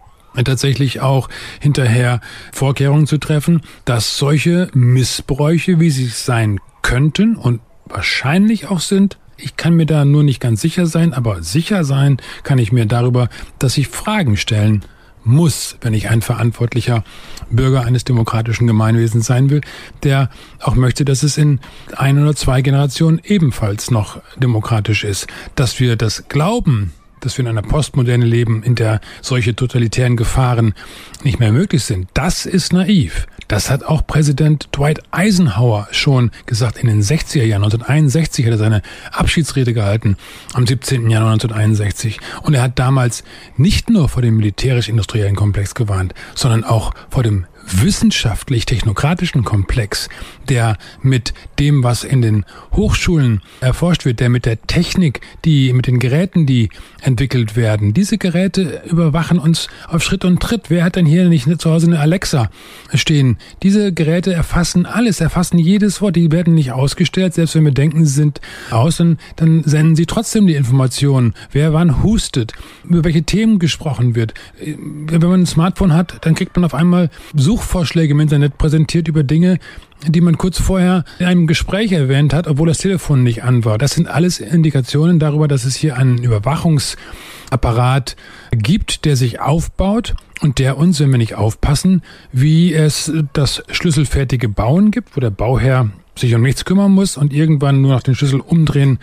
tatsächlich 0.44 1.00
auch 1.00 1.28
hinterher 1.60 2.20
Vorkehrungen 2.52 3.06
zu 3.06 3.18
treffen, 3.18 3.62
dass 3.84 4.18
solche 4.18 4.68
Missbräuche, 4.74 5.80
wie 5.80 5.90
sie 5.90 6.06
sein 6.06 6.60
könnten 6.82 7.36
und 7.36 7.60
wahrscheinlich 7.86 8.68
auch 8.68 8.80
sind, 8.80 9.18
ich 9.38 9.56
kann 9.56 9.74
mir 9.74 9.86
da 9.86 10.04
nur 10.04 10.22
nicht 10.22 10.40
ganz 10.40 10.60
sicher 10.60 10.86
sein, 10.86 11.12
aber 11.12 11.42
sicher 11.42 11.84
sein 11.84 12.16
kann 12.42 12.58
ich 12.58 12.72
mir 12.72 12.86
darüber, 12.86 13.28
dass 13.58 13.76
ich 13.76 13.88
Fragen 13.88 14.36
stellen 14.36 14.84
muss, 15.26 15.76
wenn 15.80 15.92
ich 15.92 16.08
ein 16.08 16.22
verantwortlicher 16.22 17.02
Bürger 17.50 17.84
eines 17.84 18.04
demokratischen 18.04 18.66
Gemeinwesens 18.66 19.26
sein 19.26 19.50
will, 19.50 19.60
der 20.04 20.30
auch 20.60 20.76
möchte, 20.76 21.04
dass 21.04 21.22
es 21.22 21.36
in 21.36 21.60
ein 21.96 22.22
oder 22.22 22.34
zwei 22.34 22.62
Generationen 22.62 23.20
ebenfalls 23.24 23.90
noch 23.90 24.22
demokratisch 24.36 25.04
ist. 25.04 25.26
Dass 25.56 25.80
wir 25.80 25.96
das 25.96 26.28
glauben, 26.28 26.92
dass 27.20 27.36
wir 27.38 27.44
in 27.44 27.48
einer 27.48 27.62
Postmoderne 27.62 28.24
leben, 28.24 28.62
in 28.62 28.74
der 28.74 29.00
solche 29.22 29.54
totalitären 29.54 30.16
Gefahren 30.16 30.74
nicht 31.22 31.40
mehr 31.40 31.52
möglich 31.52 31.84
sind, 31.84 32.08
das 32.14 32.46
ist 32.46 32.72
naiv. 32.72 33.26
Das 33.48 33.70
hat 33.70 33.84
auch 33.84 34.06
Präsident 34.06 34.68
Dwight 34.76 35.02
Eisenhower 35.12 35.86
schon 35.92 36.32
gesagt 36.46 36.78
in 36.78 36.88
den 36.88 37.02
60er 37.02 37.44
Jahren. 37.44 37.62
1961 37.62 38.44
hat 38.44 38.52
er 38.52 38.58
seine 38.58 38.82
Abschiedsrede 39.12 39.72
gehalten, 39.72 40.16
am 40.52 40.66
17. 40.66 41.08
Januar 41.08 41.32
1961. 41.32 42.18
Und 42.42 42.54
er 42.54 42.62
hat 42.62 42.78
damals 42.78 43.22
nicht 43.56 43.88
nur 43.88 44.08
vor 44.08 44.22
dem 44.22 44.36
militärisch-industriellen 44.36 45.36
Komplex 45.36 45.74
gewarnt, 45.74 46.12
sondern 46.34 46.64
auch 46.64 46.92
vor 47.08 47.22
dem 47.22 47.46
wissenschaftlich-technokratischen 47.66 49.44
Komplex, 49.44 50.08
der 50.48 50.76
mit 51.02 51.34
dem, 51.58 51.82
was 51.82 52.04
in 52.04 52.22
den 52.22 52.44
Hochschulen 52.72 53.42
erforscht 53.60 54.04
wird, 54.04 54.20
der 54.20 54.28
mit 54.28 54.46
der 54.46 54.60
Technik, 54.62 55.20
die 55.44 55.72
mit 55.72 55.86
den 55.86 55.98
Geräten, 55.98 56.46
die 56.46 56.70
entwickelt 57.02 57.56
werden. 57.56 57.94
Diese 57.94 58.18
Geräte 58.18 58.82
überwachen 58.88 59.38
uns 59.38 59.68
auf 59.88 60.02
Schritt 60.02 60.24
und 60.24 60.40
Tritt. 60.40 60.70
Wer 60.70 60.84
hat 60.84 60.96
denn 60.96 61.06
hier 61.06 61.28
nicht 61.28 61.46
zu 61.60 61.70
Hause 61.70 61.86
eine 61.86 62.00
Alexa 62.00 62.50
stehen? 62.94 63.38
Diese 63.62 63.92
Geräte 63.92 64.32
erfassen 64.32 64.86
alles, 64.86 65.20
erfassen 65.20 65.58
jedes 65.58 66.00
Wort. 66.00 66.16
Die 66.16 66.32
werden 66.32 66.54
nicht 66.54 66.72
ausgestellt, 66.72 67.34
selbst 67.34 67.54
wenn 67.54 67.64
wir 67.64 67.72
denken, 67.72 68.04
sie 68.04 68.12
sind 68.12 68.40
aus, 68.70 68.96
dann, 68.96 69.18
senden 69.64 69.96
sie 69.96 70.06
trotzdem 70.06 70.46
die 70.46 70.54
Informationen. 70.54 71.34
Wer 71.52 71.72
wann 71.72 72.02
hustet, 72.02 72.52
über 72.84 73.04
welche 73.04 73.22
Themen 73.22 73.58
gesprochen 73.58 74.14
wird. 74.14 74.34
Wenn 74.58 75.20
man 75.20 75.42
ein 75.42 75.46
Smartphone 75.46 75.92
hat, 75.92 76.24
dann 76.24 76.34
kriegt 76.34 76.56
man 76.56 76.64
auf 76.64 76.74
einmal 76.74 77.10
Such 77.34 77.55
Suchvorschläge 77.56 78.12
im 78.12 78.20
Internet 78.20 78.58
präsentiert 78.58 79.08
über 79.08 79.22
Dinge, 79.22 79.58
die 80.06 80.20
man 80.20 80.36
kurz 80.36 80.60
vorher 80.60 81.04
in 81.18 81.24
einem 81.24 81.46
Gespräch 81.46 81.90
erwähnt 81.90 82.34
hat, 82.34 82.46
obwohl 82.48 82.68
das 82.68 82.76
Telefon 82.76 83.22
nicht 83.22 83.44
an 83.44 83.64
war. 83.64 83.78
Das 83.78 83.92
sind 83.92 84.08
alles 84.08 84.40
Indikationen 84.40 85.18
darüber, 85.18 85.48
dass 85.48 85.64
es 85.64 85.74
hier 85.74 85.96
einen 85.96 86.18
Überwachungsapparat 86.18 88.16
gibt, 88.52 89.06
der 89.06 89.16
sich 89.16 89.40
aufbaut 89.40 90.16
und 90.42 90.58
der 90.58 90.76
uns, 90.76 91.00
wenn 91.00 91.10
wir 91.10 91.16
nicht 91.16 91.36
aufpassen, 91.36 92.02
wie 92.30 92.74
es 92.74 93.10
das 93.32 93.62
schlüsselfertige 93.70 94.50
Bauen 94.50 94.90
gibt, 94.90 95.16
wo 95.16 95.20
der 95.20 95.30
Bauherr 95.30 95.88
sich 96.14 96.34
um 96.34 96.42
nichts 96.42 96.66
kümmern 96.66 96.92
muss 96.92 97.16
und 97.16 97.32
irgendwann 97.32 97.80
nur 97.80 97.92
noch 97.92 98.02
den 98.02 98.14
Schlüssel 98.14 98.40
umdrehen 98.40 98.98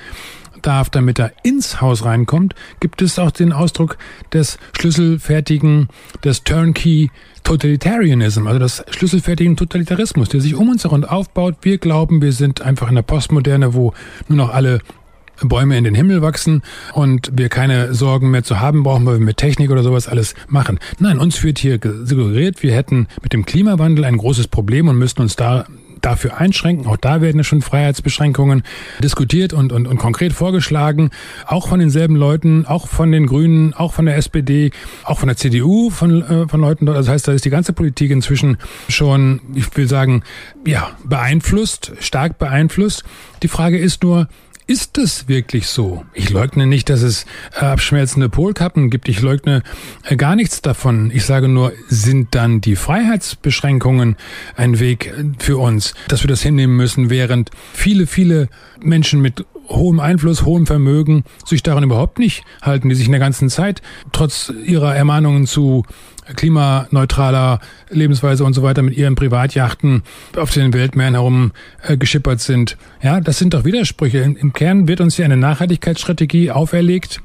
darf, 0.65 0.89
damit 0.89 1.19
er 1.19 1.31
ins 1.43 1.81
Haus 1.81 2.05
reinkommt, 2.05 2.55
gibt 2.79 3.01
es 3.01 3.19
auch 3.19 3.31
den 3.31 3.53
Ausdruck 3.53 3.97
des 4.31 4.57
schlüsselfertigen, 4.77 5.87
des 6.23 6.43
Turnkey 6.43 7.11
Totalitarianism, 7.43 8.47
also 8.47 8.59
das 8.59 8.85
schlüsselfertigen 8.89 9.57
Totalitarismus, 9.57 10.29
der 10.29 10.41
sich 10.41 10.55
um 10.55 10.69
uns 10.69 10.83
herum 10.85 11.03
aufbaut. 11.03 11.57
Wir 11.61 11.77
glauben, 11.77 12.21
wir 12.21 12.31
sind 12.31 12.61
einfach 12.61 12.89
in 12.89 12.95
der 12.95 13.01
Postmoderne, 13.01 13.73
wo 13.73 13.93
nur 14.27 14.37
noch 14.37 14.53
alle 14.53 14.79
Bäume 15.41 15.77
in 15.77 15.83
den 15.83 15.95
Himmel 15.95 16.21
wachsen 16.21 16.61
und 16.93 17.31
wir 17.33 17.49
keine 17.49 17.93
Sorgen 17.93 18.31
mehr 18.31 18.43
zu 18.43 18.59
haben 18.59 18.83
brauchen, 18.83 19.05
weil 19.05 19.19
wir 19.19 19.25
mit 19.25 19.37
Technik 19.37 19.71
oder 19.71 19.83
sowas 19.83 20.07
alles 20.07 20.35
machen. 20.47 20.79
Nein, 20.99 21.19
uns 21.19 21.43
wird 21.43 21.59
hier 21.59 21.79
suggeriert, 22.03 22.63
wir 22.63 22.73
hätten 22.73 23.07
mit 23.21 23.33
dem 23.33 23.45
Klimawandel 23.45 24.05
ein 24.05 24.17
großes 24.17 24.47
Problem 24.47 24.87
und 24.87 24.97
müssten 24.97 25.21
uns 25.21 25.35
da 25.35 25.65
dafür 26.03 26.37
einschränken. 26.37 26.85
Auch 26.85 26.97
da 26.97 27.21
werden 27.21 27.43
schon 27.43 27.61
Freiheitsbeschränkungen 27.61 28.63
diskutiert 29.01 29.53
und, 29.53 29.71
und, 29.71 29.87
und 29.87 29.97
konkret 29.97 30.33
vorgeschlagen. 30.33 31.09
Auch 31.47 31.69
von 31.69 31.79
denselben 31.79 32.15
Leuten, 32.15 32.65
auch 32.65 32.87
von 32.87 33.11
den 33.11 33.25
Grünen, 33.25 33.73
auch 33.73 33.93
von 33.93 34.05
der 34.05 34.17
SPD, 34.17 34.71
auch 35.03 35.19
von 35.19 35.27
der 35.27 35.37
CDU, 35.37 35.89
von, 35.89 36.21
äh, 36.21 36.47
von 36.47 36.61
Leuten 36.61 36.85
dort. 36.85 36.97
Das 36.97 37.07
heißt, 37.07 37.27
da 37.27 37.31
ist 37.31 37.45
die 37.45 37.49
ganze 37.49 37.73
Politik 37.73 38.11
inzwischen 38.11 38.57
schon, 38.89 39.39
ich 39.55 39.75
will 39.75 39.87
sagen, 39.87 40.23
ja, 40.67 40.91
beeinflusst, 41.05 41.93
stark 41.99 42.37
beeinflusst. 42.37 43.03
Die 43.41 43.47
Frage 43.47 43.79
ist 43.79 44.03
nur, 44.03 44.27
ist 44.67 44.97
es 44.97 45.27
wirklich 45.27 45.67
so? 45.67 46.05
Ich 46.13 46.29
leugne 46.29 46.67
nicht, 46.67 46.89
dass 46.89 47.01
es 47.01 47.25
äh, 47.55 47.65
abschmelzende 47.65 48.29
Polkappen 48.29 48.89
gibt. 48.89 49.09
Ich 49.09 49.21
leugne 49.21 49.63
äh, 50.03 50.15
gar 50.15 50.35
nichts 50.35 50.61
davon. 50.61 51.11
Ich 51.13 51.25
sage 51.25 51.47
nur, 51.47 51.73
sind 51.87 52.33
dann 52.35 52.61
die 52.61 52.75
Freiheitsbeschränkungen 52.75 54.15
ein 54.55 54.79
Weg 54.79 55.07
äh, 55.07 55.25
für 55.37 55.57
uns, 55.57 55.93
dass 56.07 56.23
wir 56.23 56.29
das 56.29 56.41
hinnehmen 56.41 56.75
müssen, 56.75 57.09
während 57.09 57.51
viele, 57.73 58.07
viele 58.07 58.49
Menschen 58.79 59.21
mit 59.21 59.45
hohem 59.69 59.99
Einfluss, 59.99 60.43
hohem 60.43 60.65
Vermögen 60.65 61.23
sich 61.45 61.63
daran 61.63 61.83
überhaupt 61.83 62.19
nicht 62.19 62.43
halten, 62.61 62.89
die 62.89 62.95
sich 62.95 63.05
in 63.05 63.11
der 63.11 63.19
ganzen 63.19 63.49
Zeit 63.49 63.81
trotz 64.11 64.51
ihrer 64.65 64.95
Ermahnungen 64.95 65.47
zu 65.47 65.85
klimaneutraler 66.35 67.59
Lebensweise 67.89 68.43
und 68.43 68.53
so 68.53 68.63
weiter 68.63 68.81
mit 68.81 68.95
ihren 68.95 69.15
Privatjachten 69.15 70.03
auf 70.35 70.51
den 70.51 70.73
Weltmeeren 70.73 71.13
herum 71.13 71.51
äh, 71.81 71.97
geschippert 71.97 72.39
sind. 72.39 72.77
Ja, 73.01 73.21
das 73.21 73.37
sind 73.37 73.53
doch 73.53 73.65
Widersprüche. 73.65 74.19
Im, 74.19 74.35
Im 74.35 74.53
Kern 74.53 74.87
wird 74.87 75.01
uns 75.01 75.15
hier 75.15 75.25
eine 75.25 75.37
Nachhaltigkeitsstrategie 75.37 76.51
auferlegt, 76.51 77.21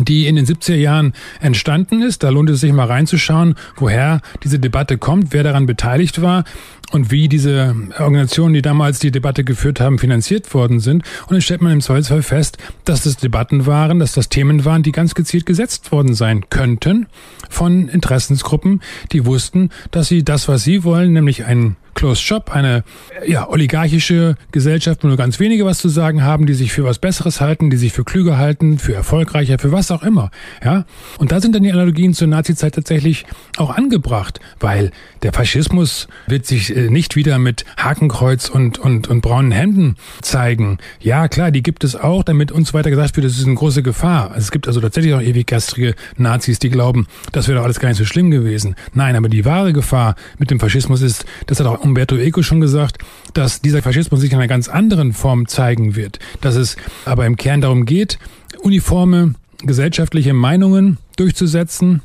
die 0.00 0.26
in 0.26 0.36
den 0.36 0.46
70er 0.46 0.74
Jahren 0.74 1.12
entstanden 1.40 2.02
ist. 2.02 2.22
Da 2.22 2.30
lohnt 2.30 2.50
es 2.50 2.60
sich 2.60 2.72
mal 2.72 2.86
reinzuschauen, 2.86 3.54
woher 3.76 4.20
diese 4.42 4.58
Debatte 4.58 4.98
kommt, 4.98 5.32
wer 5.32 5.42
daran 5.42 5.66
beteiligt 5.66 6.22
war 6.22 6.44
und 6.92 7.10
wie 7.10 7.28
diese 7.28 7.74
Organisationen, 7.98 8.54
die 8.54 8.62
damals 8.62 8.98
die 8.98 9.10
Debatte 9.10 9.44
geführt 9.44 9.80
haben, 9.80 9.98
finanziert 9.98 10.52
worden 10.54 10.80
sind. 10.80 11.02
Und 11.22 11.32
dann 11.32 11.40
stellt 11.40 11.62
man 11.62 11.72
im 11.72 11.80
Zweifelsfall 11.80 12.22
fest, 12.22 12.58
dass 12.84 13.02
das 13.02 13.16
Debatten 13.16 13.66
waren, 13.66 13.98
dass 13.98 14.12
das 14.12 14.28
Themen 14.28 14.64
waren, 14.64 14.82
die 14.82 14.92
ganz 14.92 15.14
gezielt 15.14 15.46
gesetzt 15.46 15.92
worden 15.92 16.14
sein 16.14 16.48
könnten 16.50 17.06
von 17.48 17.88
Interessensgruppen, 17.88 18.80
die 19.12 19.26
wussten, 19.26 19.70
dass 19.90 20.08
sie 20.08 20.24
das, 20.24 20.48
was 20.48 20.64
sie 20.64 20.84
wollen, 20.84 21.12
nämlich 21.12 21.44
ein 21.44 21.76
Closed 21.96 22.22
Shop, 22.22 22.50
eine 22.54 22.84
ja, 23.26 23.48
oligarchische 23.48 24.36
Gesellschaft, 24.52 25.02
wo 25.02 25.08
nur 25.08 25.16
ganz 25.16 25.40
wenige 25.40 25.64
was 25.64 25.78
zu 25.78 25.88
sagen 25.88 26.22
haben, 26.22 26.44
die 26.44 26.52
sich 26.52 26.70
für 26.70 26.84
was 26.84 26.98
Besseres 26.98 27.40
halten, 27.40 27.70
die 27.70 27.78
sich 27.78 27.92
für 27.92 28.04
klüger 28.04 28.36
halten, 28.36 28.78
für 28.78 28.94
erfolgreicher, 28.94 29.58
für 29.58 29.72
was 29.72 29.90
auch 29.90 30.02
immer. 30.02 30.30
Ja, 30.62 30.84
und 31.18 31.32
da 31.32 31.40
sind 31.40 31.54
dann 31.54 31.62
die 31.62 31.72
Analogien 31.72 32.12
zur 32.12 32.28
Nazizeit 32.28 32.74
tatsächlich 32.74 33.24
auch 33.56 33.70
angebracht, 33.70 34.40
weil 34.60 34.92
der 35.22 35.32
Faschismus 35.32 36.06
wird 36.26 36.44
sich 36.44 36.76
äh, 36.76 36.90
nicht 36.90 37.16
wieder 37.16 37.38
mit 37.38 37.64
Hakenkreuz 37.78 38.50
und 38.50 38.78
und 38.78 39.08
und 39.08 39.22
braunen 39.22 39.50
Händen 39.50 39.96
zeigen. 40.20 40.76
Ja, 41.00 41.28
klar, 41.28 41.50
die 41.50 41.62
gibt 41.62 41.82
es 41.82 41.96
auch, 41.96 42.22
damit 42.22 42.52
uns 42.52 42.74
weiter 42.74 42.90
gesagt 42.90 43.16
wird, 43.16 43.24
das 43.24 43.38
ist 43.38 43.46
eine 43.46 43.54
große 43.54 43.82
Gefahr. 43.82 44.32
Also 44.32 44.40
es 44.40 44.50
gibt 44.50 44.68
also 44.68 44.82
tatsächlich 44.82 45.14
auch 45.14 45.22
ewig 45.22 45.46
gastrige 45.46 45.94
Nazis, 46.18 46.58
die 46.58 46.68
glauben, 46.68 47.06
das 47.32 47.48
wäre 47.48 47.58
doch 47.58 47.64
alles 47.64 47.80
gar 47.80 47.88
nicht 47.88 47.98
so 47.98 48.04
schlimm 48.04 48.30
gewesen. 48.30 48.76
Nein, 48.92 49.16
aber 49.16 49.30
die 49.30 49.46
wahre 49.46 49.72
Gefahr 49.72 50.14
mit 50.36 50.50
dem 50.50 50.60
Faschismus 50.60 51.00
ist, 51.00 51.24
das 51.46 51.58
hat 51.58 51.66
auch 51.66 51.85
Umberto 51.86 52.16
Eco 52.16 52.42
schon 52.42 52.60
gesagt, 52.60 52.98
dass 53.32 53.60
dieser 53.60 53.82
Faschismus 53.82 54.20
sich 54.20 54.32
in 54.32 54.38
einer 54.38 54.48
ganz 54.48 54.68
anderen 54.68 55.12
Form 55.12 55.46
zeigen 55.46 55.96
wird. 55.96 56.18
Dass 56.40 56.56
es 56.56 56.76
aber 57.04 57.26
im 57.26 57.36
Kern 57.36 57.60
darum 57.60 57.84
geht, 57.84 58.18
uniforme 58.60 59.34
gesellschaftliche 59.62 60.34
Meinungen 60.34 60.98
durchzusetzen, 61.16 62.02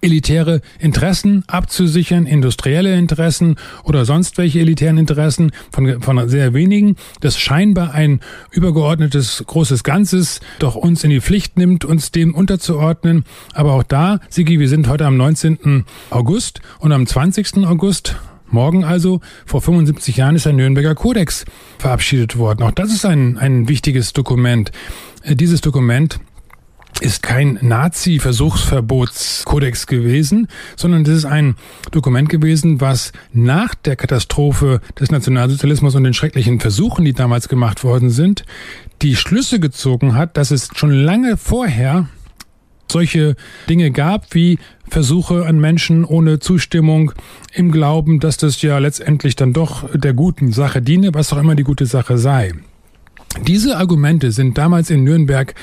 elitäre 0.00 0.60
Interessen 0.78 1.44
abzusichern, 1.46 2.26
industrielle 2.26 2.96
Interessen 2.96 3.56
oder 3.84 4.04
sonst 4.04 4.38
welche 4.38 4.60
elitären 4.60 4.98
Interessen 4.98 5.52
von, 5.70 6.02
von 6.02 6.28
sehr 6.28 6.54
wenigen, 6.54 6.96
das 7.20 7.38
scheinbar 7.38 7.94
ein 7.94 8.20
übergeordnetes 8.50 9.44
großes 9.46 9.84
Ganzes 9.84 10.40
doch 10.58 10.74
uns 10.74 11.04
in 11.04 11.10
die 11.10 11.20
Pflicht 11.20 11.56
nimmt, 11.56 11.84
uns 11.84 12.10
dem 12.10 12.34
unterzuordnen. 12.34 13.24
Aber 13.54 13.74
auch 13.74 13.82
da, 13.82 14.20
Sigi, 14.28 14.58
wir 14.58 14.68
sind 14.68 14.88
heute 14.88 15.06
am 15.06 15.16
19. 15.16 15.84
August 16.10 16.60
und 16.80 16.92
am 16.92 17.06
20. 17.06 17.64
August 17.66 18.16
Morgen 18.48 18.84
also, 18.84 19.20
vor 19.44 19.60
75 19.60 20.16
Jahren, 20.16 20.36
ist 20.36 20.46
der 20.46 20.52
Nürnberger 20.52 20.94
Kodex 20.94 21.44
verabschiedet 21.78 22.38
worden. 22.38 22.62
Auch 22.62 22.70
das 22.70 22.92
ist 22.92 23.04
ein, 23.04 23.38
ein 23.38 23.68
wichtiges 23.68 24.12
Dokument. 24.12 24.70
Äh, 25.22 25.36
dieses 25.36 25.60
Dokument 25.60 26.20
ist 27.00 27.22
kein 27.22 27.58
Nazi-Versuchsverbotskodex 27.60 29.86
gewesen, 29.86 30.48
sondern 30.76 31.04
das 31.04 31.14
ist 31.14 31.26
ein 31.26 31.56
Dokument 31.90 32.30
gewesen, 32.30 32.80
was 32.80 33.12
nach 33.32 33.74
der 33.74 33.96
Katastrophe 33.96 34.80
des 34.98 35.10
Nationalsozialismus 35.10 35.94
und 35.94 36.04
den 36.04 36.14
schrecklichen 36.14 36.58
Versuchen, 36.58 37.04
die 37.04 37.12
damals 37.12 37.48
gemacht 37.48 37.84
worden 37.84 38.08
sind, 38.08 38.46
die 39.02 39.14
Schlüsse 39.14 39.60
gezogen 39.60 40.14
hat, 40.14 40.38
dass 40.38 40.50
es 40.50 40.70
schon 40.74 40.90
lange 40.90 41.36
vorher 41.36 42.08
solche 42.90 43.36
Dinge 43.68 43.90
gab 43.90 44.34
wie 44.34 44.58
Versuche 44.88 45.46
an 45.46 45.58
Menschen 45.58 46.04
ohne 46.04 46.38
Zustimmung 46.38 47.12
im 47.52 47.72
Glauben, 47.72 48.20
dass 48.20 48.36
das 48.36 48.62
ja 48.62 48.78
letztendlich 48.78 49.36
dann 49.36 49.52
doch 49.52 49.88
der 49.94 50.14
guten 50.14 50.52
Sache 50.52 50.82
diene, 50.82 51.12
was 51.14 51.32
auch 51.32 51.38
immer 51.38 51.54
die 51.54 51.64
gute 51.64 51.86
Sache 51.86 52.18
sei. 52.18 52.52
Diese 53.42 53.76
Argumente 53.76 54.32
sind 54.32 54.56
damals 54.56 54.88
in 54.88 55.04
Nürnberg 55.04 55.54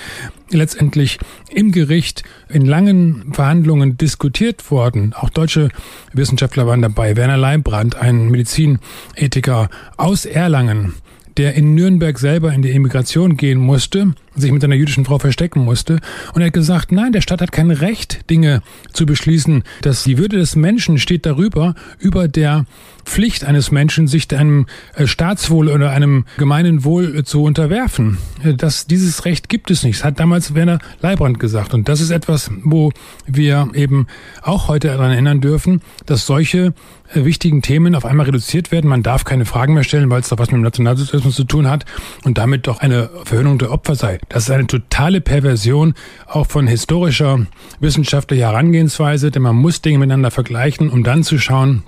letztendlich 0.52 1.18
im 1.50 1.72
Gericht 1.72 2.24
in 2.50 2.66
langen 2.66 3.34
Verhandlungen 3.34 3.98
diskutiert 3.98 4.70
worden. 4.70 5.14
Auch 5.14 5.30
deutsche 5.30 5.70
Wissenschaftler 6.14 6.68
waren 6.68 6.84
dabei. 6.84 7.16
Werner 7.16 7.38
Leibrand, 7.38 7.96
ein 7.96 8.30
Medizinethiker 8.30 9.70
aus 9.98 10.26
Erlangen, 10.26 10.94
der 11.38 11.56
in 11.56 11.74
Nürnberg 11.74 12.20
selber 12.20 12.54
in 12.54 12.62
die 12.62 12.72
Emigration 12.72 13.38
gehen 13.38 13.60
musste, 13.60 14.14
sich 14.36 14.52
mit 14.52 14.64
einer 14.64 14.76
jüdischen 14.76 15.06
Frau 15.06 15.20
verstecken 15.20 15.64
musste. 15.64 16.00
Und 16.34 16.42
er 16.42 16.48
hat 16.48 16.54
gesagt, 16.54 16.92
nein, 16.92 17.12
der 17.12 17.22
Staat 17.22 17.42
hat 17.42 17.52
kein 17.52 17.72
Recht, 17.72 18.30
Dinge 18.30 18.62
zu 18.92 19.06
beschließen. 19.06 19.64
Dass 19.82 20.04
die 20.04 20.18
Würde 20.18 20.38
des 20.38 20.56
Menschen 20.56 20.98
steht 20.98 21.26
darüber, 21.26 21.76
über 22.00 22.28
der 22.28 22.66
Pflicht 23.06 23.44
eines 23.44 23.72
Menschen, 23.72 24.08
sich 24.08 24.34
einem 24.36 24.66
äh, 24.96 25.08
Staatswohl 25.08 25.68
oder 25.68 25.92
einem 25.92 26.26
gemeinen 26.38 26.84
Wohl 26.84 27.18
äh, 27.18 27.24
zu 27.24 27.44
unterwerfen. 27.44 28.18
Äh, 28.44 28.54
das, 28.54 28.88
dieses 28.88 29.26
Recht 29.26 29.50
gibt 29.50 29.70
es 29.72 29.84
nicht. 29.84 30.00
Das 30.00 30.06
hat 30.06 30.20
damals 30.20 30.56
Werner 30.56 30.80
Leibrand 31.02 31.40
gesagt. 31.40 31.74
Und 31.74 31.90
das 31.90 32.02
ist 32.02 32.12
etwas, 32.12 32.50
wo 32.64 32.92
wir 33.28 33.70
eben 33.74 34.08
auch 34.42 34.68
heute 34.68 34.88
daran 34.88 35.12
erinnern 35.12 35.42
dürfen, 35.42 35.82
dass 36.06 36.26
solche 36.26 36.74
wichtigen 37.14 37.62
Themen 37.62 37.96
auf 37.96 38.06
einmal 38.06 38.26
reduziert 38.26 38.72
werden. 38.72 38.90
Man 38.90 39.04
darf 39.04 39.24
keine 39.24 39.46
Fragen 39.46 39.74
mehr 39.74 39.84
stellen, 39.84 40.10
weil 40.10 40.22
es 40.22 40.30
doch 40.30 40.40
was 40.40 40.50
mit 40.50 40.56
dem 40.56 40.64
Nationalsozialismus 40.64 41.36
zu 41.36 41.44
tun 41.44 41.70
hat 41.70 41.86
und 42.24 42.38
damit 42.38 42.66
doch 42.68 42.80
eine 42.80 43.10
Verhöhnung 43.26 43.60
der 43.60 43.72
Opfer 43.72 43.96
sei. 43.96 44.20
Das 44.30 44.44
ist 44.44 44.52
eine 44.52 44.68
totale 44.68 45.22
Perversion 45.22 45.94
auch 46.28 46.48
von 46.48 46.68
historischer 46.68 47.46
wissenschaftlicher 47.80 48.48
Herangehensweise, 48.48 49.32
denn 49.32 49.42
man 49.42 49.56
muss 49.56 49.82
Dinge 49.82 50.00
miteinander 50.00 50.32
vergleichen, 50.32 50.90
um 50.90 51.04
dann 51.04 51.24
zu 51.24 51.38
schauen, 51.38 51.84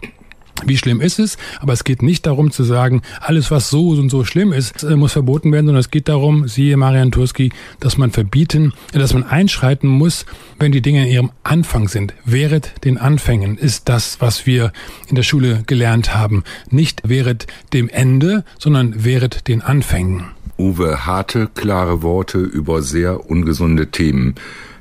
wie 0.64 0.78
schlimm 0.78 1.02
ist 1.02 1.20
es? 1.20 1.38
Aber 1.60 1.74
es 1.74 1.84
geht 1.84 2.02
nicht 2.02 2.26
darum 2.26 2.52
zu 2.52 2.64
sagen, 2.64 3.02
alles 3.20 3.52
was 3.52 3.70
so 3.70 3.90
und 3.90 4.10
so 4.10 4.24
schlimm 4.24 4.54
ist, 4.54 4.84
äh, 4.84 4.96
muss 4.96 5.14
verboten 5.14 5.52
werden, 5.52 5.66
sondern 5.66 5.82
es 5.82 5.92
geht 5.92 6.08
darum, 6.08 6.48
siehe 6.48 6.78
Marian 6.78 7.12
Turski, 7.12 7.52
dass 7.80 7.98
man 7.98 8.12
verbieten, 8.12 8.74
dass 8.94 9.14
man 9.14 9.24
einschreiten 9.24 9.90
muss, 9.90 10.26
wenn 10.60 10.72
die 10.72 10.82
Dinge 10.82 11.06
in 11.06 11.12
ihrem 11.12 11.32
Anfang 11.44 11.88
sind. 11.88 12.14
Während 12.24 12.86
den 12.86 12.98
Anfängen 12.98 13.58
ist 13.58 13.90
das, 13.90 14.22
was 14.22 14.46
wir 14.46 14.72
in 15.08 15.16
der 15.16 15.24
Schule 15.24 15.64
gelernt 15.68 16.16
haben. 16.16 16.44
Nicht 16.70 17.02
während 17.06 17.48
dem 17.74 17.90
Ende, 17.90 18.44
sondern 18.58 19.04
während 19.04 19.48
den 19.48 19.62
Anfängen. 19.62 20.26
Uwe, 20.58 21.06
harte, 21.06 21.50
klare 21.54 22.02
Worte 22.02 22.40
über 22.40 22.82
sehr 22.82 23.30
ungesunde 23.30 23.88
Themen. 23.88 24.36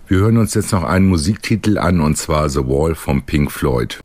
Wir 0.07 0.18
hören 0.18 0.37
uns 0.37 0.55
jetzt 0.55 0.70
noch 0.70 0.85
einen 0.85 1.09
Musiktitel 1.09 1.79
an, 1.79 2.01
und 2.01 2.16
zwar 2.16 2.49
The 2.49 2.61
Wall 2.61 2.95
von 2.95 3.22
Pink 3.22 3.51
Floyd. 3.51 3.99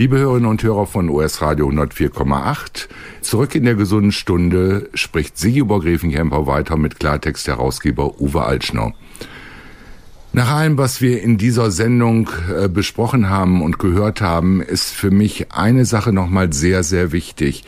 Liebe 0.00 0.16
Hörerinnen 0.16 0.48
und 0.48 0.62
Hörer 0.62 0.86
von 0.86 1.10
US 1.10 1.42
Radio 1.42 1.68
104,8, 1.68 2.88
zurück 3.20 3.54
in 3.54 3.64
der 3.64 3.74
gesunden 3.74 4.12
Stunde 4.12 4.88
spricht 4.94 5.36
Sigi 5.36 5.60
Obergräfenkemper 5.60 6.46
weiter 6.46 6.78
mit 6.78 6.98
Klartext-Herausgeber 6.98 8.18
Uwe 8.18 8.42
Altschner. 8.42 8.94
Nach 10.32 10.50
allem, 10.52 10.78
was 10.78 11.02
wir 11.02 11.22
in 11.22 11.36
dieser 11.36 11.70
Sendung 11.70 12.30
äh, 12.50 12.70
besprochen 12.70 13.28
haben 13.28 13.60
und 13.60 13.78
gehört 13.78 14.22
haben, 14.22 14.62
ist 14.62 14.88
für 14.90 15.10
mich 15.10 15.52
eine 15.52 15.84
Sache 15.84 16.14
nochmal 16.14 16.50
sehr, 16.50 16.82
sehr 16.82 17.12
wichtig. 17.12 17.64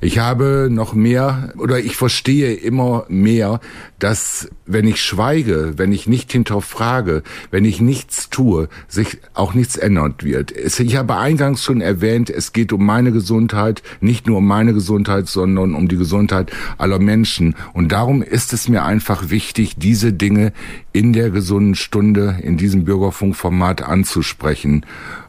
Ich 0.00 0.20
habe 0.20 0.68
noch 0.70 0.94
mehr 0.94 1.52
oder 1.58 1.80
ich 1.80 1.96
verstehe 1.96 2.54
immer 2.54 3.04
mehr, 3.08 3.58
dass 3.98 4.48
wenn 4.64 4.86
ich 4.86 5.02
schweige, 5.02 5.74
wenn 5.76 5.90
ich 5.90 6.06
nicht 6.06 6.30
hinterfrage, 6.30 7.24
wenn 7.50 7.64
ich 7.64 7.80
nichts 7.80 8.30
tue, 8.30 8.68
sich 8.86 9.18
auch 9.34 9.54
nichts 9.54 9.76
ändert 9.76 10.22
wird. 10.22 10.52
Ich 10.52 10.96
habe 10.96 11.16
eingangs 11.16 11.64
schon 11.64 11.80
erwähnt, 11.80 12.30
es 12.30 12.52
geht 12.52 12.72
um 12.72 12.86
meine 12.86 13.10
Gesundheit, 13.10 13.82
nicht 14.00 14.28
nur 14.28 14.38
um 14.38 14.46
meine 14.46 14.72
Gesundheit, 14.72 15.26
sondern 15.26 15.74
um 15.74 15.88
die 15.88 15.96
Gesundheit 15.96 16.52
aller 16.76 17.00
Menschen. 17.00 17.56
Und 17.72 17.90
darum 17.90 18.22
ist 18.22 18.52
es 18.52 18.68
mir 18.68 18.84
einfach 18.84 19.30
wichtig, 19.30 19.78
diese 19.78 20.12
Dinge 20.12 20.52
in 20.92 21.12
der 21.12 21.30
gesunden 21.30 21.74
Stunde, 21.74 22.38
in 22.40 22.56
diesem 22.56 22.84
Bürgerfunkformat 22.84 23.82
anzusprechen. 23.82 24.86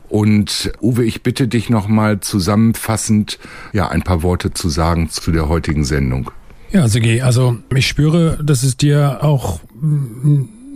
Und 0.10 0.72
Uwe, 0.82 1.05
ich 1.05 1.22
bitte 1.24 1.47
dich 1.47 1.70
nochmal 1.70 2.20
zusammenfassend, 2.20 3.39
ja, 3.74 3.89
ein 3.89 4.01
paar 4.01 4.24
Worte 4.24 4.53
zu 4.53 4.70
sagen 4.70 5.10
zu 5.10 5.32
der 5.32 5.47
heutigen 5.47 5.84
Sendung. 5.84 6.32
Ja, 6.72 6.88
Sigi, 6.88 7.22
also 7.22 7.57
ich 7.76 7.88
spüre, 7.88 8.39
dass 8.43 8.64
es 8.64 8.78
dir 8.78 9.20
auch 9.24 9.60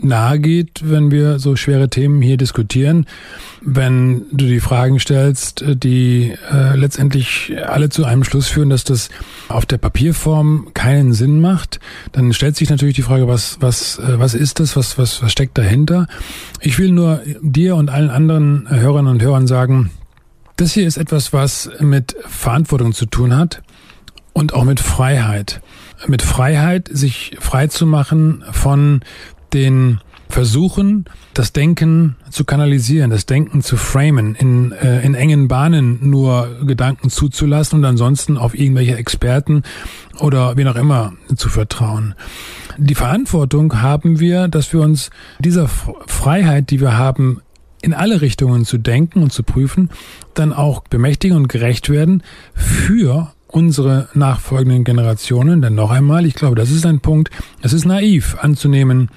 nahe 0.04 0.40
geht, 0.40 0.82
wenn 0.84 1.12
wir 1.12 1.40
so 1.40 1.56
schwere 1.56 1.90
Themen 1.90 2.22
hier 2.22 2.38
diskutieren, 2.38 3.06
wenn 3.62 4.26
du 4.32 4.46
die 4.46 4.60
Fragen 4.60 5.00
stellst, 5.00 5.64
die 5.68 6.34
äh, 6.52 6.76
letztendlich 6.76 7.54
alle 7.66 7.90
zu 7.90 8.06
einem 8.06 8.24
Schluss 8.24 8.48
führen, 8.48 8.70
dass 8.70 8.84
das 8.84 9.10
auf 9.48 9.66
der 9.66 9.78
Papierform 9.78 10.68
keinen 10.74 11.14
Sinn 11.14 11.40
macht, 11.42 11.80
dann 12.12 12.34
stellt 12.34 12.56
sich 12.56 12.70
natürlich 12.70 12.96
die 12.96 13.02
Frage, 13.02 13.28
was 13.28 13.58
was 13.60 14.00
äh, 14.00 14.20
was 14.20 14.34
ist 14.34 14.60
das, 14.60 14.76
was 14.76 14.98
was 14.98 15.22
was 15.24 15.32
steckt 15.32 15.58
dahinter? 15.58 16.08
Ich 16.60 16.78
will 16.80 16.92
nur 16.92 17.22
dir 17.42 17.76
und 17.76 17.90
allen 17.90 18.10
anderen 18.10 18.70
Hörerinnen 18.70 19.12
und 19.12 19.22
Hörern 19.22 19.48
sagen, 19.48 19.92
das 20.58 20.74
hier 20.74 20.88
ist 20.88 20.98
etwas, 20.98 21.34
was 21.34 21.70
mit 21.80 22.16
Verantwortung 22.28 22.94
zu 22.94 23.06
tun 23.06 23.36
hat 23.36 23.64
und 24.34 24.54
auch 24.54 24.64
mit 24.64 24.80
Freiheit. 24.80 25.62
Mit 26.08 26.22
Freiheit, 26.22 26.90
sich 26.92 27.38
frei 27.40 27.68
zu 27.68 27.86
machen 27.86 28.44
von 28.52 29.02
den 29.54 30.00
Versuchen, 30.30 31.06
das 31.36 31.54
Denken 31.54 32.16
zu 32.32 32.44
kanalisieren, 32.44 33.12
das 33.12 33.28
Denken 33.28 33.62
zu 33.62 33.78
framen, 33.78 34.34
in, 34.34 34.72
äh, 34.72 35.06
in 35.06 35.14
engen 35.14 35.48
Bahnen 35.48 36.10
nur 36.10 36.66
Gedanken 36.66 37.12
zuzulassen 37.12 37.80
und 37.80 37.86
ansonsten 37.86 38.38
auf 38.38 38.58
irgendwelche 38.58 38.98
Experten 38.98 39.62
oder 40.20 40.58
wen 40.58 40.68
auch 40.68 40.76
immer 40.76 41.14
zu 41.36 41.50
vertrauen. 41.50 42.16
Die 42.78 42.96
Verantwortung 42.96 43.84
haben 43.84 44.20
wir, 44.20 44.48
dass 44.48 44.74
wir 44.74 44.82
uns 44.82 45.12
dieser 45.38 45.68
Freiheit, 45.68 46.72
die 46.72 46.82
wir 46.82 46.98
haben, 46.98 47.42
in 47.84 47.94
alle 47.94 48.22
Richtungen 48.22 48.66
zu 48.66 48.80
denken 48.80 49.22
und 49.22 49.32
zu 49.32 49.44
prüfen, 49.44 49.92
dann 50.34 50.52
auch 50.52 50.82
bemächtigen 50.88 51.38
und 51.38 51.48
gerecht 51.48 51.90
werden 51.90 52.24
für 52.56 53.34
unsere 53.46 54.10
nachfolgenden 54.16 54.84
Generationen. 54.84 55.62
Denn 55.62 55.76
noch 55.76 55.92
einmal, 55.92 56.26
ich 56.26 56.34
glaube, 56.34 56.56
das 56.56 56.72
ist 56.72 56.86
ein 56.88 57.02
Punkt, 57.02 57.30
es 57.62 57.72
ist 57.72 57.86
naiv 57.86 58.36
anzunehmen, 58.40 59.10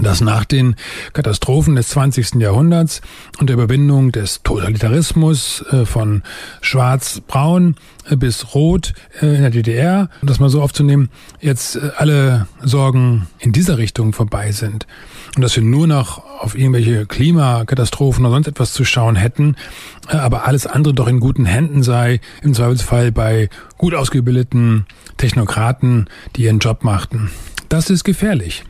dass 0.00 0.20
nach 0.20 0.44
den 0.44 0.74
Katastrophen 1.12 1.76
des 1.76 1.88
20. 1.90 2.34
Jahrhunderts 2.36 3.00
und 3.38 3.48
der 3.48 3.54
Überwindung 3.54 4.10
des 4.10 4.42
Totalitarismus 4.42 5.64
äh, 5.70 5.86
von 5.86 6.22
schwarz-braun 6.60 7.76
äh, 8.08 8.16
bis 8.16 8.54
rot 8.54 8.92
äh, 9.22 9.36
in 9.36 9.42
der 9.42 9.50
DDR, 9.50 10.08
um 10.20 10.28
das 10.28 10.40
mal 10.40 10.48
so 10.48 10.62
aufzunehmen, 10.62 11.10
jetzt 11.40 11.78
alle 11.96 12.48
Sorgen 12.62 13.28
in 13.38 13.52
dieser 13.52 13.78
Richtung 13.78 14.12
vorbei 14.12 14.50
sind. 14.52 14.86
Und 15.36 15.42
dass 15.42 15.54
wir 15.56 15.62
nur 15.62 15.86
noch 15.86 16.24
auf 16.40 16.56
irgendwelche 16.56 17.06
Klimakatastrophen 17.06 18.24
oder 18.24 18.34
sonst 18.34 18.48
etwas 18.48 18.72
zu 18.72 18.84
schauen 18.84 19.16
hätten, 19.16 19.56
aber 20.08 20.46
alles 20.46 20.66
andere 20.66 20.94
doch 20.94 21.08
in 21.08 21.20
guten 21.20 21.44
Händen 21.44 21.82
sei, 21.82 22.20
im 22.42 22.54
Zweifelsfall 22.54 23.12
bei 23.12 23.48
gut 23.78 23.94
ausgebildeten 23.94 24.86
Technokraten, 25.16 26.08
die 26.36 26.42
ihren 26.44 26.58
Job 26.58 26.84
machten. 26.84 27.30
Das 27.68 27.90
ist 27.90 28.04
gefährlich. 28.04 28.64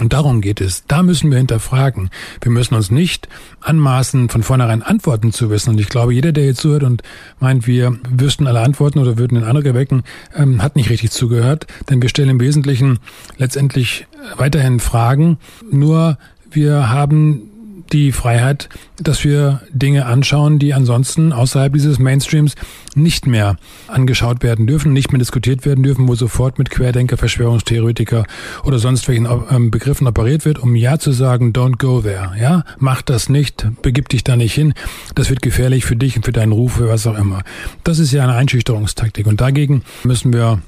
Und 0.00 0.12
darum 0.12 0.40
geht 0.40 0.60
es. 0.60 0.84
Da 0.86 1.02
müssen 1.02 1.30
wir 1.30 1.38
hinterfragen. 1.38 2.10
Wir 2.40 2.50
müssen 2.50 2.74
uns 2.74 2.90
nicht 2.90 3.28
anmaßen, 3.60 4.28
von 4.28 4.42
vornherein 4.42 4.82
Antworten 4.82 5.32
zu 5.32 5.50
wissen. 5.50 5.70
Und 5.70 5.80
ich 5.80 5.88
glaube, 5.88 6.12
jeder, 6.12 6.32
der 6.32 6.46
jetzt 6.46 6.60
zuhört 6.60 6.82
und 6.82 7.02
meint, 7.38 7.66
wir 7.66 7.96
wüssten 8.08 8.46
alle 8.46 8.60
Antworten 8.60 8.98
oder 8.98 9.18
würden 9.18 9.38
in 9.38 9.44
andere 9.44 9.74
wecken, 9.74 10.02
ähm, 10.34 10.62
hat 10.62 10.74
nicht 10.74 10.90
richtig 10.90 11.12
zugehört. 11.12 11.66
Denn 11.88 12.02
wir 12.02 12.08
stellen 12.08 12.30
im 12.30 12.40
Wesentlichen 12.40 12.98
letztendlich 13.36 14.06
weiterhin 14.36 14.80
Fragen. 14.80 15.38
Nur 15.70 16.18
wir 16.50 16.90
haben 16.90 17.50
die 17.94 18.10
Freiheit, 18.10 18.68
dass 18.96 19.22
wir 19.22 19.62
Dinge 19.70 20.06
anschauen, 20.06 20.58
die 20.58 20.74
ansonsten 20.74 21.32
außerhalb 21.32 21.72
dieses 21.72 22.00
Mainstreams 22.00 22.56
nicht 22.96 23.26
mehr 23.26 23.56
angeschaut 23.86 24.42
werden 24.42 24.66
dürfen, 24.66 24.92
nicht 24.92 25.12
mehr 25.12 25.20
diskutiert 25.20 25.64
werden 25.64 25.84
dürfen, 25.84 26.08
wo 26.08 26.16
sofort 26.16 26.58
mit 26.58 26.70
Querdenker, 26.70 27.16
Verschwörungstheoretiker 27.16 28.24
oder 28.64 28.80
sonst 28.80 29.06
welchen 29.06 29.28
ähm, 29.48 29.70
Begriffen 29.70 30.08
operiert 30.08 30.44
wird, 30.44 30.58
um 30.58 30.74
ja 30.74 30.98
zu 30.98 31.12
sagen, 31.12 31.52
don't 31.52 31.78
go 31.78 32.00
there. 32.00 32.32
Ja, 32.38 32.64
mach 32.78 33.00
das 33.00 33.28
nicht, 33.28 33.66
begib 33.82 34.08
dich 34.08 34.24
da 34.24 34.34
nicht 34.36 34.54
hin. 34.54 34.74
Das 35.14 35.30
wird 35.30 35.40
gefährlich 35.40 35.84
für 35.84 35.96
dich 35.96 36.16
und 36.16 36.24
für 36.24 36.32
deinen 36.32 36.52
Ruf, 36.52 36.74
für 36.74 36.88
was 36.88 37.06
auch 37.06 37.16
immer. 37.16 37.42
Das 37.84 38.00
ist 38.00 38.12
ja 38.12 38.24
eine 38.24 38.34
Einschüchterungstaktik 38.34 39.28
und 39.28 39.40
dagegen 39.40 39.82
müssen 40.02 40.32
wir 40.32 40.60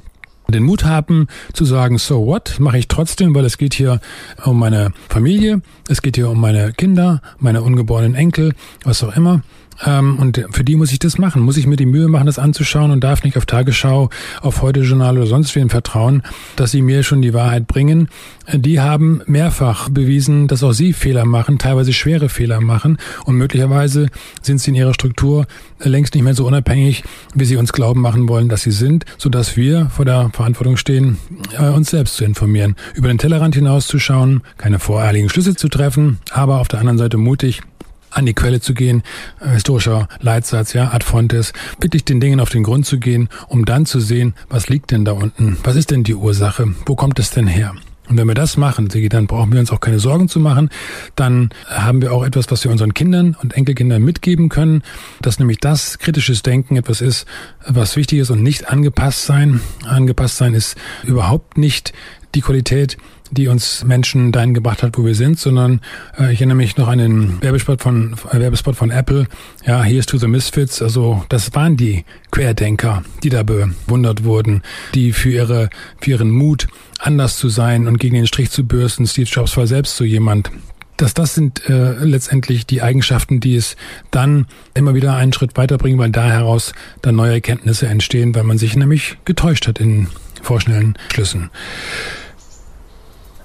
den 0.49 0.63
Mut 0.63 0.85
haben 0.85 1.27
zu 1.53 1.65
sagen, 1.65 1.99
so 1.99 2.27
what, 2.27 2.57
mache 2.59 2.79
ich 2.79 2.89
trotzdem, 2.89 3.35
weil 3.35 3.45
es 3.45 3.59
geht 3.59 3.75
hier 3.75 4.01
um 4.45 4.59
meine 4.59 4.93
Familie, 5.09 5.61
es 5.89 6.03
geht 6.03 6.17
hier 6.17 6.31
um 6.31 6.41
meine 6.41 6.73
Kinder, 6.73 7.21
meine 7.39 7.63
ungeborenen 7.63 8.15
Enkel, 8.15 8.55
was 8.85 9.03
auch 9.03 9.17
immer. 9.17 9.43
Ähm, 9.85 10.19
und 10.19 10.45
für 10.51 10.65
die 10.65 10.77
muss 10.77 10.93
ich 10.93 10.99
das 10.99 11.19
machen, 11.19 11.43
muss 11.43 11.57
ich 11.57 11.67
mir 11.67 11.77
die 11.77 11.87
Mühe 11.87 12.09
machen, 12.09 12.27
das 12.27 12.39
anzuschauen 12.39 12.91
und 12.91 13.03
darf 13.03 13.25
nicht 13.25 13.37
auf 13.37 13.47
Tagesschau, 13.47 14.11
auf 14.41 14.63
Heute 14.63 14.81
Journal 14.81 15.17
oder 15.17 15.27
sonst 15.27 15.55
wen 15.55 15.69
vertrauen, 15.69 16.23
dass 16.57 16.71
sie 16.71 16.83
mir 16.83 17.03
schon 17.03 17.23
die 17.23 17.35
Wahrheit 17.35 17.67
bringen. 17.67 18.09
Die 18.53 18.81
haben 18.81 19.21
mehrfach 19.27 19.89
bewiesen, 19.89 20.49
dass 20.49 20.63
auch 20.63 20.73
sie 20.73 20.93
Fehler 20.93 21.25
machen, 21.25 21.59
teilweise 21.59 21.93
schwere 21.93 22.29
Fehler 22.29 22.61
machen. 22.61 22.99
Und 23.25 23.37
möglicherweise 23.37 24.09
sind 24.43 24.61
sie 24.61 24.71
in 24.71 24.77
ihrer 24.77 24.95
Struktur 24.95 25.47
längst 25.81 26.15
nicht 26.15 26.25
mehr 26.25 26.35
so 26.35 26.47
unabhängig, 26.47 27.05
wie 27.35 27.45
sie 27.45 27.57
uns 27.57 27.73
glauben 27.73 28.01
machen 28.01 28.29
wollen, 28.29 28.49
dass 28.49 28.63
sie 28.63 28.71
sind, 28.71 29.05
so 29.19 29.29
dass 29.29 29.57
wir 29.57 29.91
vor 29.91 30.05
der 30.05 30.31
Verantwortung 30.33 30.77
stehen, 30.77 31.19
äh, 31.59 31.69
uns 31.69 31.91
selbst 31.91 32.17
zu 32.17 32.25
informieren, 32.25 32.77
über 32.95 33.09
den 33.09 33.19
Tellerrand 33.19 33.55
hinauszuschauen, 33.55 34.43
keine 34.59 34.79
voreiligen 34.79 35.29
Schlüsse 35.29 35.55
zu 35.55 35.69
treffen, 35.69 36.19
aber 36.31 36.61
auf 36.61 36.69
der 36.69 36.81
anderen 36.81 36.99
Seite 36.99 37.17
mutig 37.19 37.63
an 38.11 38.27
die 38.27 38.35
Quelle 38.35 38.61
zu 38.61 38.75
gehen, 38.75 39.03
äh, 39.41 39.51
historischer 39.51 40.09
Leitsatz, 40.21 40.73
ja, 40.73 40.91
ad 40.93 41.05
fontes, 41.05 41.53
wirklich 41.81 42.05
den 42.05 42.21
Dingen 42.21 42.41
auf 42.41 42.51
den 42.51 42.63
Grund 42.63 42.87
zu 42.87 42.99
gehen, 42.99 43.29
um 43.49 43.65
dann 43.65 43.87
zu 43.87 44.01
sehen, 44.01 44.35
was 44.49 44.69
liegt 44.69 44.91
denn 44.91 45.05
da 45.05 45.13
unten? 45.13 45.59
Was 45.65 45.77
ist 45.77 45.91
denn 45.91 46.05
die 46.05 46.15
Ursache? 46.15 46.75
Wo 46.87 46.97
kommt 46.97 47.19
es 47.19 47.31
denn 47.31 47.47
her? 47.47 47.75
Und 48.09 48.19
wenn 48.19 48.29
wir 48.29 48.35
das 48.35 48.57
machen, 48.57 48.89
dann 49.09 49.27
brauchen 49.27 49.53
wir 49.53 49.59
uns 49.59 49.73
auch 49.73 49.81
keine 49.81 49.99
Sorgen 49.99 50.29
zu 50.29 50.39
machen. 50.39 50.71
Dann 51.17 51.51
haben 51.67 52.01
wir 52.03 52.13
auch 52.13 52.25
etwas, 52.25 52.51
was 52.51 52.63
wir 52.63 52.71
unseren 52.71 52.95
Kindern 52.95 53.37
und 53.43 53.55
Enkelkindern 53.55 54.03
mitgeben 54.03 54.49
können, 54.49 54.83
dass 55.21 55.39
nämlich 55.39 55.59
das 55.59 55.99
kritisches 55.99 56.43
Denken 56.43 56.77
etwas 56.77 57.01
ist, 57.01 57.27
was 57.67 57.97
wichtig 57.97 58.21
ist 58.21 58.31
und 58.31 58.43
nicht 58.43 58.69
angepasst 58.69 59.27
sein. 59.27 59.61
Angepasst 59.85 60.37
sein 60.37 60.55
ist 60.55 60.77
überhaupt 61.03 61.59
nicht 61.59 61.93
die 62.35 62.43
Qualität, 62.43 62.97
die 63.31 63.49
uns 63.49 63.85
Menschen 63.85 64.33
dahin 64.33 64.55
gebracht 64.55 64.83
hat, 64.83 64.97
wo 64.99 65.05
wir 65.05 65.15
sind, 65.15 65.39
sondern 65.39 65.81
äh, 66.19 66.33
ich 66.33 66.41
erinnere 66.41 66.57
mich 66.57 66.77
noch 66.77 66.89
an 66.89 66.99
den 66.99 67.43
Werbespot 67.43 67.83
von 67.83 68.15
äh, 68.33 68.39
Werbespot 68.39 68.77
von 68.77 68.91
Apple. 68.91 69.27
Ja, 69.65 69.83
Here's 69.83 70.07
to 70.07 70.19
the 70.19 70.29
Misfits. 70.29 70.83
Also 70.83 71.25
das 71.29 71.55
waren 71.55 71.77
die 71.77 72.05
Querdenker, 72.31 73.03
die 73.23 73.29
da 73.29 73.43
bewundert 73.43 74.25
wurden, 74.25 74.63
die 74.95 75.13
für 75.13 75.31
ihre 75.31 75.71
für 76.01 76.11
ihren 76.11 76.31
Mut 76.31 76.69
anders 76.99 77.37
zu 77.37 77.49
sein 77.49 77.87
und 77.87 77.99
gegen 77.99 78.15
den 78.15 78.27
Strich 78.27 78.51
zu 78.51 78.67
bürsten. 78.67 79.07
Steve 79.07 79.29
Jobs 79.29 79.57
war 79.57 79.67
selbst 79.67 79.97
so 79.97 80.05
jemand, 80.05 80.51
dass 80.97 81.15
das 81.15 81.35
sind 81.35 81.69
äh, 81.69 81.93
letztendlich 82.05 82.67
die 82.67 82.83
Eigenschaften, 82.83 83.41
die 83.41 83.55
es 83.55 83.77
dann 84.11 84.47
immer 84.75 84.95
wieder 84.95 85.15
einen 85.15 85.33
Schritt 85.33 85.57
weiterbringen, 85.57 85.99
weil 85.99 86.11
da 86.11 86.25
heraus 86.25 86.73
dann 87.03 87.17
neue 87.17 87.35
Erkenntnisse 87.35 87.87
entstehen, 87.87 88.35
weil 88.35 88.45
man 88.45 88.59
sich 88.59 88.77
nämlich 88.77 89.19
getäuscht 89.25 89.69
hat 89.69 89.79
in 89.79 90.09
vorschnellen 90.43 90.97
Schlüssen. 91.13 91.51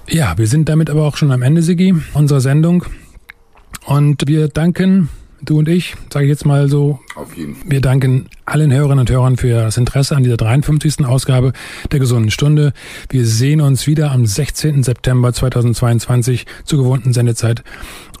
Ja, 0.08 0.36
wir 0.36 0.46
sind 0.46 0.68
damit 0.68 0.90
aber 0.90 1.04
auch 1.04 1.16
schon 1.16 1.32
am 1.32 1.42
Ende, 1.42 1.62
Sigi, 1.62 1.94
unserer 2.14 2.40
Sendung. 2.40 2.84
Und 3.86 4.24
wir 4.26 4.48
danken, 4.48 5.08
du 5.40 5.58
und 5.58 5.68
ich, 5.68 5.94
sage 6.12 6.26
ich 6.26 6.30
jetzt 6.30 6.44
mal 6.46 6.68
so, 6.68 7.00
Auf 7.14 7.36
jeden 7.36 7.54
Fall. 7.54 7.70
wir 7.70 7.80
danken 7.80 8.26
allen 8.44 8.72
Hörerinnen 8.72 9.00
und 9.00 9.10
Hörern 9.10 9.36
für 9.36 9.48
das 9.62 9.76
Interesse 9.76 10.16
an 10.16 10.22
dieser 10.22 10.36
53. 10.36 11.04
Ausgabe 11.06 11.52
der 11.90 11.98
gesunden 11.98 12.30
Stunde. 12.30 12.72
Wir 13.08 13.26
sehen 13.26 13.60
uns 13.60 13.86
wieder 13.86 14.12
am 14.12 14.26
16. 14.26 14.82
September 14.82 15.32
2022 15.32 16.46
zur 16.64 16.78
gewohnten 16.82 17.12
Sendezeit 17.12 17.64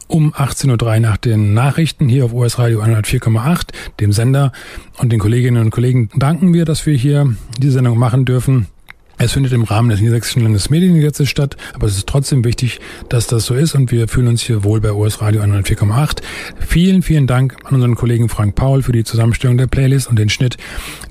um 0.08 0.32
18.03 0.34 0.84
Uhr 0.84 1.00
nach 1.00 1.16
den 1.16 1.54
Nachrichten 1.54 2.08
hier 2.08 2.24
auf 2.26 2.34
OS 2.34 2.58
Radio 2.58 2.82
104,8, 2.82 3.68
dem 4.00 4.12
Sender 4.12 4.52
und 4.98 5.10
den 5.10 5.18
Kolleginnen 5.18 5.62
und 5.62 5.70
Kollegen 5.70 6.10
danken 6.16 6.52
wir, 6.52 6.64
dass 6.64 6.84
wir 6.86 6.94
hier 6.94 7.34
diese 7.58 7.74
Sendung 7.74 7.98
machen 7.98 8.24
dürfen. 8.24 8.66
Es 9.18 9.32
findet 9.32 9.52
im 9.52 9.62
Rahmen 9.62 9.88
des 9.88 10.00
Niedersächsischen 10.00 10.42
Landesmediengesetzes 10.42 11.28
statt, 11.28 11.56
aber 11.74 11.86
es 11.86 11.96
ist 11.96 12.08
trotzdem 12.08 12.44
wichtig, 12.44 12.80
dass 13.08 13.26
das 13.26 13.46
so 13.46 13.54
ist 13.54 13.74
und 13.74 13.90
wir 13.92 14.08
fühlen 14.08 14.28
uns 14.28 14.42
hier 14.42 14.64
wohl 14.64 14.80
bei 14.80 14.92
OS 14.92 15.20
Radio 15.20 15.42
104,8. 15.42 16.22
Vielen, 16.60 17.02
vielen 17.02 17.26
Dank 17.26 17.56
an 17.64 17.74
unseren 17.74 17.94
Kollegen 17.94 18.28
Frank 18.28 18.54
Paul 18.54 18.82
für 18.82 18.92
die 18.92 19.04
Zusammenstellung 19.04 19.58
der 19.58 19.66
Playlist 19.66 20.08
und 20.08 20.18
den 20.18 20.28
Schnitt 20.28 20.56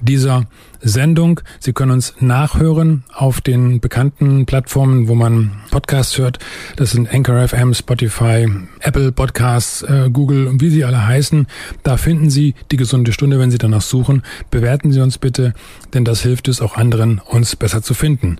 dieser 0.01 0.45
Sendung. 0.81 1.41
Sie 1.59 1.73
können 1.73 1.91
uns 1.91 2.13
nachhören 2.19 3.03
auf 3.13 3.41
den 3.41 3.79
bekannten 3.79 4.45
Plattformen, 4.45 5.07
wo 5.07 5.15
man 5.15 5.51
Podcasts 5.71 6.17
hört. 6.17 6.39
Das 6.75 6.91
sind 6.91 7.13
Anchor 7.13 7.47
FM, 7.47 7.73
Spotify, 7.73 8.47
Apple 8.79 9.11
Podcasts, 9.11 9.83
äh, 9.83 10.09
Google 10.11 10.47
und 10.47 10.61
wie 10.61 10.69
sie 10.69 10.83
alle 10.83 11.05
heißen. 11.05 11.47
Da 11.83 11.97
finden 11.97 12.29
Sie 12.29 12.55
die 12.71 12.77
gesunde 12.77 13.13
Stunde, 13.13 13.39
wenn 13.39 13.51
Sie 13.51 13.57
danach 13.57 13.81
suchen. 13.81 14.23
Bewerten 14.49 14.91
Sie 14.91 15.01
uns 15.01 15.17
bitte, 15.17 15.53
denn 15.93 16.05
das 16.05 16.21
hilft 16.21 16.47
es 16.47 16.61
auch 16.61 16.75
anderen, 16.75 17.19
uns 17.19 17.55
besser 17.55 17.81
zu 17.81 17.93
finden. 17.93 18.37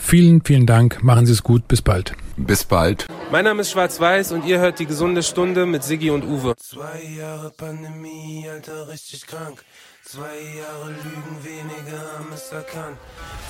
Vielen, 0.00 0.42
vielen 0.44 0.66
Dank. 0.66 1.02
Machen 1.04 1.26
Sie 1.26 1.32
es 1.32 1.42
gut. 1.42 1.68
Bis 1.68 1.82
bald. 1.82 2.14
Bis 2.36 2.64
bald. 2.64 3.06
Mein 3.30 3.44
Name 3.44 3.60
ist 3.60 3.70
Schwarz-Weiß 3.70 4.32
und 4.32 4.44
ihr 4.44 4.58
hört 4.58 4.78
die 4.80 4.86
gesunde 4.86 5.22
Stunde 5.22 5.66
mit 5.66 5.84
Siggi 5.84 6.10
und 6.10 6.24
Uwe. 6.24 6.54
Zwei 6.56 7.02
Jahre 7.16 7.50
Pandemie, 7.50 8.46
Alter, 8.50 8.88
richtig 8.88 9.26
krank. 9.26 9.62
Zwei 10.02 10.58
Jahre 10.58 10.88
Lügen, 10.90 11.44
weniger 11.44 12.00
haben 12.16 12.32
es 12.34 12.50
erkannt. 12.50 12.96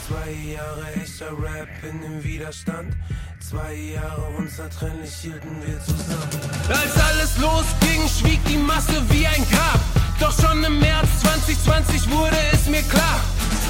Zwei 0.06 0.52
Jahre 0.52 0.92
echter 1.00 1.30
Rap 1.30 1.68
in 1.88 2.02
dem 2.02 2.22
Widerstand. 2.22 2.94
Zwei 3.40 3.74
Jahre 3.94 4.26
unzertrennlich 4.36 5.14
hielten 5.22 5.56
wir 5.64 5.80
zusammen. 5.80 6.28
Als 6.68 6.96
alles 7.00 7.38
losging, 7.38 8.06
schwieg 8.08 8.44
die 8.44 8.58
Masse 8.58 9.00
wie 9.08 9.26
ein 9.26 9.46
Grab. 9.50 9.80
Doch 10.20 10.38
schon 10.38 10.62
im 10.62 10.78
März 10.80 11.08
2020 11.22 12.10
wurde 12.10 12.36
es 12.52 12.66
mir 12.68 12.82
klar. 12.82 13.20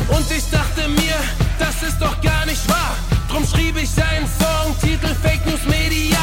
Und 0.09 0.29
ich 0.37 0.51
dachte 0.51 0.89
mir, 0.89 1.15
das 1.61 1.83
ist 1.83 2.01
doch 2.01 2.19
gar 2.23 2.47
nicht 2.47 2.67
wahr. 2.69 2.97
Drum 3.29 3.47
schrieb 3.47 3.77
ich 3.77 3.91
einen 4.03 4.27
Song, 4.27 4.75
Titel 4.81 5.15
Fake 5.23 5.45
News 5.47 5.65
Media. 5.67 6.19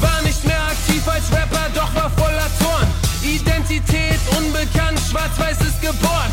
War 0.00 0.20
nicht 0.22 0.44
mehr 0.44 0.60
aktiv 0.60 1.02
als 1.08 1.30
Rapper, 1.30 1.70
doch 1.74 1.94
war 1.94 2.10
voller 2.10 2.50
Zorn. 2.58 2.86
Identität 3.22 4.18
unbekannt, 4.36 4.98
schwarz-weiß 5.08 5.60
ist 5.60 5.80
geboren. 5.80 6.30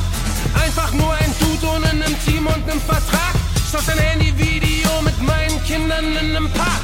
Einfach 0.65 0.91
nur 0.93 1.13
ein 1.13 1.31
Dude 1.39 1.67
ohne 1.75 1.89
einem 1.89 2.15
Team 2.25 2.47
und 2.47 2.63
einem 2.69 2.81
Vertrag. 2.81 3.33
Schoss 3.71 3.87
ein 3.89 3.99
Handyvideo 3.99 5.01
mit 5.03 5.21
meinen 5.21 5.63
Kindern 5.63 6.05
in 6.05 6.35
einem 6.35 6.49
Park. 6.51 6.83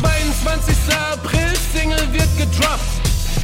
22. 0.00 0.74
April, 1.12 1.52
Single 1.72 2.08
wird 2.12 2.32
gedroppt. 2.38 2.90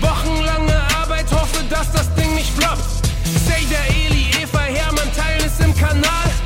Wochenlange 0.01 0.77
Arbeit, 1.01 1.31
hoffe, 1.31 1.63
dass 1.69 1.93
das 1.93 2.13
Ding 2.15 2.35
nicht 2.35 2.51
floppt. 2.57 3.07
Say 3.47 3.65
der 3.71 3.87
Eli, 3.95 4.31
Eva 4.43 4.61
Hermann 4.61 5.11
teilen 5.15 5.45
es 5.47 5.65
im 5.65 5.77
Kanal. 5.77 6.42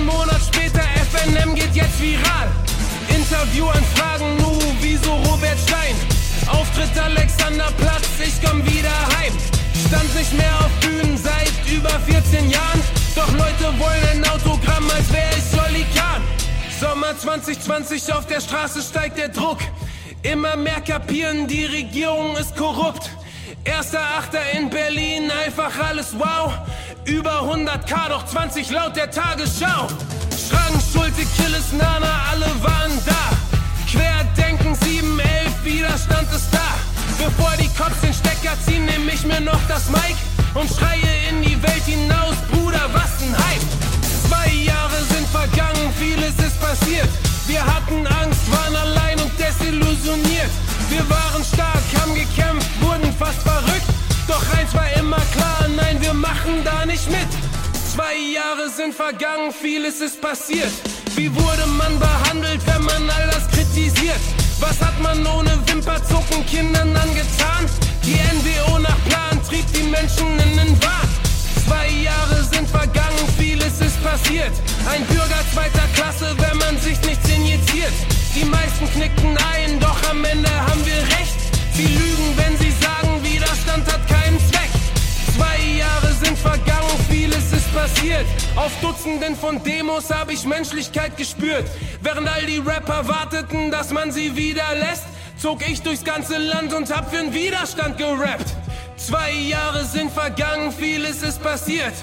Einen 0.00 0.08
Monat 0.08 0.40
später, 0.40 0.80
FNM 1.12 1.54
geht 1.54 1.74
jetzt 1.74 2.00
viral. 2.00 2.48
Interviewanfragen, 3.14 4.34
nu, 4.38 4.58
wieso 4.80 5.12
Robert 5.12 5.58
Stein? 5.58 5.94
Auftritt 6.46 6.98
Alexanderplatz, 6.98 8.08
ich 8.18 8.32
komm 8.42 8.64
wieder 8.64 8.96
heim. 9.18 9.34
Stand 9.86 10.14
nicht 10.16 10.32
mehr 10.32 10.58
auf 10.60 10.70
Bühnen 10.80 11.18
seit 11.18 11.52
über 11.70 11.90
14 11.90 12.48
Jahren. 12.48 12.80
Doch 13.14 13.30
Leute 13.32 13.78
wollen 13.78 14.24
ein 14.24 14.24
Autogramm, 14.30 14.88
als 14.88 15.12
wäre 15.12 15.28
ich 15.36 15.44
Solly 15.44 15.84
Kahn. 15.94 16.22
Sommer 16.80 17.18
2020 17.18 18.10
auf 18.14 18.24
der 18.24 18.40
Straße 18.40 18.80
steigt 18.80 19.18
der 19.18 19.28
Druck. 19.28 19.58
Immer 20.22 20.56
mehr 20.56 20.80
kapieren, 20.80 21.46
die 21.46 21.66
Regierung 21.66 22.38
ist 22.38 22.56
korrupt. 22.56 23.10
Erster 23.64 24.00
Achter 24.00 24.40
in 24.56 24.70
Berlin, 24.70 25.30
einfach 25.44 25.78
alles 25.78 26.18
wow. 26.18 26.54
Über 27.04 27.42
100k, 27.42 28.08
doch 28.08 28.24
20 28.26 28.70
laut 28.70 28.94
der 28.96 29.10
Tagesschau. 29.10 29.88
Schrank, 30.30 30.80
Schulte, 30.92 31.24
Killes, 31.36 31.72
Nana, 31.72 32.22
alle 32.30 32.46
waren 32.62 32.92
da. 33.06 33.30
Querdenken 33.90 34.74
711, 34.74 35.64
Widerstand 35.64 36.32
ist 36.32 36.48
da. 36.52 36.78
Bevor 37.18 37.52
die 37.58 37.68
Cops 37.76 38.00
den 38.02 38.14
Stecker 38.14 38.56
ziehen, 38.64 38.84
nehm 38.84 39.08
ich 39.08 39.24
mir 39.24 39.40
noch 39.40 39.60
das 39.68 39.90
Mic 39.90 40.16
und 40.54 40.70
schreie 40.70 41.28
in 41.30 41.42
die 41.42 41.60
Welt 41.62 41.84
hinaus, 41.84 42.36
Bruder, 42.50 42.69
ich 57.00 57.10
mit. 57.10 57.28
Zwei 57.94 58.14
Jahre 58.34 58.68
sind 58.70 58.94
vergangen, 58.94 59.52
vieles 59.52 60.00
ist 60.00 60.20
passiert. 60.20 60.72
Wie 61.16 61.34
wurde 61.34 61.66
man 61.66 61.98
behandelt, 61.98 62.60
wenn 62.66 62.84
man 62.84 63.10
all 63.10 63.26
das 63.28 63.48
kritisiert? 63.48 64.20
Was 64.60 64.80
hat 64.80 64.98
man 65.00 65.26
ohne 65.26 65.58
Wimperzucken 65.66 66.44
Kindern 66.46 66.96
angetan? 66.96 67.66
Die 68.04 68.18
NWO 68.36 68.78
nach 68.78 68.98
Plan 69.08 69.40
trieb 69.48 69.66
die 69.72 69.82
Menschen 69.82 70.28
in 70.38 70.56
den 70.56 70.82
Wahn. 70.82 71.08
Zwei 71.66 71.88
Jahre 71.88 72.44
sind 72.44 72.68
vergangen, 72.68 73.24
vieles 73.38 73.80
ist 73.80 74.02
passiert. 74.02 74.52
Ein 74.90 75.04
Bürger 75.06 75.42
zweiter 75.52 75.88
Klasse, 75.94 76.34
wenn 76.38 76.58
man 76.58 76.78
sich 76.78 77.00
nichts 77.02 77.28
injiziert. 77.28 77.92
Die 78.34 78.44
meisten 78.44 78.90
knickten 78.92 79.36
ein, 79.52 79.80
doch 79.80 79.98
am 80.10 80.24
Ende 80.24 80.50
haben 80.50 80.84
wir 80.84 81.02
recht. 81.18 81.38
Sie 81.74 81.86
lügen, 81.86 82.36
wenn 82.36 82.56
sie 82.58 82.72
sagen, 82.82 83.22
Widerstand 83.22 83.86
hat 83.92 84.06
keinen 84.08 84.29
Zwei 85.36 85.78
Jahre 85.78 86.12
sind 86.22 86.38
vergangen, 86.38 86.98
vieles 87.08 87.52
ist 87.52 87.72
passiert. 87.74 88.26
Auf 88.56 88.72
Dutzenden 88.80 89.36
von 89.36 89.62
Demos 89.62 90.10
habe 90.10 90.32
ich 90.32 90.44
Menschlichkeit 90.44 91.16
gespürt. 91.16 91.68
Während 92.02 92.28
all 92.28 92.44
die 92.46 92.58
Rapper 92.58 93.06
warteten, 93.06 93.70
dass 93.70 93.92
man 93.92 94.10
sie 94.10 94.34
wieder 94.36 94.74
lässt, 94.74 95.04
zog 95.38 95.66
ich 95.68 95.82
durchs 95.82 96.04
ganze 96.04 96.38
Land 96.38 96.72
und 96.72 96.94
hab 96.94 97.12
für'n 97.12 97.32
Widerstand 97.32 97.98
gerappt. 97.98 98.54
Zwei 98.96 99.32
Jahre 99.32 99.84
sind 99.84 100.12
vergangen, 100.12 100.72
vieles 100.72 101.22
ist 101.22 101.42
passiert. 101.42 101.94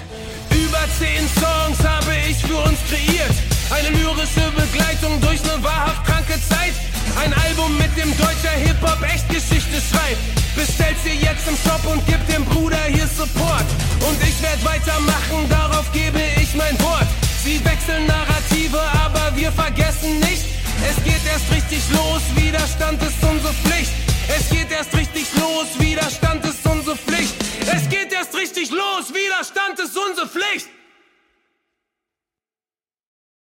Über 0.50 0.84
zehn 0.98 1.28
Songs 1.28 1.86
habe 1.88 2.12
ich 2.28 2.38
für 2.38 2.56
uns 2.56 2.78
kreiert. 2.88 3.57
Eine 3.70 3.90
lyrische 3.90 4.50
Begleitung 4.56 5.20
durch 5.20 5.40
eine 5.44 5.62
wahrhaft 5.62 6.04
kranke 6.06 6.34
Zeit. 6.48 6.72
Ein 7.20 7.34
Album, 7.34 7.76
mit 7.76 7.94
dem 7.96 8.16
deutscher 8.16 8.56
Hip-Hop 8.64 9.02
Echtgeschichte 9.02 9.76
schreibt. 9.76 10.22
Bestellt 10.56 10.96
sie 11.04 11.20
jetzt 11.20 11.46
im 11.46 11.56
Shop 11.56 11.84
und 11.92 12.04
gibt 12.06 12.26
dem 12.32 12.44
Bruder 12.46 12.82
hier 12.88 13.06
Support. 13.06 13.68
Und 14.08 14.16
ich 14.22 14.40
werd 14.42 14.64
weitermachen, 14.64 15.48
darauf 15.50 15.92
gebe 15.92 16.20
ich 16.40 16.54
mein 16.54 16.80
Wort. 16.80 17.06
Sie 17.44 17.62
wechseln 17.64 18.06
Narrative, 18.06 18.80
aber 19.04 19.36
wir 19.36 19.52
vergessen 19.52 20.18
nicht. 20.20 20.44
Es 20.88 20.96
geht 21.04 21.20
erst 21.30 21.50
richtig 21.52 21.82
los, 21.92 22.22
Widerstand 22.36 23.02
ist 23.02 23.22
unsere 23.22 23.52
Pflicht. 23.52 23.92
Es 24.28 24.48
geht 24.48 24.70
erst 24.70 24.94
richtig 24.94 25.26
los, 25.34 25.66
Widerstand 25.78 26.44
ist 26.44 26.64
unsere 26.64 26.96
Pflicht. 26.96 27.34
Es 27.66 27.88
geht 27.88 28.12
erst 28.12 28.34
richtig 28.34 28.70
los, 28.70 29.12
Widerstand 29.12 29.78
ist 29.78 29.96
unsere 29.96 30.26
Pflicht. 30.26 30.68